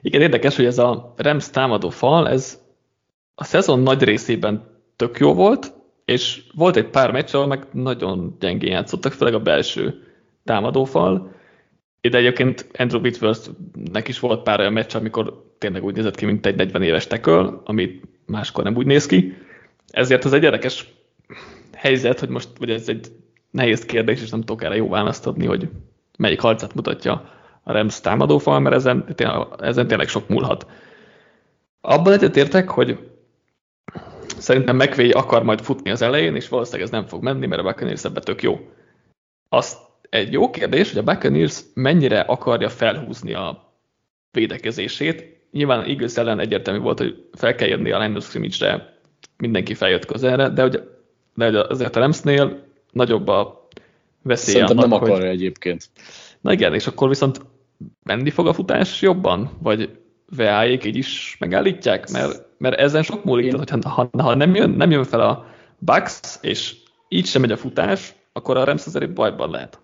Igen, 0.00 0.20
érdekes, 0.20 0.56
hogy 0.56 0.64
ez 0.64 0.78
a 0.78 1.14
Rams 1.16 1.50
támadó 1.50 1.88
fal, 1.88 2.28
ez 2.28 2.58
a 3.40 3.44
szezon 3.44 3.80
nagy 3.80 4.02
részében 4.02 4.62
tök 4.96 5.18
jó 5.18 5.34
volt, 5.34 5.72
és 6.04 6.42
volt 6.54 6.76
egy 6.76 6.86
pár 6.88 7.10
meccs, 7.10 7.34
ahol 7.34 7.46
meg 7.46 7.66
nagyon 7.72 8.36
gyengén 8.40 8.70
játszottak, 8.70 9.12
főleg 9.12 9.34
a 9.34 9.40
belső 9.40 10.02
támadófal. 10.44 11.32
De 12.00 12.18
egyébként 12.18 12.66
Andrew 12.78 13.00
Whitworthnek 13.00 14.08
is 14.08 14.20
volt 14.20 14.42
pár 14.42 14.60
olyan 14.60 14.72
meccs, 14.72 14.94
amikor 14.94 15.52
tényleg 15.58 15.84
úgy 15.84 15.94
nézett 15.94 16.14
ki, 16.14 16.24
mint 16.24 16.46
egy 16.46 16.56
40 16.56 16.82
éves 16.82 17.06
teköl, 17.06 17.62
ami 17.64 18.00
máskor 18.26 18.64
nem 18.64 18.76
úgy 18.76 18.86
néz 18.86 19.06
ki. 19.06 19.36
Ezért 19.90 20.24
az 20.24 20.32
egy 20.32 20.42
érdekes 20.42 20.94
helyzet, 21.74 22.20
hogy 22.20 22.28
most, 22.28 22.48
vagy 22.58 22.70
ez 22.70 22.88
egy 22.88 23.06
nehéz 23.50 23.84
kérdés, 23.84 24.22
és 24.22 24.30
nem 24.30 24.40
tudok 24.40 24.62
erre 24.62 24.76
jó 24.76 24.88
választ 24.88 25.26
adni, 25.26 25.46
hogy 25.46 25.68
melyik 26.16 26.40
harcát 26.40 26.74
mutatja 26.74 27.30
a 27.62 27.72
Rams 27.72 28.00
támadófal, 28.00 28.60
mert 28.60 28.74
ezen, 28.74 29.14
ezen 29.58 29.86
tényleg 29.86 30.08
sok 30.08 30.28
múlhat. 30.28 30.66
Abban 31.80 32.12
egyetértek, 32.12 32.68
hogy 32.68 32.98
Szerintem 34.48 34.76
McVay 34.76 35.10
akar 35.10 35.42
majd 35.42 35.60
futni 35.60 35.90
az 35.90 36.02
elején, 36.02 36.34
és 36.34 36.48
valószínűleg 36.48 36.86
ez 36.86 36.92
nem 36.92 37.06
fog 37.06 37.22
menni, 37.22 37.46
mert 37.46 37.60
a 37.60 37.64
Buccaneers 37.64 38.04
ebbe 38.04 38.20
tök 38.20 38.42
jó. 38.42 38.68
Az 39.48 39.76
egy 40.10 40.32
jó 40.32 40.50
kérdés, 40.50 40.92
hogy 40.92 40.98
a 40.98 41.12
Buccaneers 41.12 41.60
mennyire 41.74 42.20
akarja 42.20 42.68
felhúzni 42.68 43.34
a 43.34 43.72
védekezését. 44.30 45.24
Nyilván 45.52 45.84
Eagles 45.84 46.16
ellen 46.16 46.38
egyértelmű 46.38 46.80
volt, 46.80 46.98
hogy 46.98 47.28
fel 47.32 47.54
kell 47.54 47.68
jönni 47.68 47.90
a 47.90 47.98
line 47.98 48.16
of 48.16 48.24
scrimmage-re, 48.24 48.98
mindenki 49.36 49.74
feljött 49.74 50.04
közelre, 50.04 50.48
de, 50.48 50.62
hogy, 50.62 50.82
de 51.34 51.44
hogy 51.44 51.54
azért 51.56 51.96
a 51.96 52.00
Ramsnél 52.00 52.62
nagyobb 52.92 53.28
a 53.28 53.68
veszély 54.22 54.54
Szerintem 54.54 54.78
annak, 54.78 54.90
nem 54.90 55.00
akarja 55.00 55.26
hogy... 55.26 55.34
egyébként. 55.34 55.90
Na 56.40 56.52
igen, 56.52 56.74
és 56.74 56.86
akkor 56.86 57.08
viszont 57.08 57.40
menni 58.02 58.30
fog 58.30 58.46
a 58.46 58.52
futás 58.52 59.02
jobban? 59.02 59.50
Vagy 59.62 59.98
VA-ék 60.36 60.84
így 60.84 60.96
is 60.96 61.36
megállítják? 61.38 62.10
Mert 62.10 62.47
mert 62.58 62.78
ezen 62.78 63.02
sok 63.02 63.24
múlik, 63.24 63.44
Én... 63.44 63.60
tehát, 63.64 63.84
ha, 63.84 64.08
ha 64.22 64.34
nem, 64.34 64.54
jön, 64.54 64.70
nem 64.70 64.90
jön 64.90 65.04
fel 65.04 65.20
a 65.20 65.46
Bucks, 65.78 66.38
és 66.40 66.76
így 67.08 67.26
sem 67.26 67.40
megy 67.40 67.52
a 67.52 67.56
futás, 67.56 68.14
akkor 68.32 68.56
a 68.56 68.64
Rams 68.64 68.86
azért 68.86 69.12
bajban 69.12 69.50
lehet. 69.50 69.78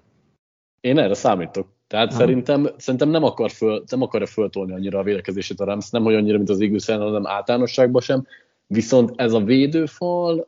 Én 0.81 0.99
erre 0.99 1.15
számítok. 1.15 1.67
Tehát 1.87 2.13
ha. 2.13 2.19
szerintem, 2.19 2.69
szerintem 2.77 3.09
nem, 3.09 3.25
akar 3.25 3.51
föl, 3.51 3.85
nem 3.91 4.03
akarja 4.03 4.27
föltolni 4.27 4.73
annyira 4.73 4.99
a 4.99 5.03
védekezését 5.03 5.61
a 5.61 5.65
Rams, 5.65 5.91
nem 5.91 6.03
hogy 6.03 6.15
annyira, 6.15 6.37
mint 6.37 6.51
az 6.51 6.61
Eagles 6.61 6.87
hanem 6.87 7.27
általánosságban 7.27 8.01
sem. 8.01 8.27
Viszont 8.67 9.13
ez 9.17 9.33
a 9.33 9.41
védőfal, 9.41 10.47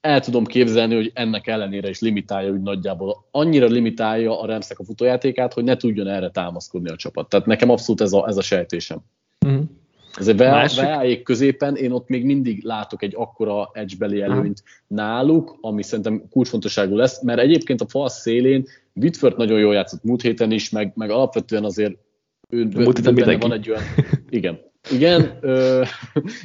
el 0.00 0.20
tudom 0.20 0.44
képzelni, 0.44 0.94
hogy 0.94 1.10
ennek 1.14 1.46
ellenére 1.46 1.88
is 1.88 2.00
limitálja 2.00 2.52
úgy 2.52 2.62
nagyjából. 2.62 3.24
Annyira 3.30 3.66
limitálja 3.66 4.40
a 4.40 4.46
Ramsnek 4.46 4.78
a 4.78 4.84
futójátékát, 4.84 5.52
hogy 5.52 5.64
ne 5.64 5.76
tudjon 5.76 6.06
erre 6.06 6.30
támaszkodni 6.30 6.90
a 6.90 6.96
csapat. 6.96 7.28
Tehát 7.28 7.46
nekem 7.46 7.70
abszolút 7.70 8.00
ez 8.00 8.12
a, 8.12 8.26
ez 8.28 8.36
a 8.36 8.42
sejtésem. 8.42 8.98
Mm. 9.46 9.60
Ezért 10.16 10.38
Veáék 10.38 11.22
középen 11.22 11.76
én 11.76 11.90
ott 11.90 12.08
még 12.08 12.24
mindig 12.24 12.64
látok 12.64 13.02
egy 13.02 13.14
akkora 13.16 13.70
edgebeli 13.72 14.20
előnyt 14.20 14.62
Aha. 14.64 14.84
náluk, 14.86 15.58
ami 15.60 15.82
szerintem 15.82 16.28
kulcsfontosságú 16.30 16.96
lesz, 16.96 17.22
mert 17.22 17.40
egyébként 17.40 17.80
a 17.80 17.88
fal 17.88 18.08
szélén 18.08 18.66
Whitford 18.94 19.36
nagyon 19.36 19.58
jól 19.58 19.74
játszott 19.74 20.02
múlt 20.02 20.22
héten 20.22 20.50
is, 20.50 20.70
meg, 20.70 20.92
meg 20.94 21.10
alapvetően 21.10 21.64
azért 21.64 21.94
ő, 22.48 22.68
múlt 22.74 23.14
benne 23.14 23.36
van 23.36 23.52
egy 23.52 23.70
olyan, 23.70 23.82
igen, 24.28 24.60
igen, 24.90 25.38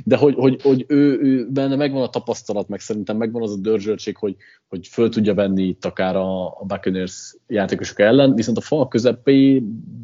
de 0.03 0.15
hogy, 0.17 0.35
hogy, 0.35 0.61
hogy 0.61 0.85
ő, 0.87 1.19
ő 1.21 1.47
benne 1.49 1.75
megvan 1.75 2.01
a 2.01 2.09
tapasztalat, 2.09 2.67
meg 2.67 2.79
szerintem 2.79 3.17
megvan 3.17 3.41
az 3.41 3.51
a 3.51 3.57
dörzsöltség, 3.57 4.17
hogy, 4.17 4.35
hogy 4.67 4.87
föl 4.87 5.09
tudja 5.09 5.33
venni 5.33 5.63
itt 5.63 5.85
akár 5.85 6.15
a, 6.15 6.45
a 6.45 6.63
Buccaneers 6.67 7.35
játékosok 7.47 7.99
ellen, 7.99 8.35
viszont 8.35 8.57
a 8.57 8.61
fal 8.61 8.87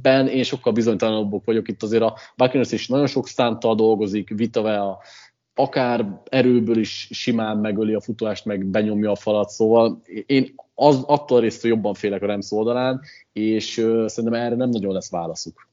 közepében 0.08 0.28
én 0.28 0.44
sokkal 0.44 0.74
bizonytalanabbok 0.74 1.46
vagyok. 1.46 1.68
Itt 1.68 1.84
azért 1.84 2.02
a 2.02 2.18
Buccaneers 2.36 2.72
is 2.72 2.88
nagyon 2.88 3.08
sok 3.08 3.28
szántal 3.28 3.76
dolgozik, 3.76 4.30
Vitave 4.30 4.80
a, 4.80 5.00
akár 5.56 6.22
erőből 6.30 6.78
is 6.78 7.10
simán 7.12 7.58
megöli 7.58 7.94
a 7.94 8.02
futást, 8.02 8.46
meg 8.46 8.66
benyomja 8.66 9.12
a 9.12 9.16
falat, 9.16 9.50
szóval 9.50 10.02
én 10.26 10.56
az, 10.76 11.04
attól 11.06 11.40
részt 11.40 11.64
jobban 11.64 11.94
félek 11.94 12.22
a 12.22 12.26
Rams 12.26 12.52
oldalán, 12.52 13.02
és 13.34 13.78
uh, 13.78 14.08
szerintem 14.08 14.42
erre 14.42 14.56
nem 14.56 14.70
nagyon 14.70 14.94
lesz 14.94 15.12
válaszuk. 15.12 15.68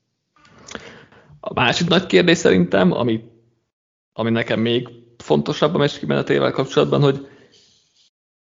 A 1.41 1.53
másik 1.53 1.89
nagy 1.89 2.07
kérdés 2.07 2.39
szerintem, 2.39 2.93
ami, 2.93 3.25
ami 4.13 4.31
nekem 4.31 4.61
még 4.61 4.89
fontosabb 5.19 5.75
a 5.75 5.79
meccs 5.79 5.99
kimenetével 5.99 6.51
kapcsolatban, 6.51 7.01
hogy 7.01 7.27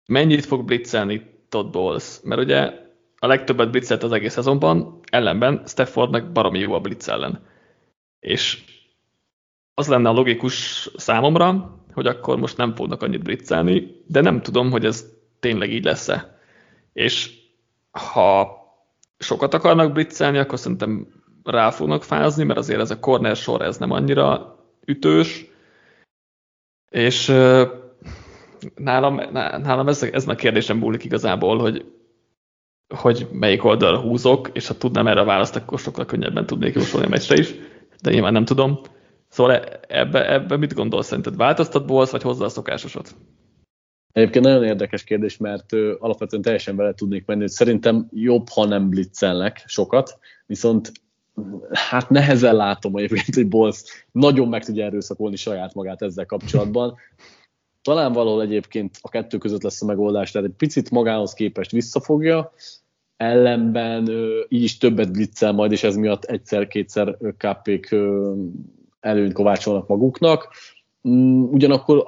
mennyit 0.06 0.44
fog 0.44 0.64
blitzelni 0.64 1.22
Todd 1.48 1.70
Bowles. 1.70 2.20
Mert 2.22 2.40
ugye 2.40 2.81
a 3.22 3.26
legtöbbet 3.26 3.70
blitzelt 3.70 4.02
az 4.02 4.12
egész 4.12 4.32
szezonban, 4.32 5.00
ellenben 5.10 5.62
Staffordnak 5.66 6.32
baromi 6.32 6.58
jó 6.58 6.72
a 6.72 6.80
blitz 6.80 7.08
ellen. 7.08 7.44
És 8.20 8.64
az 9.74 9.88
lenne 9.88 10.08
a 10.08 10.12
logikus 10.12 10.88
számomra, 10.96 11.78
hogy 11.92 12.06
akkor 12.06 12.38
most 12.38 12.56
nem 12.56 12.74
fognak 12.74 13.02
annyit 13.02 13.22
blitzelni, 13.22 14.02
de 14.06 14.20
nem 14.20 14.40
tudom, 14.40 14.70
hogy 14.70 14.84
ez 14.84 15.06
tényleg 15.40 15.72
így 15.72 15.84
lesz-e. 15.84 16.38
És 16.92 17.30
ha 17.90 18.56
sokat 19.18 19.54
akarnak 19.54 19.92
blitzelni, 19.92 20.38
akkor 20.38 20.58
szerintem 20.58 21.06
rá 21.44 21.70
fognak 21.70 22.04
fázni, 22.04 22.44
mert 22.44 22.58
azért 22.58 22.80
ez 22.80 22.90
a 22.90 22.98
corner 22.98 23.36
sor 23.36 23.62
ez 23.62 23.76
nem 23.76 23.90
annyira 23.90 24.58
ütős, 24.86 25.46
és 26.90 27.26
nálam, 28.74 29.20
nálam 29.32 29.88
ez, 29.88 30.02
ez 30.02 30.28
a 30.28 30.34
kérdésem 30.34 30.78
múlik 30.78 31.04
igazából, 31.04 31.58
hogy, 31.58 31.84
hogy 32.94 33.28
melyik 33.32 33.64
oldalra 33.64 34.00
húzok, 34.00 34.50
és 34.52 34.66
ha 34.66 34.76
tudnám 34.76 35.06
erre 35.06 35.20
a 35.20 35.24
választ, 35.24 35.56
akkor 35.56 35.78
sokkal 35.78 36.04
könnyebben 36.04 36.46
tudnék 36.46 36.74
jósolni 36.74 37.06
a 37.06 37.10
meccsre 37.10 37.36
is, 37.36 37.54
de 38.02 38.10
nyilván 38.10 38.32
nem 38.32 38.44
tudom. 38.44 38.80
Szóval 39.28 39.64
ebbe, 39.88 40.32
ebbe 40.32 40.56
mit 40.56 40.74
gondolsz 40.74 41.06
szerinted? 41.06 41.36
Változtat 41.36 41.86
bolsz, 41.86 42.10
vagy 42.10 42.22
hozzá 42.22 42.44
a 42.44 42.48
szokásosat? 42.48 43.14
Egyébként 44.12 44.44
nagyon 44.44 44.64
érdekes 44.64 45.04
kérdés, 45.04 45.36
mert 45.36 45.72
ö, 45.72 45.94
alapvetően 45.98 46.42
teljesen 46.42 46.76
vele 46.76 46.94
tudnék 46.94 47.26
menni, 47.26 47.40
hogy 47.40 47.50
szerintem 47.50 48.08
jobb, 48.10 48.48
ha 48.48 48.64
nem 48.64 48.88
blitzelnek 48.88 49.64
sokat, 49.66 50.18
viszont 50.46 50.92
hát 51.72 52.10
nehezen 52.10 52.54
látom 52.54 52.96
egyébként, 52.96 53.34
hogy 53.34 53.48
Bolsz 53.48 54.04
nagyon 54.12 54.48
meg 54.48 54.64
tudja 54.64 54.84
erőszakolni 54.84 55.36
saját 55.36 55.74
magát 55.74 56.02
ezzel 56.02 56.26
kapcsolatban. 56.26 56.96
Talán 57.82 58.12
valahol 58.12 58.42
egyébként 58.42 58.98
a 59.00 59.08
kettő 59.08 59.38
között 59.38 59.62
lesz 59.62 59.82
a 59.82 59.86
megoldás, 59.86 60.30
tehát 60.30 60.48
egy 60.48 60.54
picit 60.56 60.90
magához 60.90 61.32
képest 61.32 61.70
visszafogja, 61.70 62.52
ellenben 63.22 64.08
így 64.48 64.62
is 64.62 64.78
többet 64.78 65.12
blitzel 65.12 65.52
majd, 65.52 65.72
és 65.72 65.82
ez 65.82 65.96
miatt 65.96 66.24
egyszer-kétszer 66.24 67.16
kp 67.36 67.94
előnyt 69.00 69.32
kovácsolnak 69.32 69.88
maguknak. 69.88 70.48
Mm, 71.08 71.42
ugyanakkor 71.42 72.04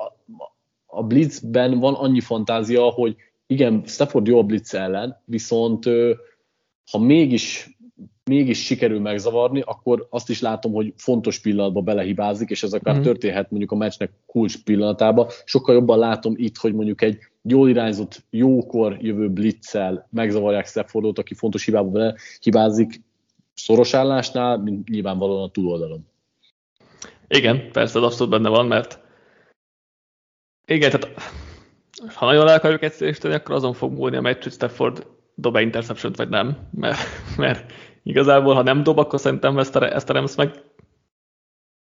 a 0.86 1.02
blitzben 1.02 1.78
van 1.78 1.94
annyi 1.94 2.20
fantázia, 2.20 2.82
hogy 2.82 3.16
igen, 3.46 3.82
Stafford 3.86 4.26
jó 4.26 4.38
a 4.38 4.42
blitz 4.42 4.74
ellen, 4.74 5.20
viszont 5.24 5.84
ha 6.90 6.98
mégis 6.98 7.74
mégis 8.30 8.64
sikerül 8.64 9.00
megzavarni, 9.00 9.62
akkor 9.66 10.06
azt 10.10 10.30
is 10.30 10.40
látom, 10.40 10.72
hogy 10.72 10.92
fontos 10.96 11.40
pillanatba 11.40 11.80
belehibázik, 11.80 12.50
és 12.50 12.62
ez 12.62 12.72
akár 12.72 12.98
mm. 12.98 13.02
történhet 13.02 13.50
mondjuk 13.50 13.72
a 13.72 13.76
meccsnek 13.76 14.10
kulcs 14.26 14.62
pillanatába. 14.62 15.30
Sokkal 15.44 15.74
jobban 15.74 15.98
látom 15.98 16.34
itt, 16.36 16.56
hogy 16.56 16.74
mondjuk 16.74 17.02
egy 17.02 17.18
jól 17.48 17.68
irányzott, 17.68 18.24
jókor 18.30 18.96
jövő 19.00 19.30
blitzel 19.30 20.08
megzavarják 20.10 20.66
Staffordot, 20.66 21.18
aki 21.18 21.34
fontos 21.34 21.64
hibába 21.64 21.90
belehibázik 21.90 23.00
szoros 23.54 23.94
állásnál, 23.94 24.58
mint 24.58 24.88
nyilvánvalóan 24.88 25.42
a 25.42 25.50
túloldalon. 25.50 26.06
Igen, 27.28 27.70
persze, 27.72 27.98
az 27.98 28.04
abszolút 28.04 28.32
benne 28.32 28.48
van, 28.48 28.66
mert 28.66 28.98
igen, 30.66 30.90
tehát 30.90 31.08
ha 32.14 32.26
nagyon 32.26 32.48
el 32.48 32.54
akarjuk 32.54 32.82
egyszerűsíteni, 32.82 33.34
akkor 33.34 33.54
azon 33.54 33.72
fog 33.72 33.92
múlni 33.92 34.16
a 34.16 34.20
meccs, 34.20 34.42
hogy 34.42 34.52
Stafford 34.52 35.06
dob-e 35.34 35.60
interception 35.60 36.12
vagy 36.16 36.28
nem, 36.28 36.56
mert, 36.70 36.98
mert 37.36 37.72
igazából, 38.02 38.54
ha 38.54 38.62
nem 38.62 38.82
dob, 38.82 38.98
akkor 38.98 39.20
szerintem 39.20 39.58
ezt 39.58 39.76
a, 39.76 39.94
ezt 39.94 40.10
a 40.10 40.12
Rams 40.12 40.34
meg 40.34 40.62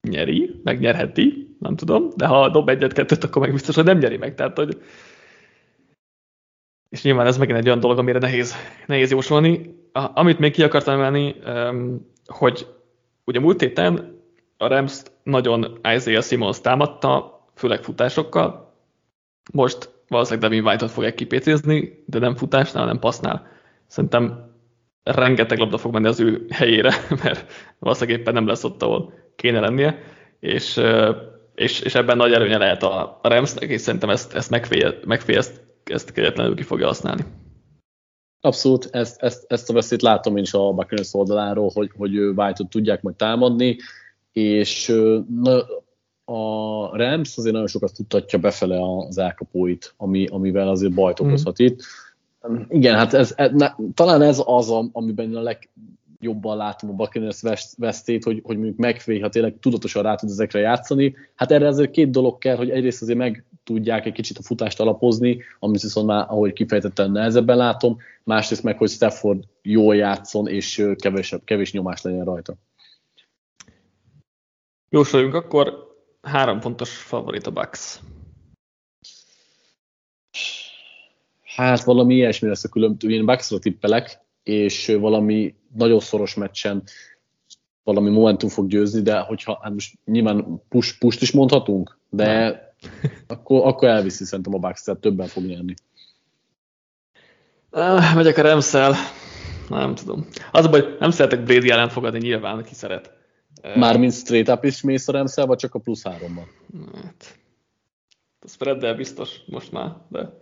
nyeri, 0.08 0.60
megnyerheti, 0.64 1.56
nem 1.58 1.76
tudom, 1.76 2.08
de 2.16 2.26
ha 2.26 2.48
dob 2.48 2.68
egyet-kettőt, 2.68 3.24
akkor 3.24 3.42
meg 3.42 3.52
biztos, 3.52 3.74
hogy 3.74 3.84
nem 3.84 3.98
nyeri 3.98 4.16
meg. 4.16 4.34
Tehát, 4.34 4.56
hogy 4.56 4.82
és 6.88 7.02
nyilván 7.02 7.26
ez 7.26 7.38
megint 7.38 7.58
egy 7.58 7.66
olyan 7.66 7.80
dolog, 7.80 7.98
amire 7.98 8.18
nehéz, 8.18 8.54
nehéz 8.86 9.10
jósolni. 9.10 9.74
A, 9.92 10.10
amit 10.14 10.38
még 10.38 10.52
ki 10.52 10.62
akartam 10.62 10.94
emelni, 10.94 11.36
hogy 12.26 12.66
ugye 13.24 13.40
múlt 13.40 13.60
héten 13.60 14.20
a 14.56 14.66
Rams 14.66 15.02
nagyon 15.22 15.78
Isaiah 15.94 16.22
Simmons 16.22 16.60
támadta, 16.60 17.40
főleg 17.54 17.82
futásokkal. 17.82 18.74
Most 19.52 19.90
valószínűleg 20.08 20.50
Devin 20.50 20.66
White-ot 20.66 20.90
fogják 20.90 21.14
kipécézni, 21.14 22.02
de 22.06 22.18
nem 22.18 22.36
futásnál, 22.36 22.82
hanem 22.82 22.98
passznál. 22.98 23.46
Szerintem 23.86 24.52
rengeteg 25.02 25.58
labda 25.58 25.78
fog 25.78 25.92
menni 25.92 26.06
az 26.06 26.20
ő 26.20 26.46
helyére, 26.50 26.94
mert 27.22 27.52
valószínűleg 27.78 28.20
éppen 28.20 28.34
nem 28.34 28.46
lesz 28.46 28.64
ott, 28.64 28.82
ahol 28.82 29.12
kéne 29.36 29.60
lennie, 29.60 30.02
és, 30.40 30.80
és, 31.54 31.80
és 31.80 31.94
ebben 31.94 32.16
nagy 32.16 32.32
előnye 32.32 32.58
lehet 32.58 32.82
a, 32.82 33.18
a 33.22 33.28
Ramsnek, 33.28 33.68
és 33.68 33.80
szerintem 33.80 34.10
ezt, 34.10 34.34
ezt 34.34 34.50
megfél, 34.50 34.98
megfél 35.04 35.42
ezt 35.90 36.12
kegyetlenül 36.12 36.54
ki 36.54 36.62
fogja 36.62 36.86
használni. 36.86 37.24
Abszolút, 38.40 38.88
ezt, 38.90 39.22
ezt, 39.22 39.44
ezt 39.48 39.70
a 39.70 39.72
veszélyt 39.72 40.02
látom 40.02 40.36
én 40.36 40.42
is 40.42 40.54
a 40.54 40.72
Buccaneers 40.72 41.14
oldaláról, 41.14 41.70
hogy, 41.74 41.90
hogy 41.96 42.18
White-ot 42.18 42.68
tudják 42.68 43.02
majd 43.02 43.16
támadni, 43.16 43.76
és 44.32 44.94
na, 45.42 45.62
a 46.24 46.96
Rams 46.96 47.36
azért 47.36 47.52
nagyon 47.52 47.68
sokat 47.68 47.92
tudhatja 47.92 48.38
befele 48.38 48.78
az 48.80 49.18
elkapóit, 49.18 49.94
ami, 49.96 50.26
amivel 50.26 50.68
azért 50.68 50.94
bajt 50.94 51.20
okozhat 51.20 51.62
mm. 51.62 51.64
itt. 51.64 51.80
Igen, 52.68 52.94
hát 52.94 53.14
ez, 53.14 53.32
ez, 53.36 53.50
ne, 53.52 53.74
talán 53.94 54.22
ez 54.22 54.42
az, 54.46 54.74
amiben 54.92 55.36
a 55.36 55.42
legjobban 56.18 56.56
látom 56.56 56.90
a 56.90 56.92
Buccaneers 56.92 57.42
vesztét, 57.76 58.24
hogy, 58.24 58.40
hogy 58.44 58.56
mondjuk 58.56 58.76
megfély, 58.76 59.20
ha 59.20 59.28
tényleg 59.28 59.58
tudatosan 59.60 60.02
rá 60.02 60.14
tud 60.14 60.30
ezekre 60.30 60.60
játszani. 60.60 61.16
Hát 61.34 61.52
erre 61.52 61.66
azért 61.66 61.90
két 61.90 62.10
dolog 62.10 62.38
kell, 62.38 62.56
hogy 62.56 62.70
egyrészt 62.70 63.02
azért 63.02 63.18
meg 63.18 63.44
tudják 63.64 64.06
egy 64.06 64.12
kicsit 64.12 64.38
a 64.38 64.42
futást 64.42 64.80
alapozni, 64.80 65.42
amit 65.58 65.82
viszont 65.82 66.06
már, 66.06 66.26
ahogy 66.28 66.52
kifejtettem, 66.52 67.12
nehezebben 67.12 67.56
látom, 67.56 67.96
másrészt 68.24 68.62
meg, 68.62 68.78
hogy 68.78 68.90
Stafford 68.90 69.44
jól 69.62 69.96
játszon, 69.96 70.48
és 70.48 70.86
kevés, 70.96 71.34
kevés 71.44 71.72
nyomás 71.72 72.02
legyen 72.02 72.24
rajta. 72.24 72.54
Jósoljunk 74.88 75.34
akkor, 75.34 75.96
három 76.22 76.60
pontos 76.60 76.96
favorit 76.96 77.46
a 77.46 77.50
Bucks. 77.50 78.00
Hát 81.56 81.84
valami 81.84 82.14
ilyesmi 82.14 82.48
lesz 82.48 82.64
a 82.64 82.68
különböző, 82.68 83.12
én 83.12 83.26
Bucksra 83.26 83.58
tippelek, 83.58 84.20
és 84.42 84.96
valami 85.00 85.54
nagyon 85.74 86.00
szoros 86.00 86.34
meccsen 86.34 86.82
valami 87.82 88.10
momentum 88.10 88.48
fog 88.48 88.66
győzni, 88.66 89.02
de 89.02 89.18
hogyha, 89.18 89.58
hát 89.62 89.72
most 89.72 89.98
nyilván 90.04 90.62
push, 90.68 90.98
push 90.98 91.22
is 91.22 91.32
mondhatunk, 91.32 91.98
de 92.10 92.60
akkor, 93.26 93.66
akkor 93.66 93.88
elviszi 93.88 94.24
szerintem 94.24 94.54
a 94.54 94.58
Bucks, 94.58 94.82
tehát 94.82 95.00
többen 95.00 95.26
fog 95.26 95.44
nyerni. 95.44 95.74
Megyek 98.14 98.38
a 98.38 98.42
Remszel, 98.42 98.94
nem 99.68 99.94
tudom. 99.94 100.26
Az 100.52 100.64
a 100.64 100.70
baj, 100.70 100.96
nem 100.98 101.10
szeretek 101.10 101.44
Brady 101.44 101.70
ellen 101.70 101.88
fogadni 101.88 102.18
nyilván, 102.18 102.64
ki 102.64 102.74
szeret. 102.74 103.12
Mármint 103.74 104.12
straight 104.12 104.48
up 104.48 104.64
is 104.64 104.80
mész 104.80 105.08
a 105.08 105.12
Remszel, 105.12 105.46
vagy 105.46 105.58
csak 105.58 105.74
a 105.74 105.78
plusz 105.78 106.02
hárommal? 106.02 106.48
Hát, 106.94 107.38
a 108.40 108.48
spreaddel 108.48 108.94
biztos 108.94 109.40
most 109.46 109.72
már, 109.72 109.96
de 110.08 110.32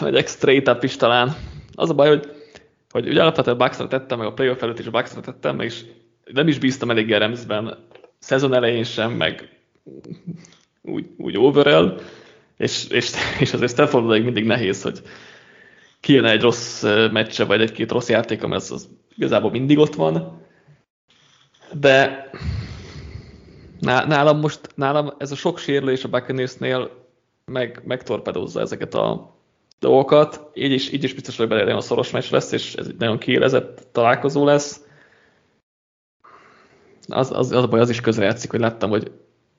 megyek 0.00 0.28
straight 0.28 0.68
up 0.68 0.82
is 0.82 0.96
talán. 0.96 1.36
Az 1.74 1.90
a 1.90 1.94
baj, 1.94 2.08
hogy 2.08 2.41
hogy 2.92 3.08
ugye 3.08 3.20
alapvetően 3.20 3.58
Bucksra 3.58 3.88
tettem, 3.88 4.18
meg 4.18 4.26
a 4.26 4.32
playoff 4.32 4.62
előtt 4.62 4.78
is 4.78 4.88
Bucksra 4.88 5.20
tettem, 5.20 5.60
és 5.60 5.84
nem 6.24 6.48
is 6.48 6.58
bíztam 6.58 6.90
elég 6.90 7.10
Remsben, 7.10 7.86
szezon 8.18 8.54
elején 8.54 8.84
sem, 8.84 9.12
meg 9.12 9.48
úgy, 10.82 11.06
úgy 11.16 11.38
overall, 11.38 12.00
és, 12.56 12.88
és, 12.88 13.10
és 13.40 13.52
azért 13.52 13.72
Staffordnak 13.72 14.22
mindig 14.22 14.44
nehéz, 14.44 14.82
hogy 14.82 15.02
kijön 16.00 16.24
egy 16.24 16.40
rossz 16.40 16.82
meccse, 17.12 17.44
vagy 17.44 17.60
egy-két 17.60 17.90
rossz 17.90 18.08
játék, 18.08 18.40
mert 18.40 18.62
az, 18.62 18.70
az 18.70 18.88
igazából 19.16 19.50
mindig 19.50 19.78
ott 19.78 19.94
van. 19.94 20.40
De 21.72 22.30
nálam 23.80 24.38
most, 24.38 24.60
nálam 24.74 25.12
ez 25.18 25.32
a 25.32 25.36
sok 25.36 25.58
sérülés 25.58 26.04
a 26.04 26.08
Buccaneersnél 26.08 26.90
meg, 27.44 27.82
megtorpedózza 27.84 28.60
ezeket 28.60 28.94
a 28.94 29.36
dolgokat. 29.82 30.50
Így 30.54 30.72
is, 30.72 30.92
így 30.92 31.04
is 31.04 31.14
biztos, 31.14 31.36
hogy 31.36 31.48
belejön 31.48 31.76
a 31.76 31.80
szoros 31.80 32.10
meccs 32.10 32.30
lesz, 32.30 32.52
és 32.52 32.74
ez 32.74 32.86
egy 32.86 32.96
nagyon 32.98 33.18
kiélezett 33.18 33.88
találkozó 33.92 34.44
lesz. 34.44 34.86
Az, 37.08 37.30
az, 37.32 37.52
az 37.52 37.62
a 37.62 37.68
baj, 37.68 37.80
az 37.80 37.90
is 37.90 38.00
közrejátszik, 38.00 38.50
hogy 38.50 38.60
láttam, 38.60 38.90
hogy 38.90 39.10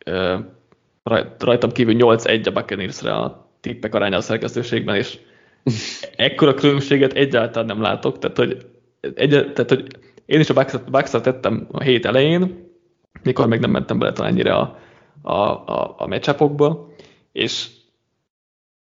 uh, 0.05 0.39
rajtam 1.37 1.71
kívül 1.71 1.95
8-1 1.97 2.47
a 2.47 2.51
Buccaneersre 2.51 3.13
a 3.13 3.49
tippek 3.61 3.95
aránya 3.95 4.17
a 4.17 4.21
szerkesztőségben, 4.21 4.95
és 4.95 5.19
ekkora 6.15 6.53
különbséget 6.53 7.13
egyáltalán 7.13 7.67
nem 7.67 7.81
látok, 7.81 8.19
tehát 8.19 8.37
hogy, 8.37 8.65
egy, 9.15 9.29
tehát, 9.29 9.69
hogy 9.69 9.87
én 10.25 10.39
is 10.39 10.49
a 10.49 10.65
bucks 10.89 11.11
tettem 11.11 11.67
a 11.71 11.83
hét 11.83 12.05
elején, 12.05 12.71
mikor 13.23 13.47
még 13.47 13.59
nem 13.59 13.71
mentem 13.71 13.99
bele 13.99 14.11
talán 14.11 14.31
ennyire 14.31 14.55
a, 14.55 14.77
a, 15.21 15.31
a, 15.31 15.95
a 15.97 16.07
meccsapokba, 16.07 16.87
és 17.31 17.67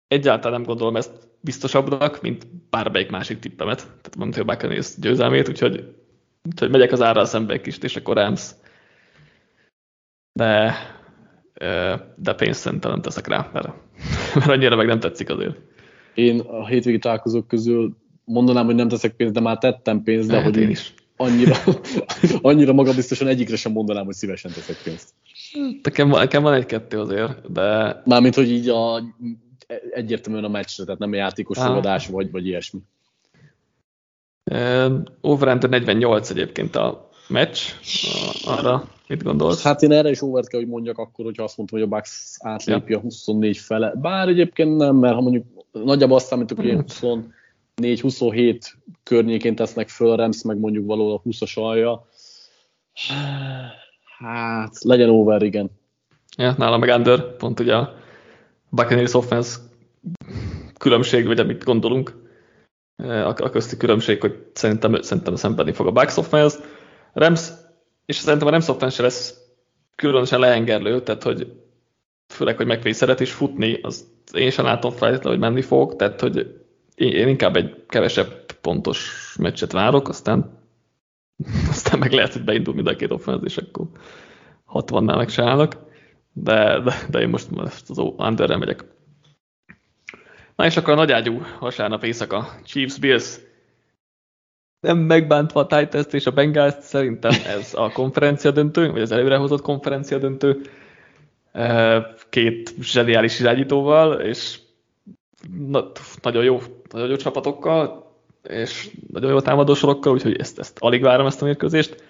egyáltalán 0.08 0.60
nem 0.60 0.68
gondolom 0.68 0.96
ezt 0.96 1.12
biztosabbnak, 1.42 2.22
mint 2.22 2.48
bármelyik 2.70 3.10
másik 3.10 3.40
tippemet, 3.40 3.78
tehát 3.78 4.16
nem 4.18 4.32
tudom, 4.32 4.48
Buccaneers 4.48 4.96
győzelmét, 4.98 5.50
úgyhogy, 5.50 5.96
úgyhogy 6.44 6.70
megyek 6.70 6.92
az 6.92 7.02
árral 7.02 7.26
szembe 7.26 7.54
egy 7.54 7.62
kicsit, 7.62 7.84
és 7.84 7.96
akkor 7.96 8.16
Rams. 8.16 8.52
De, 10.34 10.76
de 12.16 12.34
pénzt 12.34 12.60
szerintem 12.60 12.92
nem 12.92 13.02
teszek 13.02 13.28
rá, 13.28 13.50
mert, 13.54 13.68
mert 14.36 14.50
annyira 14.50 14.76
meg 14.76 14.88
nem 14.88 15.00
tetszik 15.00 15.30
azért. 15.30 15.56
Én 16.14 16.40
a 16.40 16.68
hétvégi 16.68 17.00
találkozók 17.00 17.48
közül 17.48 17.98
mondanám, 18.24 18.66
hogy 18.66 18.76
nem 18.76 18.88
teszek 18.88 19.16
pénzt, 19.16 19.34
de 19.34 19.40
már 19.40 19.58
tettem 19.58 20.04
pénzt, 20.04 20.30
de 20.30 20.36
hát 20.36 20.44
hogy 20.44 20.58
én 20.58 20.70
is. 20.70 20.94
Annyira, 21.16 21.56
annyira 22.42 22.74
magabiztosan 22.74 23.28
egyikre 23.28 23.56
sem 23.56 23.72
mondanám, 23.72 24.06
hogy 24.06 24.16
szívesen 24.16 24.52
teszek 24.52 24.76
pénzt. 24.84 25.14
Nekem, 25.84 26.08
nekem 26.08 26.42
van 26.42 26.54
egy-kettő 26.54 27.00
azért, 27.00 27.52
de... 27.52 28.02
Mármint, 28.06 28.36
hogy 28.36 28.52
így 28.52 28.70
a, 28.70 29.02
egyértelműen 29.92 30.44
a 30.44 30.48
meccsre, 30.48 30.84
tehát 30.84 31.00
nem 31.00 31.12
a 31.12 31.16
játékos 31.16 31.58
fogadás 31.58 32.08
vagy, 32.08 32.32
vagy 32.32 32.46
ilyesmi. 32.46 32.80
Overhand 35.22 35.70
48 35.70 36.30
egyébként 36.30 36.76
a 36.76 37.10
meccs, 37.28 37.60
arra 38.46 38.90
mit 39.08 39.24
gondolsz? 39.24 39.64
Hát 39.64 39.82
én 39.82 39.92
erre 39.92 40.10
is 40.10 40.22
overt 40.22 40.48
kell, 40.48 40.60
hogy 40.60 40.70
mondjak 40.70 40.98
akkor, 40.98 41.26
hogyha 41.26 41.44
azt 41.44 41.58
mondtam, 41.58 41.80
hogy 41.80 41.88
a 41.88 41.96
Bucks 41.96 42.38
átlépi 42.40 42.92
ja. 42.92 42.98
a 42.98 43.02
24 43.02 43.58
fele. 43.58 43.94
Bár 43.96 44.28
egyébként 44.28 44.78
nem, 44.78 44.96
mert 44.96 45.14
ha 45.16 45.22
mondjuk 45.22 45.46
nagyjából 45.72 46.16
azt 46.16 46.26
számítok, 46.26 46.58
hogy 46.58 46.78
24-27 47.82 48.62
környékén 49.04 49.56
tesznek 49.56 49.90
föl, 49.90 50.16
Rams 50.16 50.44
meg 50.44 50.58
mondjuk 50.58 50.86
való 50.86 51.16
a 51.16 51.22
20-as 51.22 51.54
alja. 51.54 52.08
Hát, 54.18 54.84
legyen 54.84 55.10
over, 55.10 55.42
igen. 55.42 55.70
Ja, 56.38 56.56
nálam 56.58 56.80
meg 56.80 56.98
under, 56.98 57.36
pont 57.36 57.60
ugye 57.60 57.76
a 57.76 57.97
Buccaneers 58.70 59.14
offense 59.14 59.58
különbség, 60.78 61.26
vagy 61.26 61.40
amit 61.40 61.64
gondolunk, 61.64 62.26
a, 62.98 63.34
közti 63.34 63.78
különbség, 63.78 64.22
hogy 64.22 64.46
szerintem, 64.54 65.02
szerintem 65.02 65.36
szembenni 65.36 65.72
fog 65.72 65.88
a 65.88 65.92
Bucks 65.92 66.18
offense. 66.18 66.58
Rams, 67.14 67.50
és 68.06 68.16
szerintem 68.16 68.48
a 68.48 68.52
Rams 68.52 68.68
offense 68.68 69.02
lesz 69.02 69.38
különösen 69.96 70.40
lehengerlő, 70.40 71.02
tehát 71.02 71.24
hogy 71.24 71.52
főleg, 72.28 72.58
hogy 72.58 72.66
megvéd 72.66 72.94
szeret 72.94 73.20
is 73.20 73.32
futni, 73.32 73.80
az 73.82 74.06
én 74.34 74.50
sem 74.50 74.66
látom 74.66 74.92
feltétlenül, 74.92 75.40
hogy 75.40 75.50
menni 75.50 75.62
fog, 75.62 75.96
tehát 75.96 76.22
hogy 76.22 76.62
én 76.96 77.28
inkább 77.28 77.56
egy 77.56 77.84
kevesebb 77.88 78.46
pontos 78.62 79.36
meccset 79.40 79.72
várok, 79.72 80.10
aztán, 80.10 80.60
aztán 81.70 82.00
meg 82.00 82.12
lehet, 82.12 82.34
hogy 82.34 82.44
beindul 82.44 82.74
mind 82.74 82.88
a 82.88 82.96
két 82.96 83.12
offense, 83.12 83.46
és 83.46 83.58
akkor 83.58 83.86
60-nál 84.74 85.16
meg 85.16 85.30
se 85.30 85.44
állnak, 85.44 85.76
de, 86.44 86.80
de, 86.80 86.94
de 87.10 87.20
én 87.20 87.30
most, 87.30 87.50
most 87.50 87.90
az 87.90 87.98
underre 87.98 88.58
megyek. 88.58 88.86
Na 90.56 90.66
és 90.66 90.78
akkor 90.78 90.94
a 90.94 90.96
nagyágyú 90.96 91.42
vasárnap 91.60 92.04
éjszaka 92.04 92.50
Chiefs 92.64 92.98
Bills 92.98 93.40
nem 94.80 94.98
megbántva 94.98 95.60
a 95.60 95.66
Titans 95.66 96.06
és 96.12 96.26
a 96.26 96.32
Bengals, 96.32 96.74
szerintem 96.80 97.32
ez 97.48 97.74
a 97.74 97.92
konferencia 97.92 98.52
döntő, 98.52 98.92
vagy 98.92 99.02
az 99.02 99.12
előrehozott 99.12 99.62
konferencia 99.62 100.18
döntő 100.18 100.62
két 102.30 102.74
zseniális 102.80 103.40
irányítóval, 103.40 104.22
és 104.22 104.60
na, 105.68 105.92
nagyon 106.22 106.44
jó, 106.44 106.60
nagyon 106.90 107.10
jó 107.10 107.16
csapatokkal, 107.16 108.12
és 108.44 108.90
nagyon 109.12 109.32
jó 109.32 109.40
támadósorokkal, 109.40 110.14
úgyhogy 110.14 110.40
ezt, 110.40 110.60
ezt 110.60 110.78
alig 110.80 111.02
várom 111.02 111.26
ezt 111.26 111.42
a 111.42 111.46
mérkőzést. 111.46 112.04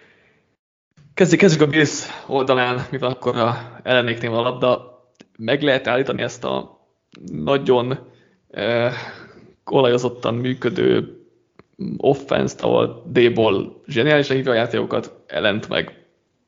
Kezdjük, 1.17 1.39
kezdjük 1.39 1.67
a 1.67 1.67
Bills 1.67 2.05
oldalán, 2.27 2.85
mivel 2.91 3.09
akkor 3.09 3.37
a 3.37 3.79
ellenéknél 3.83 4.33
a 4.33 4.41
labda. 4.41 5.01
Meg 5.37 5.61
lehet 5.61 5.87
állítani 5.87 6.21
ezt 6.21 6.43
a 6.43 6.79
nagyon 7.31 7.99
eh, 8.49 8.93
olajozottan 9.65 10.35
működő 10.35 11.21
offense-t, 11.97 12.61
ahol 12.61 13.03
D-ból 13.11 13.81
zseniálisan 13.87 14.35
hívja 14.35 14.51
a 14.51 14.55
játékokat, 14.55 15.23
ellent 15.27 15.69
meg 15.69 16.05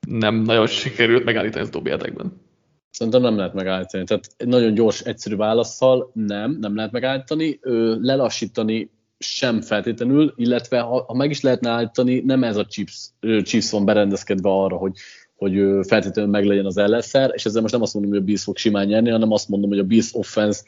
nem 0.08 0.36
nagyon 0.36 0.68
sikerült 0.68 1.26
megállítani 1.26 1.64
ezt 1.64 1.74
dobjátékben. 1.74 2.42
Szerintem 2.90 3.22
nem 3.22 3.38
lehet 3.38 3.54
megállítani. 3.54 4.04
Tehát 4.04 4.26
nagyon 4.38 4.74
gyors, 4.74 5.02
egyszerű 5.02 5.36
válaszsal 5.36 6.12
nem, 6.14 6.58
nem 6.60 6.76
lehet 6.76 6.92
megállítani. 6.92 7.60
Ö, 7.62 7.96
lelassítani 8.00 8.92
sem 9.20 9.62
feltétlenül, 9.62 10.34
illetve 10.36 10.80
ha, 10.80 11.04
ha 11.08 11.14
meg 11.14 11.30
is 11.30 11.42
lehetne 11.42 11.70
állítani, 11.70 12.20
nem 12.20 12.44
ez 12.44 12.58
a 12.58 12.66
chips, 12.66 13.10
chips 13.44 13.72
van 13.72 13.86
berendezkedve 13.86 14.50
arra, 14.50 14.76
hogy, 14.76 14.98
hogy 15.36 15.54
feltétlenül 15.88 16.32
meglegyen 16.32 16.66
az 16.66 16.78
ellenszer, 16.78 17.32
és 17.34 17.46
ezzel 17.46 17.62
most 17.62 17.74
nem 17.74 17.82
azt 17.82 17.94
mondom, 17.94 18.12
hogy 18.12 18.22
a 18.22 18.26
Bills 18.26 18.44
fog 18.44 18.58
simán 18.58 18.88
nyerni, 18.88 19.10
hanem 19.10 19.32
azt 19.32 19.50
mondom, 19.50 19.70
hogy 19.70 19.80
a 19.80 19.84
Bills 19.84 20.14
offense 20.14 20.62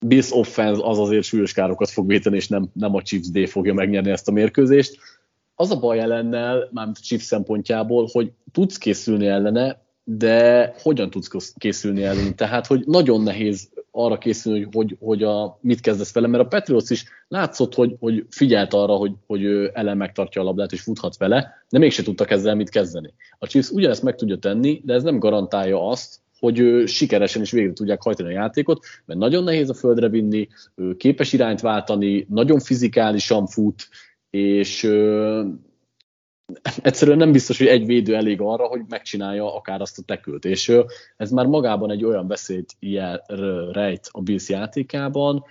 Bills 0.00 0.32
offense 0.32 0.82
az 0.84 0.98
azért 0.98 1.24
súlyos 1.24 1.52
károkat 1.52 1.90
fog 1.90 2.06
véteni, 2.06 2.36
és 2.36 2.48
nem, 2.48 2.70
nem 2.72 2.94
a 2.94 3.02
Chiefs 3.02 3.30
D 3.30 3.48
fogja 3.48 3.74
megnyerni 3.74 4.10
ezt 4.10 4.28
a 4.28 4.32
mérkőzést. 4.32 4.98
Az 5.54 5.70
a 5.70 5.78
baj 5.78 5.98
ellennel, 5.98 6.68
mármint 6.72 6.96
a 7.00 7.04
Chiefs 7.04 7.24
szempontjából, 7.24 8.08
hogy 8.12 8.32
tudsz 8.52 8.78
készülni 8.78 9.26
ellene, 9.26 9.82
de 10.04 10.74
hogyan 10.82 11.10
tudsz 11.10 11.54
készülni 11.58 12.02
ellene? 12.02 12.32
Tehát, 12.32 12.66
hogy 12.66 12.84
nagyon 12.86 13.22
nehéz 13.22 13.68
arra 13.98 14.18
készülni, 14.18 14.62
hogy, 14.62 14.74
hogy, 14.74 14.96
hogy 15.00 15.22
a, 15.22 15.58
mit 15.60 15.80
kezdesz 15.80 16.12
vele, 16.12 16.26
mert 16.26 16.44
a 16.44 16.48
Patriots 16.48 16.90
is 16.90 17.04
látszott, 17.28 17.74
hogy, 17.74 17.96
hogy 18.00 18.26
figyelt 18.30 18.74
arra, 18.74 18.92
hogy, 18.92 19.12
hogy 19.26 19.42
ő 19.42 19.70
ellen 19.74 19.96
megtartja 19.96 20.40
a 20.40 20.44
labdát 20.44 20.72
és 20.72 20.80
futhat 20.80 21.16
vele, 21.16 21.64
de 21.68 21.78
mégse 21.78 22.02
tudtak 22.02 22.30
ezzel 22.30 22.54
mit 22.54 22.68
kezdeni. 22.68 23.14
A 23.38 23.46
Chiefs 23.46 23.70
ugyanezt 23.70 24.02
meg 24.02 24.14
tudja 24.14 24.38
tenni, 24.38 24.80
de 24.84 24.94
ez 24.94 25.02
nem 25.02 25.18
garantálja 25.18 25.88
azt, 25.88 26.20
hogy 26.38 26.58
ő 26.58 26.86
sikeresen 26.86 27.42
is 27.42 27.50
végre 27.50 27.72
tudják 27.72 28.02
hajtani 28.02 28.28
a 28.28 28.38
játékot, 28.38 28.84
mert 29.04 29.20
nagyon 29.20 29.44
nehéz 29.44 29.70
a 29.70 29.74
földre 29.74 30.08
vinni, 30.08 30.48
képes 30.96 31.32
irányt 31.32 31.60
váltani, 31.60 32.26
nagyon 32.28 32.58
fizikálisan 32.60 33.46
fut, 33.46 33.88
és 34.30 34.82
egyszerűen 36.82 37.16
nem 37.16 37.32
biztos, 37.32 37.58
hogy 37.58 37.66
egy 37.66 37.86
védő 37.86 38.14
elég 38.14 38.40
arra, 38.40 38.66
hogy 38.66 38.80
megcsinálja 38.88 39.54
akár 39.54 39.80
azt 39.80 39.98
a 39.98 40.02
tekült. 40.02 40.44
És 40.44 40.72
ez 41.16 41.30
már 41.30 41.46
magában 41.46 41.90
egy 41.90 42.04
olyan 42.04 42.32
jel, 42.80 43.24
rejt 43.72 44.08
a 44.12 44.20
Bills 44.20 44.48
játékában, 44.48 45.44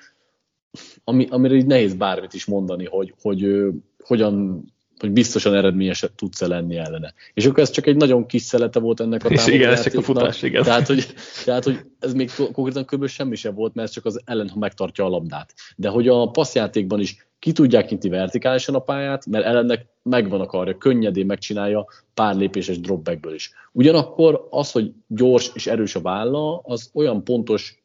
ami, 1.03 1.27
amire 1.29 1.53
így 1.53 1.65
nehéz 1.65 1.93
bármit 1.93 2.33
is 2.33 2.45
mondani, 2.45 2.85
hogy, 2.85 3.13
hogy 3.21 3.43
ö, 3.43 3.69
hogyan 4.03 4.63
hogy 4.99 5.11
biztosan 5.11 5.53
eredményesebb 5.53 6.15
tudsz 6.15 6.41
lenni 6.41 6.77
ellene. 6.77 7.13
És 7.33 7.45
akkor 7.45 7.59
ez 7.59 7.69
csak 7.69 7.85
egy 7.85 7.95
nagyon 7.95 8.25
kis 8.25 8.41
szelete 8.41 8.79
volt 8.79 8.99
ennek 8.99 9.25
a 9.25 9.29
És 9.29 9.47
igen, 9.47 9.71
ez 9.71 9.83
csak 9.83 9.93
a 9.93 10.01
futás, 10.01 10.41
igen. 10.41 10.63
Tehát, 10.63 10.87
hogy, 10.87 11.13
tehát, 11.45 11.63
hogy 11.63 11.79
ez 11.99 12.13
még 12.13 12.31
konkrétan 12.35 12.85
kb. 12.85 13.07
semmi 13.07 13.35
sem 13.35 13.53
volt, 13.53 13.73
mert 13.73 13.87
ez 13.87 13.93
csak 13.93 14.05
az 14.05 14.21
ellen, 14.25 14.49
ha 14.49 14.59
megtartja 14.59 15.05
a 15.05 15.09
labdát. 15.09 15.53
De 15.75 15.89
hogy 15.89 16.07
a 16.07 16.29
passzjátékban 16.31 16.99
is 16.99 17.27
ki 17.39 17.51
tudják 17.51 17.85
kinti 17.85 18.09
vertikálisan 18.09 18.75
a 18.75 18.79
pályát, 18.79 19.25
mert 19.25 19.45
ellennek 19.45 19.85
megvan 20.03 20.41
akarja, 20.41 20.77
könnyedén 20.77 21.25
megcsinálja 21.25 21.85
pár 22.13 22.35
lépéses 22.35 22.79
dropbackből 22.79 23.33
is. 23.33 23.51
Ugyanakkor 23.71 24.47
az, 24.49 24.71
hogy 24.71 24.91
gyors 25.07 25.51
és 25.53 25.67
erős 25.67 25.95
a 25.95 26.01
válla, 26.01 26.57
az 26.63 26.89
olyan 26.93 27.23
pontos 27.23 27.83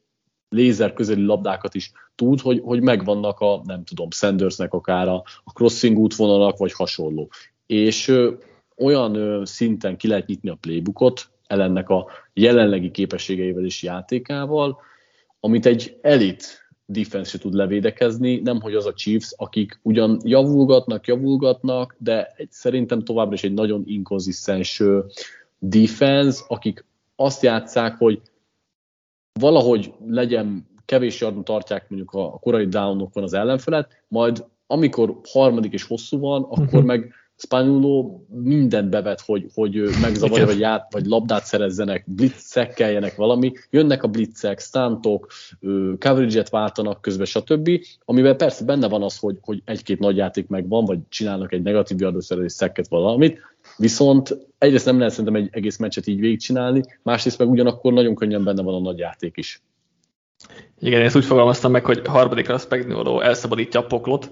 lézer 0.49 0.93
közeli 0.93 1.25
labdákat 1.25 1.75
is 1.75 1.91
tud, 2.15 2.41
hogy, 2.41 2.61
hogy 2.63 2.81
megvannak 2.81 3.39
a, 3.39 3.61
nem 3.65 3.83
tudom, 3.83 4.11
Sandersnek 4.11 4.73
akár 4.73 5.07
a, 5.07 5.23
a 5.43 5.51
crossing 5.53 5.97
útvonalak, 5.97 6.57
vagy 6.57 6.73
hasonló. 6.73 7.29
És 7.65 8.07
ö, 8.07 8.33
olyan 8.77 9.15
ö, 9.15 9.41
szinten 9.45 9.97
ki 9.97 10.07
lehet 10.07 10.27
nyitni 10.27 10.49
a 10.49 10.57
playbookot, 10.61 11.31
ellennek 11.47 11.89
a 11.89 12.07
jelenlegi 12.33 12.91
képességeivel 12.91 13.65
és 13.65 13.83
játékával, 13.83 14.79
amit 15.39 15.65
egy 15.65 15.97
elit 16.01 16.63
defense 16.85 17.29
se 17.29 17.37
tud 17.37 17.53
levédekezni, 17.53 18.39
nem 18.39 18.61
hogy 18.61 18.75
az 18.75 18.85
a 18.85 18.93
Chiefs, 18.93 19.33
akik 19.37 19.79
ugyan 19.81 20.19
javulgatnak, 20.23 21.07
javulgatnak, 21.07 21.95
de 21.97 22.35
szerintem 22.49 23.03
továbbra 23.03 23.33
is 23.33 23.43
egy 23.43 23.53
nagyon 23.53 23.83
inkonzisztens 23.85 24.83
defense, 25.59 26.43
akik 26.47 26.85
azt 27.15 27.43
játszák, 27.43 27.97
hogy 27.97 28.21
valahogy 29.39 29.93
legyen 30.07 30.67
kevés 30.85 31.21
yardon 31.21 31.43
tartják 31.43 31.89
mondjuk 31.89 32.11
a 32.11 32.39
korai 32.39 32.67
downokon 32.67 33.23
az 33.23 33.33
ellenfelet, 33.33 34.03
majd 34.07 34.45
amikor 34.67 35.19
harmadik 35.29 35.73
és 35.73 35.83
hosszú 35.83 36.19
van, 36.19 36.43
akkor 36.43 36.63
uh-huh. 36.63 36.83
meg 36.83 37.13
Spaniolo 37.35 38.21
mindent 38.29 38.89
bevet, 38.89 39.21
hogy, 39.21 39.45
hogy 39.53 39.81
megzavarja, 40.01 40.45
vagy, 40.45 40.59
ját, 40.59 40.93
vagy 40.93 41.05
labdát 41.05 41.45
szerezzenek, 41.45 42.03
blitzekkeljenek 42.07 43.15
valami, 43.15 43.51
jönnek 43.69 44.03
a 44.03 44.07
blitzek, 44.07 44.59
stuntok, 44.59 45.27
coverage-et 45.99 46.49
váltanak 46.49 47.01
közben, 47.01 47.25
stb. 47.25 47.69
Amivel 48.05 48.35
persze 48.35 48.65
benne 48.65 48.87
van 48.87 49.03
az, 49.03 49.17
hogy, 49.17 49.37
hogy 49.41 49.61
egy-két 49.65 49.99
nagy 49.99 50.17
játék 50.17 50.47
megvan, 50.47 50.85
vagy 50.85 50.99
csinálnak 51.09 51.53
egy 51.53 51.61
negatív 51.61 51.99
yardószerelés 51.99 52.51
szekket 52.51 52.87
valamit, 52.87 53.39
viszont 53.77 54.37
egyrészt 54.57 54.85
nem 54.85 54.97
lehet 54.97 55.13
szerintem 55.13 55.41
egy 55.41 55.49
egész 55.51 55.77
meccset 55.77 56.07
így 56.07 56.19
végigcsinálni, 56.19 56.83
másrészt 57.01 57.39
meg 57.39 57.49
ugyanakkor 57.49 57.93
nagyon 57.93 58.15
könnyen 58.15 58.43
benne 58.43 58.61
van 58.61 58.75
a 58.75 58.79
nagy 58.79 58.97
játék 58.97 59.37
is. 59.37 59.61
Igen, 60.79 60.99
én 60.99 61.05
ezt 61.05 61.15
úgy 61.15 61.25
fogalmaztam 61.25 61.71
meg, 61.71 61.85
hogy 61.85 62.01
harmadikra 62.07 62.57
Spagnuolo 62.57 63.19
elszabadítja 63.19 63.79
a 63.79 63.85
poklot, 63.85 64.31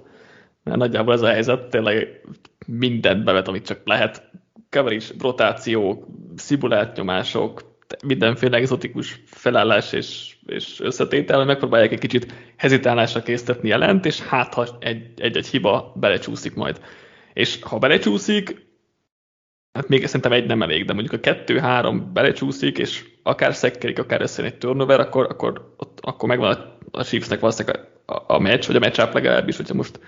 mert 0.64 0.78
nagyjából 0.78 1.14
ez 1.14 1.22
a 1.22 1.28
helyzet, 1.28 1.70
tényleg 1.70 2.22
mindent 2.68 3.24
bevet, 3.24 3.48
amit 3.48 3.66
csak 3.66 3.80
lehet. 3.84 4.30
Coverage, 4.70 5.06
rotáció, 5.20 6.06
szimulált 6.36 6.96
nyomások, 6.96 7.70
mindenféle 8.06 8.58
exotikus 8.58 9.22
felállás 9.26 9.94
és, 9.94 10.36
és 10.46 10.80
összetétel, 10.80 11.46
megpróbálják 11.46 11.92
egy 11.92 12.00
kicsit 12.00 12.34
hezitálásra 12.58 13.22
késztetni 13.22 13.68
jelent, 13.68 14.06
és 14.06 14.20
hát 14.20 14.54
ha 14.54 14.68
egy-egy 14.80 15.48
hiba 15.48 15.94
belecsúszik 15.96 16.56
majd. 16.56 16.82
És 17.34 17.60
ha 17.62 17.78
belecsúszik, 17.78 18.70
hát 19.74 19.88
még 19.88 20.06
szerintem 20.06 20.32
egy 20.32 20.46
nem 20.46 20.62
elég, 20.62 20.86
de 20.86 20.94
mondjuk 20.94 21.14
a 21.14 21.20
kettő-három 21.20 22.14
belecsúszik, 22.14 22.78
és 22.78 23.06
akár 23.24 23.54
szekkerik, 23.54 24.00
akár 24.00 24.22
összejön 24.22 24.52
egy 24.52 24.58
turnover, 24.58 25.00
akkor, 25.00 25.26
akkor, 25.30 25.74
ott, 25.78 26.00
akkor 26.02 26.30
megvan 26.30 26.52
a, 26.52 26.78
a 26.92 27.04
Chiefsnek 27.04 27.40
valószínűleg 27.40 27.88
a, 28.06 28.14
a, 28.14 28.24
a 28.28 28.40
meccs, 28.40 28.68
vagy 28.68 28.76
a 28.76 28.80
matchup 28.80 29.14
legalábbis, 29.14 29.58
hogyha 29.58 29.74
most 29.74 30.00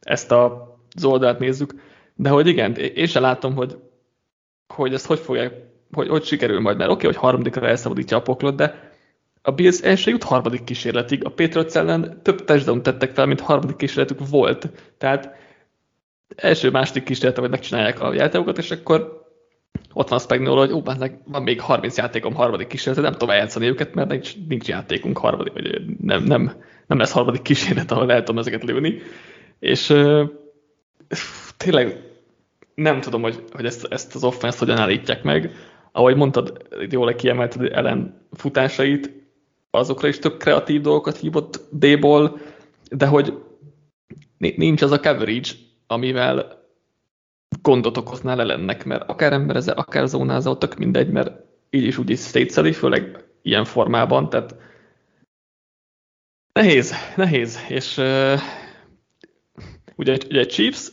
ezt 0.00 0.32
a, 0.32 0.74
az 0.96 1.04
oldalt 1.04 1.38
nézzük. 1.38 1.74
De 2.14 2.28
hogy 2.28 2.46
igen, 2.46 2.74
én 2.74 3.06
sem 3.06 3.22
látom, 3.22 3.54
hogy, 3.54 3.76
hogy 4.74 4.94
ezt 4.94 5.06
hogy 5.06 5.18
fogják, 5.18 5.52
hogy, 5.92 6.08
hogy 6.08 6.24
sikerül 6.24 6.60
majd, 6.60 6.76
mert 6.76 6.90
oké, 6.90 7.06
okay, 7.06 7.14
hogy 7.14 7.30
harmadikra 7.30 7.68
elszabadítja 7.68 8.16
a 8.16 8.22
poklot, 8.22 8.56
de 8.56 8.94
a 9.42 9.50
Bills 9.50 9.80
el 9.80 9.96
jut 10.04 10.22
harmadik 10.22 10.64
kísérletig. 10.64 11.24
A 11.24 11.28
Patriots 11.28 11.74
ellen 11.74 12.20
több 12.22 12.44
touchdown 12.44 12.82
tettek 12.82 13.14
fel, 13.14 13.26
mint 13.26 13.40
harmadik 13.40 13.76
kísérletük 13.76 14.28
volt. 14.28 14.70
Tehát 14.98 15.30
első, 16.36 16.70
második 16.70 17.02
kísérletre, 17.02 17.40
hogy 17.40 17.50
megcsinálják 17.50 18.00
a 18.00 18.12
játékokat, 18.12 18.58
és 18.58 18.70
akkor 18.70 19.24
ott 19.92 20.08
van 20.08 20.18
Spagnolo, 20.18 20.58
hogy 20.58 20.72
ó, 20.72 20.82
van 21.24 21.42
még 21.42 21.60
30 21.60 21.96
játékom 21.96 22.34
harmadik 22.34 22.66
kísérlet, 22.66 23.02
nem 23.02 23.12
tudom 23.12 23.30
eljátszani 23.30 23.66
őket, 23.66 23.94
mert 23.94 24.08
nincs, 24.08 24.34
nincs 24.48 24.68
játékunk 24.68 25.18
harmadik, 25.18 25.52
vagy 25.52 25.80
nem, 26.00 26.22
nem, 26.22 26.52
nem 26.86 26.98
lesz 26.98 27.12
harmadik 27.12 27.42
kísérlet, 27.42 27.90
ahol 27.90 28.12
el 28.12 28.22
tudom 28.22 28.38
ezeket 28.38 28.64
lőni. 28.64 28.98
És 29.58 29.90
uh, 29.90 30.30
tényleg 31.56 32.02
nem 32.74 33.00
tudom, 33.00 33.22
hogy, 33.22 33.42
hogy 33.52 33.64
ezt, 33.64 33.86
ezt 33.90 34.14
az 34.14 34.24
offense 34.24 34.58
hogyan 34.58 34.78
állítják 34.78 35.22
meg. 35.22 35.50
Ahogy 35.92 36.16
mondtad, 36.16 36.66
jól 36.90 37.14
kiemelted 37.14 37.72
ellen 37.72 38.26
futásait, 38.32 39.12
azokra 39.70 40.08
is 40.08 40.18
több 40.18 40.36
kreatív 40.36 40.80
dolgokat 40.80 41.16
hívott 41.16 41.60
D-ból, 41.70 42.38
de 42.90 43.06
hogy 43.06 43.38
nincs 44.38 44.82
az 44.82 44.90
a 44.90 45.00
coverage, 45.00 45.50
amivel 45.86 46.64
gondot 47.62 47.96
okoznál 47.96 48.40
ellennek, 48.40 48.84
mert 48.84 49.08
akár 49.08 49.32
embereze, 49.32 49.72
akár 49.72 50.06
zónázó, 50.06 50.56
tök 50.56 50.76
mindegy, 50.76 51.08
mert 51.08 51.44
így 51.70 51.84
is 51.84 51.98
úgy 51.98 52.10
is 52.10 52.18
szétszeli, 52.18 52.72
főleg 52.72 53.24
ilyen 53.42 53.64
formában, 53.64 54.28
tehát 54.28 54.54
nehéz, 56.52 56.94
nehéz, 57.16 57.58
és 57.68 57.96
uh, 57.96 58.40
ugye, 59.96 60.16
ugye 60.28 60.44
Chiefs 60.46 60.92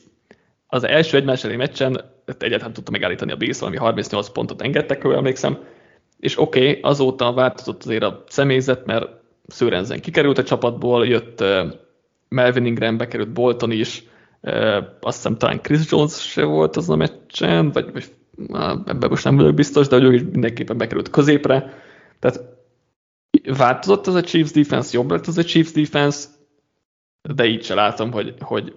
az 0.67 0.83
első 0.83 1.17
egymás 1.17 1.43
elleni 1.43 1.59
meccsen 1.59 2.11
egyáltalán 2.25 2.73
tudta 2.73 2.91
megállítani 2.91 3.31
a 3.31 3.35
Bills, 3.35 3.59
valami 3.59 3.77
38 3.77 4.29
pontot 4.29 4.61
engedtek, 4.61 5.01
ha 5.01 5.15
emlékszem, 5.15 5.57
és 6.19 6.39
oké, 6.39 6.69
okay, 6.69 6.81
azóta 6.81 7.33
változott 7.33 7.83
azért 7.83 8.03
a 8.03 8.23
személyzet, 8.27 8.85
mert 8.85 9.21
Szőrenzen 9.47 9.99
kikerült 9.99 10.37
a 10.37 10.43
csapatból, 10.43 11.07
jött 11.07 11.41
uh, 11.41 11.73
Melvin 12.27 12.65
Ingram, 12.65 12.97
bekerült 12.97 13.33
Bolton 13.33 13.71
is, 13.71 14.03
azt 14.99 15.15
hiszem 15.15 15.37
talán 15.37 15.61
Chris 15.61 15.91
Jones 15.91 16.31
se 16.31 16.43
volt 16.43 16.75
az 16.75 16.89
a 16.89 16.95
meccsen, 16.95 17.71
vagy, 17.71 17.91
vagy 17.91 18.11
ebben 18.85 19.09
most 19.09 19.23
nem 19.23 19.35
vagyok 19.35 19.53
biztos, 19.53 19.87
de 19.87 19.95
hogy 19.95 20.05
ő 20.05 20.13
is 20.13 20.21
mindenképpen 20.21 20.77
bekerült 20.77 21.09
középre. 21.09 21.81
Tehát 22.19 22.39
változott 23.57 24.07
az 24.07 24.13
a 24.13 24.21
Chiefs 24.21 24.51
defense, 24.51 24.97
jobb 24.97 25.11
lett 25.11 25.27
az 25.27 25.37
a 25.37 25.43
Chiefs 25.43 25.71
defense, 25.71 26.27
de 27.21 27.45
így 27.45 27.63
se 27.63 27.73
látom, 27.73 28.11
hogy, 28.11 28.33
hogy 28.39 28.75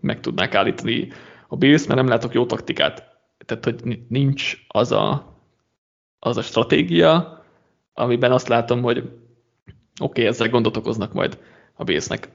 meg 0.00 0.20
tudnák 0.20 0.54
állítani 0.54 1.08
a 1.48 1.56
Bills, 1.56 1.86
mert 1.86 1.98
nem 1.98 2.08
látok 2.08 2.34
jó 2.34 2.46
taktikát. 2.46 3.10
Tehát, 3.44 3.64
hogy 3.64 4.00
nincs 4.08 4.56
az 4.68 4.92
a, 4.92 5.36
az 6.18 6.36
a 6.36 6.42
stratégia, 6.42 7.42
amiben 7.92 8.32
azt 8.32 8.48
látom, 8.48 8.82
hogy 8.82 8.98
oké, 8.98 9.10
okay, 10.00 10.26
ezzel 10.26 10.48
gondot 10.48 10.76
okoznak 10.76 11.12
majd 11.12 11.38
a 11.74 11.84
Billsnek. 11.84 12.28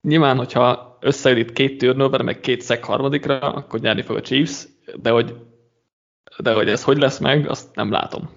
Nyilván, 0.00 0.36
hogyha 0.36 0.98
összeér 1.00 1.36
itt 1.36 1.52
két 1.52 1.78
turnover, 1.78 2.22
meg 2.22 2.40
két 2.40 2.60
szek 2.60 2.84
harmadikra, 2.84 3.38
akkor 3.38 3.80
nyerni 3.80 4.02
fog 4.02 4.16
a 4.16 4.20
Chiefs, 4.20 4.66
de 4.96 5.10
hogy, 5.10 5.36
de 6.38 6.52
hogy 6.52 6.68
ez 6.68 6.84
hogy 6.84 6.98
lesz 6.98 7.18
meg, 7.18 7.48
azt 7.48 7.74
nem 7.74 7.90
látom. 7.90 8.30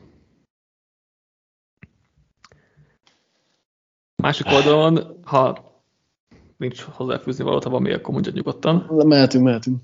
Másik 4.16 4.48
oldalon, 4.48 5.20
ha 5.24 5.72
nincs 6.58 6.82
hozzáfűzni 6.82 7.44
valóta, 7.44 7.70
van 7.70 7.82
még, 7.82 7.94
akkor 7.94 8.14
mondjad 8.14 8.36
nyugodtan. 8.36 8.88
De 8.98 9.04
mehetünk, 9.04 9.44
mehetünk. 9.44 9.80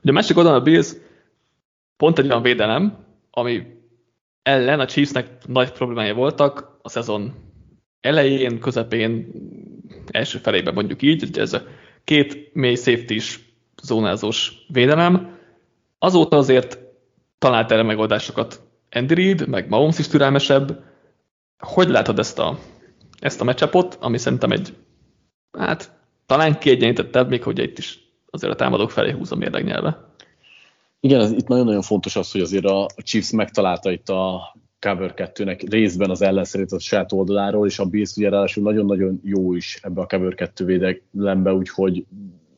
Ugye 0.00 0.10
a 0.10 0.12
másik 0.12 0.36
oldalon 0.36 0.60
a 0.60 0.62
Bills 0.62 0.92
pont 1.96 2.18
egy 2.18 2.26
olyan 2.26 2.42
védelem, 2.42 3.06
ami 3.30 3.66
ellen 4.42 4.80
a 4.80 4.86
Chiefsnek 4.86 5.46
nagy 5.46 5.72
problémája 5.72 6.14
voltak 6.14 6.78
a 6.82 6.88
szezon 6.88 7.34
elején, 8.00 8.58
közepén, 8.58 9.32
első 10.10 10.38
felében 10.38 10.74
mondjuk 10.74 11.02
így, 11.02 11.20
hogy 11.20 11.38
ez 11.38 11.52
a 11.52 11.62
két 12.04 12.54
mély 12.54 12.74
safety 12.74 13.18
zónázós 13.82 14.52
védelem. 14.68 15.38
Azóta 15.98 16.36
azért 16.36 16.78
talált 17.38 17.72
erre 17.72 17.82
megoldásokat 17.82 18.60
Andy 18.90 19.14
Reid, 19.14 19.48
meg 19.48 19.68
Mahomes 19.68 19.98
is 19.98 20.08
türelmesebb. 20.08 20.82
Hogy 21.58 21.88
látod 21.88 22.18
ezt 22.18 22.38
a, 22.38 22.58
ezt 23.18 23.40
a 23.40 23.44
matchupot, 23.44 23.96
ami 24.00 24.18
szerintem 24.18 24.50
egy 24.50 24.74
hát 25.58 25.92
talán 26.26 26.58
kiegyenlítettebb, 26.58 27.28
még 27.28 27.42
hogy 27.42 27.58
itt 27.58 27.78
is 27.78 27.98
azért 28.30 28.52
a 28.52 28.56
támadók 28.56 28.90
felé 28.90 29.10
húz 29.10 29.32
a 29.32 29.36
mérleg 29.36 29.64
nyelve. 29.64 30.10
Igen, 31.00 31.20
ez, 31.20 31.30
itt 31.30 31.46
nagyon-nagyon 31.46 31.82
fontos 31.82 32.16
az, 32.16 32.32
hogy 32.32 32.40
azért 32.40 32.64
a 32.64 32.86
Chiefs 32.96 33.30
megtalálta 33.30 33.90
itt 33.90 34.08
a 34.08 34.54
cover 34.82 35.12
2-nek 35.16 35.66
részben 35.70 36.10
az 36.10 36.22
ellenszerét 36.22 36.72
a 36.72 36.78
saját 36.78 37.12
oldaláról, 37.12 37.66
és 37.66 37.78
a 37.78 37.84
Bills 37.84 38.16
ugye 38.16 38.28
ráadásul 38.28 38.62
nagyon-nagyon 38.62 39.20
jó 39.24 39.54
is 39.54 39.78
ebbe 39.82 40.00
a 40.00 40.06
cover 40.06 40.34
2 40.34 40.64
védelembe, 40.64 41.52
úgyhogy 41.52 42.04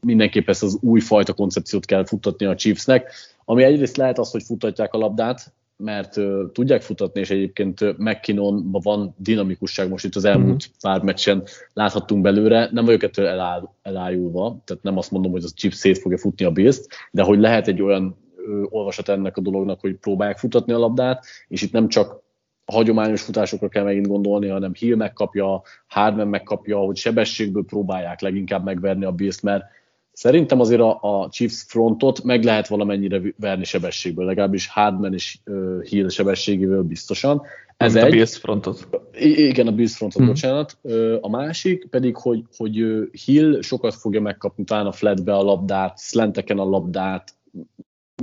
mindenképp 0.01 0.49
ezt 0.49 0.63
az 0.63 0.79
újfajta 0.81 1.33
koncepciót 1.33 1.85
kell 1.85 2.07
futtatni 2.07 2.47
a 2.47 2.55
Chiefsnek, 2.55 3.13
ami 3.45 3.63
egyrészt 3.63 3.97
lehet 3.97 4.19
az, 4.19 4.31
hogy 4.31 4.43
futtatják 4.43 4.93
a 4.95 4.99
labdát, 4.99 5.53
mert 5.77 6.17
uh, 6.17 6.53
tudják 6.53 6.83
futatni, 6.83 7.21
és 7.21 7.31
egyébként 7.31 7.81
uh, 7.81 7.95
McKinnonban 7.99 8.81
van 8.85 9.15
dinamikusság, 9.19 9.89
most 9.89 10.05
itt 10.05 10.15
az 10.15 10.25
elmúlt 10.25 10.49
mm-hmm. 10.49 10.73
pár 10.81 11.03
meccsen 11.03 11.43
láthattunk 11.73 12.23
belőle, 12.23 12.69
nem 12.73 12.85
vagyok 12.85 13.03
ettől 13.03 13.27
eláll, 13.27 13.71
elájulva, 13.83 14.63
tehát 14.65 14.83
nem 14.83 14.99
azt 14.99 15.11
mondom, 15.11 15.33
hogy 15.33 15.45
az 15.45 15.55
chip 15.55 15.73
szét 15.73 15.99
fogja 15.99 16.19
futni 16.19 16.45
a 16.45 16.51
Bills, 16.51 16.81
de 17.11 17.23
hogy 17.23 17.39
lehet 17.39 17.69
egy 17.69 17.83
olyan 17.83 18.17
olvasat 18.69 19.09
ennek 19.09 19.37
a 19.37 19.41
dolognak, 19.41 19.81
hogy 19.81 19.97
próbálják 19.97 20.39
futatni 20.39 20.73
a 20.73 20.79
labdát, 20.79 21.25
és 21.49 21.63
itt 21.63 21.73
nem 21.73 21.89
csak 21.89 22.23
a 22.65 22.73
hagyományos 22.73 23.23
futásokra 23.23 23.69
kell 23.69 23.85
megint 23.85 24.07
gondolni, 24.07 24.49
hanem 24.49 24.75
Hill 24.75 24.97
megkapja, 24.97 25.63
Hardman 25.87 26.29
megkapja, 26.29 26.79
hogy 26.79 26.97
sebességből 26.97 27.65
próbálják 27.65 28.21
leginkább 28.21 28.65
megverni 28.65 29.05
a 29.05 29.13
Bills, 29.13 29.41
mert 29.41 29.65
Szerintem 30.15 30.61
azért 30.61 30.81
a, 30.81 30.99
a 31.01 31.29
Chiefs 31.31 31.65
frontot 31.69 32.23
meg 32.23 32.45
lehet 32.45 32.69
valamennyire 32.69 33.21
verni 33.37 33.65
sebességből, 33.65 34.25
legalábbis 34.25 34.69
Hardman 34.69 35.15
és 35.15 35.39
uh, 35.47 35.83
Hill 35.83 36.09
sebességével 36.09 36.83
biztosan. 36.83 37.43
Ez 37.77 37.97
egy, 37.97 38.05
a 38.05 38.11
Bills 38.11 38.37
frontot. 38.37 38.89
Igen, 39.19 39.67
a 39.67 39.73
Bills 39.73 39.97
frontot, 39.97 40.19
hmm. 40.19 40.27
bocsánat. 40.27 40.79
A 41.21 41.29
másik 41.29 41.87
pedig, 41.91 42.17
hogy, 42.17 42.45
hogy 42.57 42.85
Hill 43.25 43.61
sokat 43.63 43.95
fogja 43.95 44.21
megkapni 44.21 44.63
utána 44.63 44.93
flatbe 44.93 45.35
a 45.35 45.43
labdát, 45.43 45.99
slenteken 45.99 46.59
a 46.59 46.65
labdát, 46.65 47.35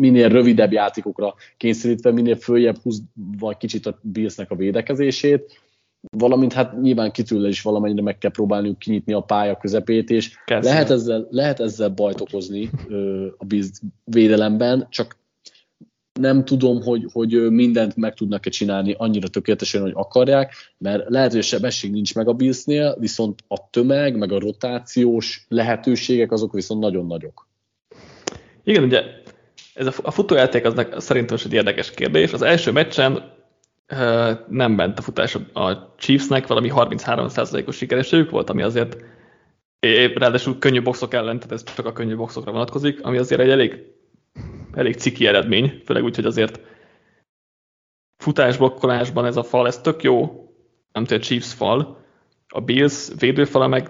minél 0.02 0.30
rövidebb 0.30 0.72
játékokra 0.72 1.34
kényszerítve, 1.58 2.12
minél 2.12 2.36
följebb 2.36 2.78
húz 2.84 3.02
vagy 3.40 3.58
kicsit 3.58 3.86
a 3.86 4.00
Billsnek 4.02 4.52
a 4.52 4.56
védekezését, 4.56 5.62
valamint 6.18 6.54
hát 6.54 6.82
nyilván 6.82 7.12
kitűnle 7.12 7.48
is 7.48 7.62
valamennyire 7.62 8.02
meg 8.02 8.18
kell 8.18 8.32
próbálniuk 8.32 8.80
kinyitni 8.80 9.14
a 9.14 9.20
pálya 9.20 9.58
közepét, 9.58 10.10
és 10.10 10.38
lehet 10.46 10.90
ezzel, 10.90 11.28
lehet 11.30 11.60
ezzel 11.60 11.90
bajt 11.90 12.22
okozni 12.22 12.70
ö, 12.88 13.28
a 13.38 13.46
biz 13.46 13.82
védelemben, 14.04 14.88
csak 14.90 15.20
nem 16.20 16.46
tudom, 16.46 16.82
hogy, 16.82 17.06
hogy 17.14 17.52
mindent 17.52 17.96
meg 17.96 18.14
tudnak-e 18.14 18.50
csinálni 18.50 18.96
annyira 18.98 19.28
tökéletesen, 19.28 19.82
hogy 19.82 19.94
akarják, 19.96 20.54
mert 20.78 21.10
lehet, 21.10 21.32
hogy 21.32 21.40
a 21.40 21.44
sebesség 21.44 21.92
nincs 21.92 22.16
meg 22.16 22.28
a 22.28 22.34
Billsnél, 22.34 22.96
viszont 23.00 23.40
a 23.48 23.70
tömeg, 23.70 24.18
meg 24.18 24.32
a 24.32 24.40
rotációs 24.40 25.46
lehetőségek 25.50 26.32
azok 26.32 26.54
viszont 26.54 26.82
nagyon 26.82 27.06
nagyok. 27.06 27.50
Igen, 28.64 28.84
ugye 28.84 29.04
ez 29.74 29.88
a, 29.88 29.92
a 30.04 30.12
futójáték 30.12 30.66
az 30.66 31.04
szerintem 31.04 31.36
is 31.36 31.46
egy 31.46 31.54
érdekes 31.54 31.92
kérdés. 31.92 32.34
Az 32.34 32.42
első 32.42 32.72
meccsen 32.72 33.40
nem 34.48 34.72
ment 34.72 35.00
a 35.00 35.02
futás 35.02 35.36
a 35.54 35.96
Chiefsnek, 35.98 36.48
valami 36.48 36.72
33%-os 36.76 37.76
sikerességük 37.76 38.30
volt, 38.30 38.50
ami 38.50 38.62
azért 38.62 38.98
ráadásul 40.16 40.58
könnyű 40.60 40.82
boxok 40.82 41.14
ellen, 41.14 41.40
tehát 41.40 41.52
ez 41.52 41.64
csak 41.76 41.86
a 41.86 41.94
könnyű 41.94 42.16
boxokra 42.16 42.52
vonatkozik, 42.52 43.04
ami 43.04 43.18
azért 43.18 43.42
egy 43.42 43.50
elég, 43.50 43.84
elég 44.74 44.96
ciki 44.96 45.28
eredmény, 45.28 45.82
főleg 45.86 46.04
úgy, 46.04 46.16
hogy 46.16 46.26
azért 46.26 46.60
futásblokkolásban 48.18 49.26
ez 49.26 49.38
a 49.38 49.44
fal, 49.44 49.68
ez 49.68 49.82
tök 49.82 50.04
jó, 50.04 50.20
nem 50.92 51.04
tudom, 51.04 51.20
a 51.22 51.26
Chiefs 51.26 51.54
fal, 51.54 52.06
a 52.48 52.62
Bills 52.62 53.10
védőfala 53.20 53.68
meg 53.68 53.90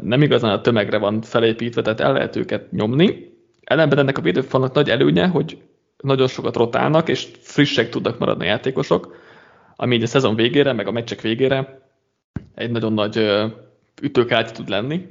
nem 0.00 0.22
igazán 0.22 0.52
a 0.52 0.60
tömegre 0.60 0.98
van 0.98 1.22
felépítve, 1.22 1.82
tehát 1.82 2.00
el 2.00 2.12
lehet 2.12 2.36
őket 2.36 2.70
nyomni. 2.70 3.27
Ellenben 3.68 3.98
ennek 3.98 4.18
a 4.18 4.20
védőfalnak 4.20 4.74
nagy 4.74 4.90
előnye, 4.90 5.26
hogy 5.26 5.62
nagyon 5.96 6.26
sokat 6.26 6.56
rotálnak, 6.56 7.08
és 7.08 7.28
frissek 7.40 7.88
tudnak 7.88 8.18
maradni 8.18 8.44
a 8.44 8.48
játékosok, 8.48 9.16
ami 9.76 9.94
így 9.94 10.02
a 10.02 10.06
szezon 10.06 10.34
végére, 10.34 10.72
meg 10.72 10.86
a 10.86 10.90
meccsek 10.90 11.20
végére 11.20 11.88
egy 12.54 12.70
nagyon 12.70 12.92
nagy 12.92 13.16
ütőkártya 14.02 14.52
tud 14.52 14.68
lenni. 14.68 15.06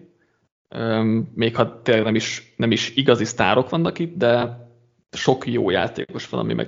Még 1.33 1.55
ha 1.55 1.81
tényleg 1.81 2.03
nem 2.03 2.15
is, 2.15 2.53
nem 2.55 2.71
is 2.71 2.95
igazi 2.95 3.25
sztárok 3.25 3.69
vannak 3.69 3.99
itt, 3.99 4.17
de 4.17 4.59
sok 5.11 5.47
jó 5.47 5.69
játékos 5.69 6.29
van, 6.29 6.39
ami 6.39 6.53
meg 6.53 6.67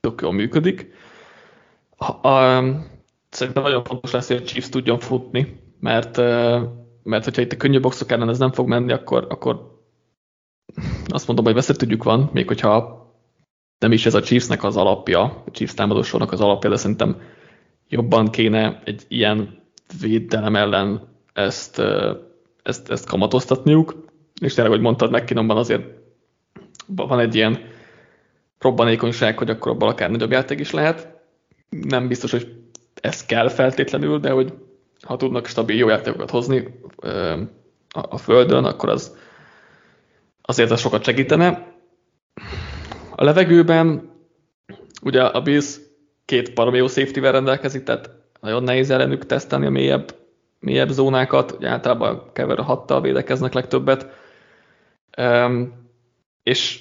tök 0.00 0.20
jól 0.20 0.32
működik. 0.32 0.92
Szerintem 3.30 3.62
nagyon 3.62 3.84
fontos 3.84 4.10
lesz, 4.10 4.28
hogy 4.28 4.36
a 4.36 4.42
Chiefs 4.42 4.68
tudjon 4.68 4.98
futni, 4.98 5.60
mert, 5.80 6.16
mert 7.02 7.24
hogyha 7.24 7.42
itt 7.42 7.52
a 7.52 7.56
könnyű 7.56 7.80
boxok 7.80 8.10
ellen 8.10 8.28
ez 8.28 8.38
nem 8.38 8.52
fog 8.52 8.68
menni, 8.68 8.92
akkor, 8.92 9.26
akkor 9.28 9.75
azt 11.08 11.26
mondom, 11.26 11.44
hogy 11.44 11.54
vesztettügyük 11.54 12.02
van, 12.02 12.30
még 12.32 12.46
hogyha 12.46 13.04
nem 13.78 13.92
is 13.92 14.06
ez 14.06 14.14
a 14.14 14.22
Chiefsnek 14.22 14.64
az 14.64 14.76
alapja, 14.76 15.22
a 15.22 15.50
Chiefs 15.50 15.74
támadósornak 15.74 16.32
az 16.32 16.40
alapja, 16.40 16.70
de 16.70 16.76
szerintem 16.76 17.20
jobban 17.88 18.30
kéne 18.30 18.82
egy 18.84 19.04
ilyen 19.08 19.62
védelem 20.00 20.56
ellen 20.56 21.08
ezt, 21.32 21.82
ezt, 22.62 22.90
ezt 22.90 23.06
kamatoztatniuk, 23.06 24.04
és 24.40 24.54
tényleg, 24.54 24.72
hogy 24.72 24.82
mondtad, 24.82 25.10
McKinnonban 25.10 25.56
azért 25.56 25.84
van 26.86 27.18
egy 27.18 27.34
ilyen 27.34 27.58
robbanékonyság, 28.58 29.38
hogy 29.38 29.50
akkor 29.50 29.72
abban 29.72 29.88
akár 29.88 30.10
nagyobb 30.10 30.30
játék 30.30 30.60
is 30.60 30.70
lehet. 30.70 31.20
Nem 31.68 32.08
biztos, 32.08 32.30
hogy 32.30 32.54
ez 33.00 33.26
kell 33.26 33.48
feltétlenül, 33.48 34.18
de 34.18 34.30
hogy 34.30 34.52
ha 35.02 35.16
tudnak 35.16 35.46
stabil 35.46 35.76
jó 35.76 35.88
játékokat 35.88 36.30
hozni 36.30 36.80
a 37.92 38.16
földön, 38.16 38.64
akkor 38.64 38.88
az 38.88 39.16
azért 40.46 40.70
az 40.70 40.80
sokat 40.80 41.04
segítene. 41.04 41.74
A 43.14 43.24
levegőben 43.24 44.10
ugye 45.02 45.22
a 45.22 45.42
Bills 45.42 45.76
két 46.24 46.54
baromi 46.54 46.76
jó 46.76 46.86
safety-vel 46.86 47.32
rendelkezik, 47.32 47.82
tehát 47.82 48.10
nagyon 48.40 48.62
nehéz 48.62 48.90
ellenük 48.90 49.26
tesztelni 49.26 49.66
a 49.66 49.70
mélyebb, 49.70 50.14
mélyebb 50.58 50.88
zónákat, 50.88 51.52
ugye 51.52 51.68
általában 51.68 52.32
kever 52.32 52.58
a 52.58 52.62
hattal 52.62 53.00
védekeznek 53.00 53.52
legtöbbet. 53.52 54.06
Um, 55.18 55.84
és 56.42 56.80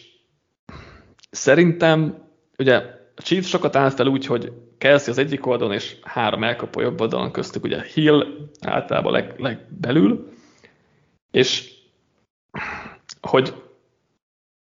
szerintem 1.31 2.17
ugye 2.57 2.75
a 3.15 3.21
Chiefs 3.21 3.49
sokat 3.49 3.75
áll 3.75 3.89
fel 3.89 4.07
úgy, 4.07 4.25
hogy 4.25 4.51
Kelsey 4.77 5.11
az 5.11 5.17
egyik 5.17 5.45
oldalon, 5.45 5.73
és 5.73 5.95
három 6.01 6.43
elkapó 6.43 6.81
jobb 6.81 7.01
oldalon 7.01 7.31
köztük, 7.31 7.63
ugye 7.63 7.83
Hill 7.83 8.25
általában 8.61 9.11
leg, 9.11 9.33
legbelül, 9.37 10.29
és 11.31 11.73
hogy 13.25 13.53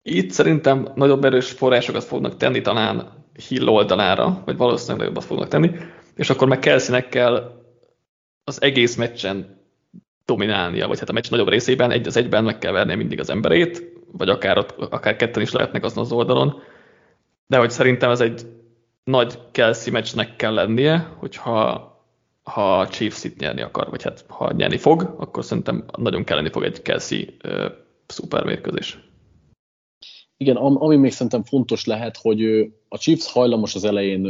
itt 0.01 0.32
szerintem 0.32 0.88
nagyobb 0.95 1.26
erős 1.26 1.51
forrásokat 1.51 2.03
fognak 2.03 2.38
tenni 2.38 2.62
talán 2.62 3.26
Hill 3.47 3.68
oldalára, 3.68 4.41
vagy 4.45 4.57
valószínűleg 4.57 4.99
nagyobbat 4.99 5.24
fognak 5.24 5.47
tenni, 5.47 5.72
és 6.16 6.30
akkor 6.30 6.47
meg 6.47 6.59
Kelseynek 6.59 7.09
kell 7.09 7.62
az 8.43 8.62
egész 8.62 8.95
meccsen 8.95 9.59
dominálnia, 10.26 10.88
vagy 10.88 10.99
hát 10.99 11.09
a 11.09 11.14
meccs 11.14 11.30
nagyobb 11.30 11.49
részében 11.49 11.91
egy 11.91 12.07
az 12.07 12.18
egyben 12.18 12.43
meg 12.43 12.57
kell 12.57 12.72
vernie 12.72 12.95
mindig 12.95 13.20
az 13.20 13.30
emberét, 13.30 13.93
vagy 14.12 14.30
akár, 14.30 14.57
ott, 14.57 14.72
akár 14.91 15.16
ketten 15.16 15.41
is 15.41 15.51
lehetnek 15.51 15.84
azon 15.84 16.03
az 16.03 16.12
oldalon, 16.12 16.62
de 17.47 17.57
hogy 17.57 17.72
szerintem 17.72 18.09
ez 18.09 18.22
egy 18.22 18.41
nagy 19.03 19.39
Kelsey 19.51 19.91
meccsnek 19.91 20.36
kell 20.36 20.53
lennie, 20.53 21.14
hogyha 21.18 21.89
ha 22.43 22.80
a 22.80 22.88
Chiefs 22.88 23.24
itt 23.24 23.39
nyerni 23.39 23.62
akar, 23.62 23.89
vagy 23.89 24.03
hát 24.03 24.26
ha 24.28 24.51
nyerni 24.51 24.78
fog, 24.78 25.16
akkor 25.18 25.45
szerintem 25.45 25.86
nagyon 25.97 26.24
kelleni 26.24 26.49
fog 26.49 26.64
egy 26.64 26.82
Kelsey 26.82 27.26
uh, 28.12 28.18
szupermérkőzés. 28.18 28.99
Igen, 30.38 30.55
ami 30.55 30.95
még 30.95 31.12
szerintem 31.12 31.43
fontos 31.43 31.86
lehet, 31.86 32.18
hogy 32.18 32.43
a 32.88 32.97
Chiefs 32.97 33.32
hajlamos 33.32 33.76
az 33.76 33.84
elején 33.84 34.22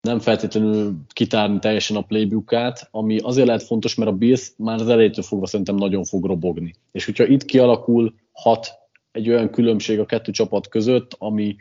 nem 0.00 0.18
feltétlenül 0.18 0.96
kitárni 1.12 1.58
teljesen 1.58 1.96
a 1.96 2.02
playbookát, 2.02 2.88
ami 2.90 3.18
azért 3.18 3.46
lehet 3.46 3.62
fontos, 3.62 3.94
mert 3.94 4.10
a 4.10 4.14
Bills 4.14 4.52
már 4.56 4.80
az 4.80 4.88
elejétől 4.88 5.24
fogva 5.24 5.46
szerintem 5.46 5.74
nagyon 5.74 6.04
fog 6.04 6.24
robogni. 6.24 6.74
És 6.92 7.04
hogyha 7.04 7.26
itt 7.26 7.44
kialakul 7.44 8.14
hat 8.32 8.72
egy 9.12 9.28
olyan 9.28 9.50
különbség 9.50 9.98
a 9.98 10.06
kettő 10.06 10.32
csapat 10.32 10.68
között, 10.68 11.16
ami, 11.18 11.56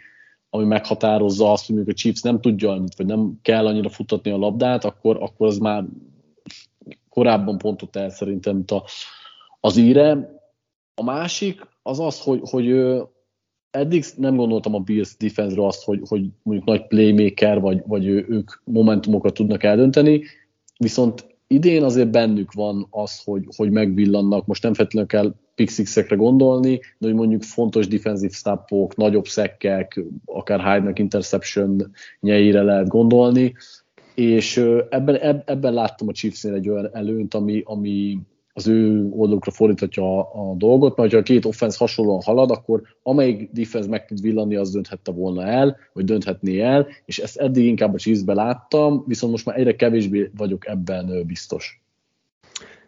ami 0.50 0.66
meghatározza 0.66 1.52
azt, 1.52 1.68
hogy 1.68 1.90
a 1.90 1.94
Chiefs 1.94 2.22
nem 2.22 2.42
tudja 2.42 2.72
annyit, 2.72 2.96
vagy 2.96 3.06
nem 3.06 3.40
kell 3.42 3.68
annyira 3.68 3.90
futatni 3.90 4.32
a 4.32 4.38
labdát, 4.38 4.84
akkor, 4.84 5.18
akkor 5.22 5.48
az 5.48 5.58
már 5.58 5.84
korábban 7.10 7.58
pontot 7.58 7.96
el 7.96 8.10
szerintem 8.10 8.64
a, 8.68 8.82
az 9.60 9.78
íre. 9.78 10.42
A 10.96 11.04
másik 11.04 11.62
az 11.82 12.00
az, 12.00 12.20
hogy, 12.20 12.40
hogy 12.44 12.76
eddig 13.72 14.06
nem 14.18 14.36
gondoltam 14.36 14.76
a 14.76 14.80
Bills 14.80 15.18
defense 15.18 15.66
azt, 15.66 15.84
hogy, 15.84 16.00
hogy 16.08 16.26
mondjuk 16.44 16.68
nagy 16.68 16.88
playmaker, 16.88 17.60
vagy, 17.60 17.82
vagy 17.86 18.06
ők 18.08 18.52
momentumokat 18.64 19.34
tudnak 19.34 19.64
eldönteni, 19.64 20.24
viszont 20.78 21.28
idén 21.48 21.84
azért 21.84 22.12
bennük 22.12 22.52
van 22.52 22.88
az, 22.90 23.24
hogy, 23.24 23.46
hogy 23.56 23.72
megvillannak, 23.72 24.46
most 24.46 24.64
nem 24.64 24.74
feltétlenül 24.74 25.10
kell 25.10 25.34
pixixekre 25.56 26.16
gondolni, 26.16 26.80
de 26.98 27.08
hogy 27.08 27.14
mondjuk 27.14 27.44
fontos 27.44 27.88
defensív 27.88 28.32
stopok, 28.32 28.96
nagyobb 28.96 29.26
szekkek, 29.26 30.02
akár 30.26 30.60
Hyde-nek 30.60 31.00
interception 31.00 31.92
nyeire 32.20 32.62
lehet 32.62 32.88
gondolni, 32.88 33.54
és 34.16 34.58
ebben, 34.90 35.44
ebben 35.46 35.74
láttam 35.74 36.08
a 36.08 36.12
Chiefsnél 36.12 36.54
egy 36.54 36.70
olyan 36.70 36.90
előnyt, 36.96 37.34
ami, 37.34 37.62
ami 37.66 38.20
az 38.54 38.68
ő 38.68 39.10
oldalukra 39.12 39.52
fordíthatja 39.52 40.04
a, 40.04 40.52
a 40.52 40.56
dolgot, 40.56 40.98
mert 40.98 41.12
ha 41.12 41.18
a 41.18 41.22
két 41.22 41.46
offense 41.46 41.78
hasonlóan 41.80 42.22
halad, 42.22 42.52
akkor 42.52 42.82
amelyik 43.04 43.52
defense 43.52 43.90
meg 43.90 44.06
tud 44.06 44.22
villanni, 44.22 44.56
az 44.56 44.72
dönthette 44.72 45.12
volna 45.12 45.44
el, 45.46 45.78
vagy 45.94 46.06
dönthetné 46.06 46.60
el, 46.60 46.88
és 47.06 47.20
ezt 47.20 47.38
eddig 47.38 47.66
inkább 47.66 47.94
a 47.94 47.98
chiefs 47.98 48.22
láttam, 48.26 49.04
viszont 49.08 49.32
most 49.32 49.46
már 49.46 49.58
egyre 49.58 49.76
kevésbé 49.76 50.32
vagyok 50.38 50.68
ebben 50.68 51.26
biztos. 51.26 51.82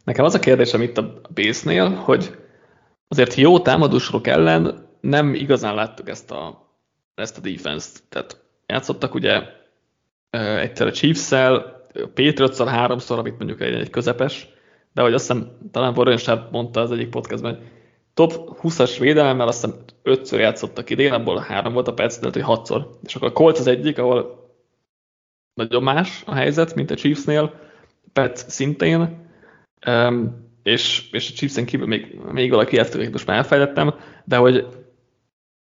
Nekem 0.03 0.25
az 0.25 0.33
a 0.33 0.39
kérdésem 0.39 0.81
itt 0.81 0.97
a 0.97 1.21
base 1.33 1.89
hogy 1.89 2.35
azért 3.07 3.35
jó 3.35 3.59
támadósorok 3.59 4.27
ellen 4.27 4.87
nem 5.01 5.33
igazán 5.33 5.75
láttuk 5.75 6.09
ezt 6.09 6.31
a, 6.31 6.69
ezt 7.15 7.37
a 7.37 7.41
defense-t. 7.41 8.03
Tehát 8.09 8.43
játszottak 8.67 9.13
ugye 9.13 9.41
egyszer 10.59 10.87
a 10.87 10.91
Chiefs-szel, 10.91 11.83
patriots 11.93 12.57
háromszor, 12.57 13.19
amit 13.19 13.37
mondjuk 13.37 13.61
egy, 13.61 13.73
egy 13.73 13.89
közepes, 13.89 14.53
de 14.95 15.01
hogy 15.01 15.13
azt 15.13 15.27
hiszem, 15.27 15.57
talán 15.71 16.17
Sharp 16.17 16.51
mondta 16.51 16.81
az 16.81 16.91
egyik 16.91 17.09
podcastban, 17.09 17.55
hogy 17.55 17.63
top 18.13 18.59
20-as 18.61 18.95
védelemmel 18.99 19.47
azt 19.47 19.65
hiszem 19.65 19.79
ötször 20.03 20.39
játszottak 20.39 20.89
idén, 20.89 21.13
abból 21.13 21.37
három 21.37 21.73
volt 21.73 21.87
a 21.87 21.93
perc, 21.93 22.17
tehát 22.17 22.33
hogy 22.33 22.43
hatszor. 22.43 22.89
És 23.03 23.15
akkor 23.15 23.27
a 23.27 23.31
Colts 23.31 23.59
az 23.59 23.67
egyik, 23.67 23.97
ahol 23.97 24.49
nagyon 25.53 25.83
más 25.83 26.23
a 26.25 26.33
helyzet, 26.33 26.75
mint 26.75 26.91
a 26.91 26.95
Chiefsnél, 26.95 27.53
Pets 28.13 28.37
szintén, 28.37 29.29
um, 29.87 30.49
és, 30.63 31.09
és 31.11 31.31
a 31.31 31.33
Chiefsen 31.33 31.65
kívül 31.65 31.87
még, 31.87 32.19
még 32.31 32.49
valaki 32.49 32.75
játszottak, 32.75 33.11
most 33.11 33.27
már 33.27 33.37
elfejlettem, 33.37 33.93
de 34.25 34.37
hogy 34.37 34.67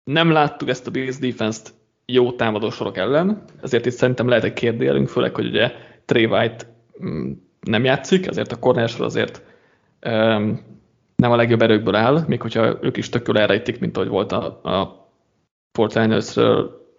nem 0.03 0.31
láttuk 0.31 0.69
ezt 0.69 0.87
a 0.87 0.91
Bills 0.91 1.17
defense-t 1.17 1.73
jó 2.05 2.31
támadó 2.31 2.69
sorok 2.69 2.97
ellen, 2.97 3.43
ezért 3.61 3.85
itt 3.85 3.93
szerintem 3.93 4.27
lehet 4.27 4.43
egy 4.43 4.53
kérdélünk, 4.53 5.07
főleg, 5.07 5.35
hogy 5.35 5.45
ugye 5.45 5.71
Trey 6.05 6.25
White 6.25 6.65
mm, 7.03 7.31
nem 7.63 7.83
játszik, 7.83 8.27
ezért 8.27 8.51
a 8.51 8.59
cornersor 8.59 9.05
azért 9.05 9.41
um, 10.05 10.61
nem 11.15 11.31
a 11.31 11.35
legjobb 11.35 11.61
erőkből 11.61 11.95
áll, 11.95 12.23
még 12.27 12.41
hogyha 12.41 12.77
ők 12.81 12.97
is 12.97 13.09
tökül 13.09 13.37
elrejtik, 13.37 13.79
mint 13.79 13.97
ahogy 13.97 14.09
volt 14.09 14.31
a, 14.31 14.45
a 14.63 15.07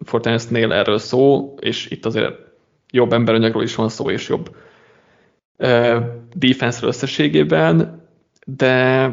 Fortiners-nél 0.05 0.71
erről 0.71 0.97
szó, 0.97 1.53
és 1.59 1.89
itt 1.89 2.05
azért 2.05 2.35
jobb 2.91 3.13
emberanyagról 3.13 3.63
is 3.63 3.75
van 3.75 3.89
szó, 3.89 4.09
és 4.09 4.29
jobb 4.29 4.55
uh, 5.57 5.97
defense 6.33 6.87
összességében, 6.87 8.03
de 8.45 9.09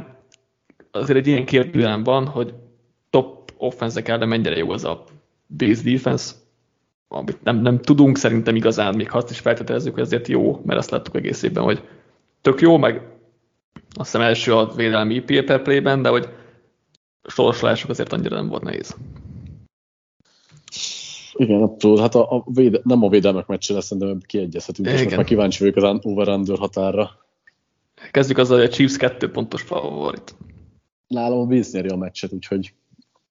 azért 0.90 1.18
egy 1.18 1.26
ilyen 1.26 1.44
kérdőlem 1.44 2.02
van, 2.02 2.26
hogy 2.26 2.54
top 3.10 3.52
offense 3.56 4.02
ellen 4.04 4.28
mennyire 4.28 4.56
jó 4.56 4.70
az 4.70 4.84
a 4.84 5.04
base 5.56 5.82
defense, 5.90 6.34
amit 7.12 7.42
nem, 7.42 7.60
nem 7.60 7.78
tudunk 7.78 8.16
szerintem 8.16 8.56
igazán, 8.56 8.94
még 8.94 9.08
azt 9.12 9.30
is 9.30 9.38
feltételezzük, 9.38 9.94
hogy 9.94 10.02
azért 10.02 10.28
jó, 10.28 10.60
mert 10.64 10.78
azt 10.78 10.90
láttuk 10.90 11.16
egész 11.16 11.42
évben, 11.42 11.64
hogy 11.64 11.82
tök 12.40 12.60
jó, 12.60 12.76
meg 12.76 13.06
azt 13.94 14.10
hiszem 14.10 14.20
első 14.20 14.54
a 14.54 14.72
védelmi 14.74 15.14
IPA 15.14 15.44
per 15.44 15.62
play-ben, 15.62 16.02
de 16.02 16.08
hogy 16.08 16.28
sorsolások 17.22 17.90
azért 17.90 18.12
annyira 18.12 18.36
nem 18.36 18.48
volt 18.48 18.62
nehéz. 18.62 18.96
Igen, 21.32 21.62
abszolút. 21.62 22.00
Hát 22.00 22.14
a, 22.14 22.36
a 22.36 22.44
véde, 22.54 22.80
nem 22.82 23.02
a 23.02 23.08
védelmek 23.08 23.46
meccsre 23.46 23.80
szerintem 23.80 24.20
kiegyezhetünk, 24.26 24.88
és 24.88 25.02
most 25.02 25.16
már 25.16 25.24
kíváncsi 25.24 25.58
vagyok 25.58 25.76
az 25.76 25.98
over 26.02 26.58
határra. 26.58 27.10
Kezdjük 28.10 28.38
azzal, 28.38 28.56
hogy 28.56 28.66
a 28.66 28.70
Chiefs 28.70 28.96
kettő 28.96 29.30
pontos 29.30 29.62
favorit. 29.62 30.34
Nálam 31.06 31.38
a 31.38 31.46
Bills 31.46 31.70
nyeri 31.70 31.88
a 31.88 31.96
meccset, 31.96 32.32
úgyhogy 32.32 32.74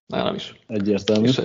Nálam 0.08 0.36
is. 0.36 0.56
Egyértelmű. 0.68 1.28
És 1.28 1.42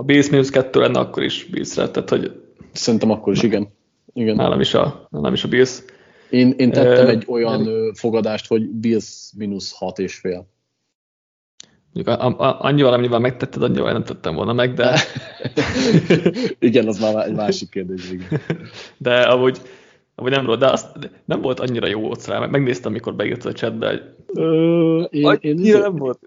ha 0.00 0.06
Bills 0.06 0.30
mínusz 0.30 0.50
kettő 0.50 0.80
lenne, 0.80 0.98
akkor 0.98 1.22
is 1.22 1.44
Bills 1.44 1.74
tehát 1.74 2.08
hogy... 2.08 2.42
Szerintem 2.72 3.10
akkor 3.10 3.32
is, 3.32 3.42
igen. 3.42 3.68
igen. 4.12 4.36
Nálam 4.36 4.60
is 4.60 4.74
a, 4.74 5.08
nálam 5.10 5.32
is 5.32 5.44
a 5.44 5.48
Bills. 5.48 5.82
Én, 6.30 6.54
én 6.56 6.70
tettem 6.70 7.06
egy 7.06 7.24
olyan 7.28 7.66
uh, 7.66 7.94
fogadást, 7.94 8.46
hogy 8.46 8.68
Bills 8.68 9.30
mínusz 9.36 9.72
hat 9.78 9.98
és 9.98 10.14
fél. 10.14 10.46
Mondjuk 11.92 12.18
annyival, 12.38 12.92
amennyivel 12.92 13.18
megtetted, 13.18 13.62
annyival 13.62 13.92
nem 13.92 14.04
tettem 14.04 14.34
volna 14.34 14.52
meg, 14.52 14.74
de... 14.74 15.00
igen, 16.68 16.86
az 16.86 17.00
már 17.00 17.26
egy 17.26 17.34
másik 17.34 17.68
kérdés. 17.68 18.10
Igen. 18.10 18.40
De 18.98 19.20
amúgy, 19.20 19.58
amúgy 20.14 20.30
nem, 20.30 20.58
de 20.58 20.66
azt, 20.66 21.10
nem 21.24 21.40
volt 21.40 21.60
annyira 21.60 21.86
jó 21.86 22.10
ott 22.10 22.26
rá, 22.26 22.46
megnéztem, 22.46 22.90
amikor 22.90 23.14
beírtad 23.14 23.52
a 23.52 23.54
chatbe, 23.54 23.88
hogy 23.88 24.02
Ö, 24.34 25.02
én, 25.10 25.38
én, 25.40 25.58
én 25.64 25.78
nem 25.78 25.96
volt. 25.96 26.18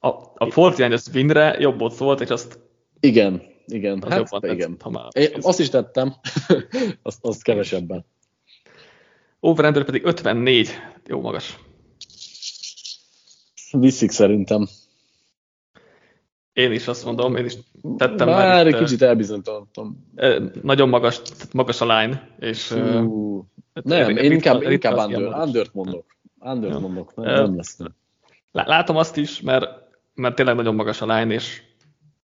A, 0.00 0.08
a 0.34 0.50
Fortnite 0.50 0.98
winre 1.14 1.56
jobb 1.58 1.80
ott 1.80 1.96
volt, 1.96 2.20
és 2.20 2.28
azt... 2.28 2.70
Igen, 3.04 3.42
igen. 3.66 4.02
Hát, 4.08 4.18
jobban 4.18 4.50
igen. 4.50 4.76
ha 4.80 4.90
már 4.90 5.04
én 5.12 5.30
azt 5.40 5.60
is 5.60 5.68
tettem, 5.68 6.14
azt, 7.02 7.18
azt 7.20 7.42
kevesebben. 7.42 8.04
Over 9.40 9.84
pedig 9.84 10.04
54, 10.04 10.70
jó 11.06 11.20
magas. 11.20 11.58
Viszik 13.70 14.10
szerintem. 14.10 14.68
Én 16.52 16.72
is 16.72 16.88
azt 16.88 17.04
mondom, 17.04 17.36
én 17.36 17.44
is 17.44 17.56
tettem 17.96 18.28
már. 18.28 18.48
Már 18.48 18.66
egy 18.66 18.76
kicsit 18.76 19.02
elbizonytalanodtam. 19.02 20.08
Nagyon 20.62 20.88
magas, 20.88 21.20
magas 21.52 21.80
a 21.80 21.98
line, 21.98 22.28
és... 22.38 22.70
Uh, 22.70 23.44
nem, 23.72 24.16
én 24.16 24.32
inkább, 24.32 24.62
inkább 24.62 24.96
under, 24.96 25.38
undert 25.38 25.74
mondok. 25.74 26.06
Undert 26.38 26.80
mondok, 26.80 27.14
nem, 27.14 27.34
nem 27.34 27.56
lesz. 27.56 27.78
Látom 28.52 28.96
azt 28.96 29.16
is, 29.16 29.40
mert, 29.40 29.68
mert 30.14 30.34
tényleg 30.34 30.54
nagyon 30.54 30.74
magas 30.74 31.00
a 31.00 31.16
line, 31.16 31.34
és 31.34 31.62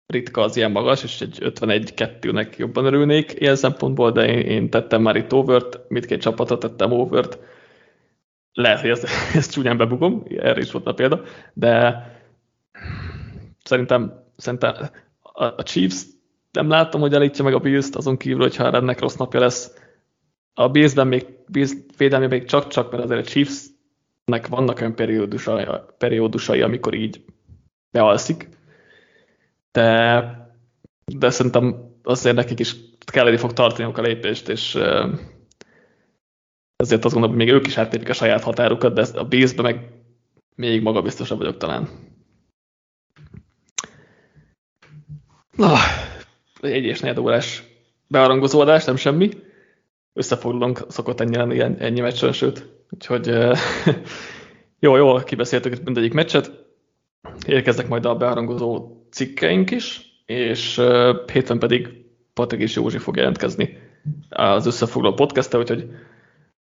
ritka 0.07 0.41
az 0.41 0.57
ilyen 0.57 0.71
magas, 0.71 1.03
és 1.03 1.21
egy 1.21 1.39
51-2-nek 1.41 2.57
jobban 2.57 2.85
örülnék 2.85 3.35
ilyen 3.39 3.57
szempontból, 3.57 4.13
de 4.13 4.27
én, 4.27 4.39
én 4.39 4.71
tettem 4.71 5.03
már 5.03 5.17
itt 5.17 5.33
overt, 5.33 5.81
mindkét 5.89 6.21
csapatot 6.21 6.61
tettem 6.61 6.93
overt. 6.93 7.39
Lehet, 8.53 8.81
hogy 8.81 8.91
ezt, 8.91 9.07
ezt 9.35 9.53
csúnyán 9.53 9.77
bebugom, 9.77 10.25
erre 10.29 10.61
is 10.61 10.73
volt 10.73 10.87
a 10.87 10.95
példa, 10.95 11.23
de 11.53 12.05
szerintem, 13.65 14.25
szerintem 14.37 14.75
a, 15.21 15.45
a 15.45 15.63
Chiefs 15.63 16.05
nem 16.53 16.69
látom, 16.69 17.01
hogy 17.01 17.15
elítja 17.15 17.45
meg 17.45 17.55
a 17.55 17.59
Bills-t, 17.59 17.97
azon 17.97 18.17
kívül, 18.17 18.41
hogyha 18.41 18.73
ennek 18.73 19.01
rossz 19.01 19.17
napja 19.17 19.41
lesz. 19.41 19.75
A 20.55 20.69
Bills-ben 20.69 21.07
még, 21.07 21.27
Bills 21.49 21.73
védelmi 21.97 22.27
még 22.27 22.45
csak-csak, 22.45 22.91
mert 22.91 23.03
azért 23.03 23.27
a 23.27 23.31
Chiefs-nek 23.31 24.47
vannak 24.49 24.81
olyan 24.81 24.95
periódusai, 24.95 25.65
periódusai, 25.99 26.61
amikor 26.61 26.95
így 26.95 27.25
bealszik, 27.91 28.49
de, 29.77 30.53
de 31.05 31.31
szerintem 31.31 31.95
azért 32.03 32.37
nekik 32.37 32.59
is 32.59 32.77
kelleni 32.99 33.37
fog 33.37 33.53
tartani 33.53 33.93
a 33.95 34.01
lépést, 34.01 34.49
és 34.49 34.75
ezért 36.77 37.05
azt 37.05 37.15
gondolom, 37.15 37.37
hogy 37.37 37.47
még 37.47 37.55
ők 37.55 37.67
is 37.67 37.79
áttépik 37.79 38.09
a 38.09 38.13
saját 38.13 38.43
határukat, 38.43 38.95
de 38.95 39.19
a 39.19 39.25
Bills-ben 39.25 39.65
meg 39.65 39.91
még 40.55 40.83
magabiztosabb 40.83 41.39
vagyok 41.39 41.57
talán. 41.57 41.89
Na, 45.57 45.77
egy 46.61 46.85
és 46.85 47.01
negyed 47.01 47.19
órás 47.19 47.63
bearangozódás, 48.07 48.85
nem 48.85 48.97
semmi. 48.97 49.31
Összefoglalunk, 50.13 50.85
szokott 50.89 51.21
ennyi 51.21 51.37
lenni 51.37 51.61
ennyi 51.61 52.01
meccsen, 52.01 52.33
sőt. 52.33 52.67
Úgyhogy 52.91 53.27
jó, 54.85 54.97
jó, 54.97 55.17
kibeszéltük 55.17 55.85
mindegyik 55.85 56.13
meccset. 56.13 56.65
Érkeznek 57.47 57.89
majd 57.89 58.05
a 58.05 58.17
bearangozó 58.17 58.96
cikkeink 59.11 59.71
is, 59.71 60.01
és 60.27 60.81
hétfőn 61.33 61.59
pedig 61.59 61.89
Patrik 62.35 62.73
Józsi 62.75 62.99
fog 62.99 63.17
jelentkezni 63.17 63.79
az 64.29 64.67
összefoglaló 64.67 65.15
podcast 65.15 65.55
úgyhogy 65.55 65.89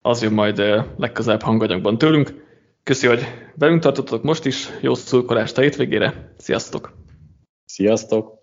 az 0.01 0.21
jön 0.21 0.33
majd 0.33 0.57
legközelebb 0.97 1.41
hanganyagban 1.41 1.97
tőlünk. 1.97 2.41
Köszi, 2.83 3.07
hogy 3.07 3.23
velünk 3.55 3.81
tartottatok 3.81 4.23
most 4.23 4.45
is, 4.45 4.69
jó 4.81 4.93
szurkolást 4.93 5.57
a 5.57 5.61
hétvégére, 5.61 6.33
sziasztok! 6.37 6.93
Sziasztok! 7.65 8.42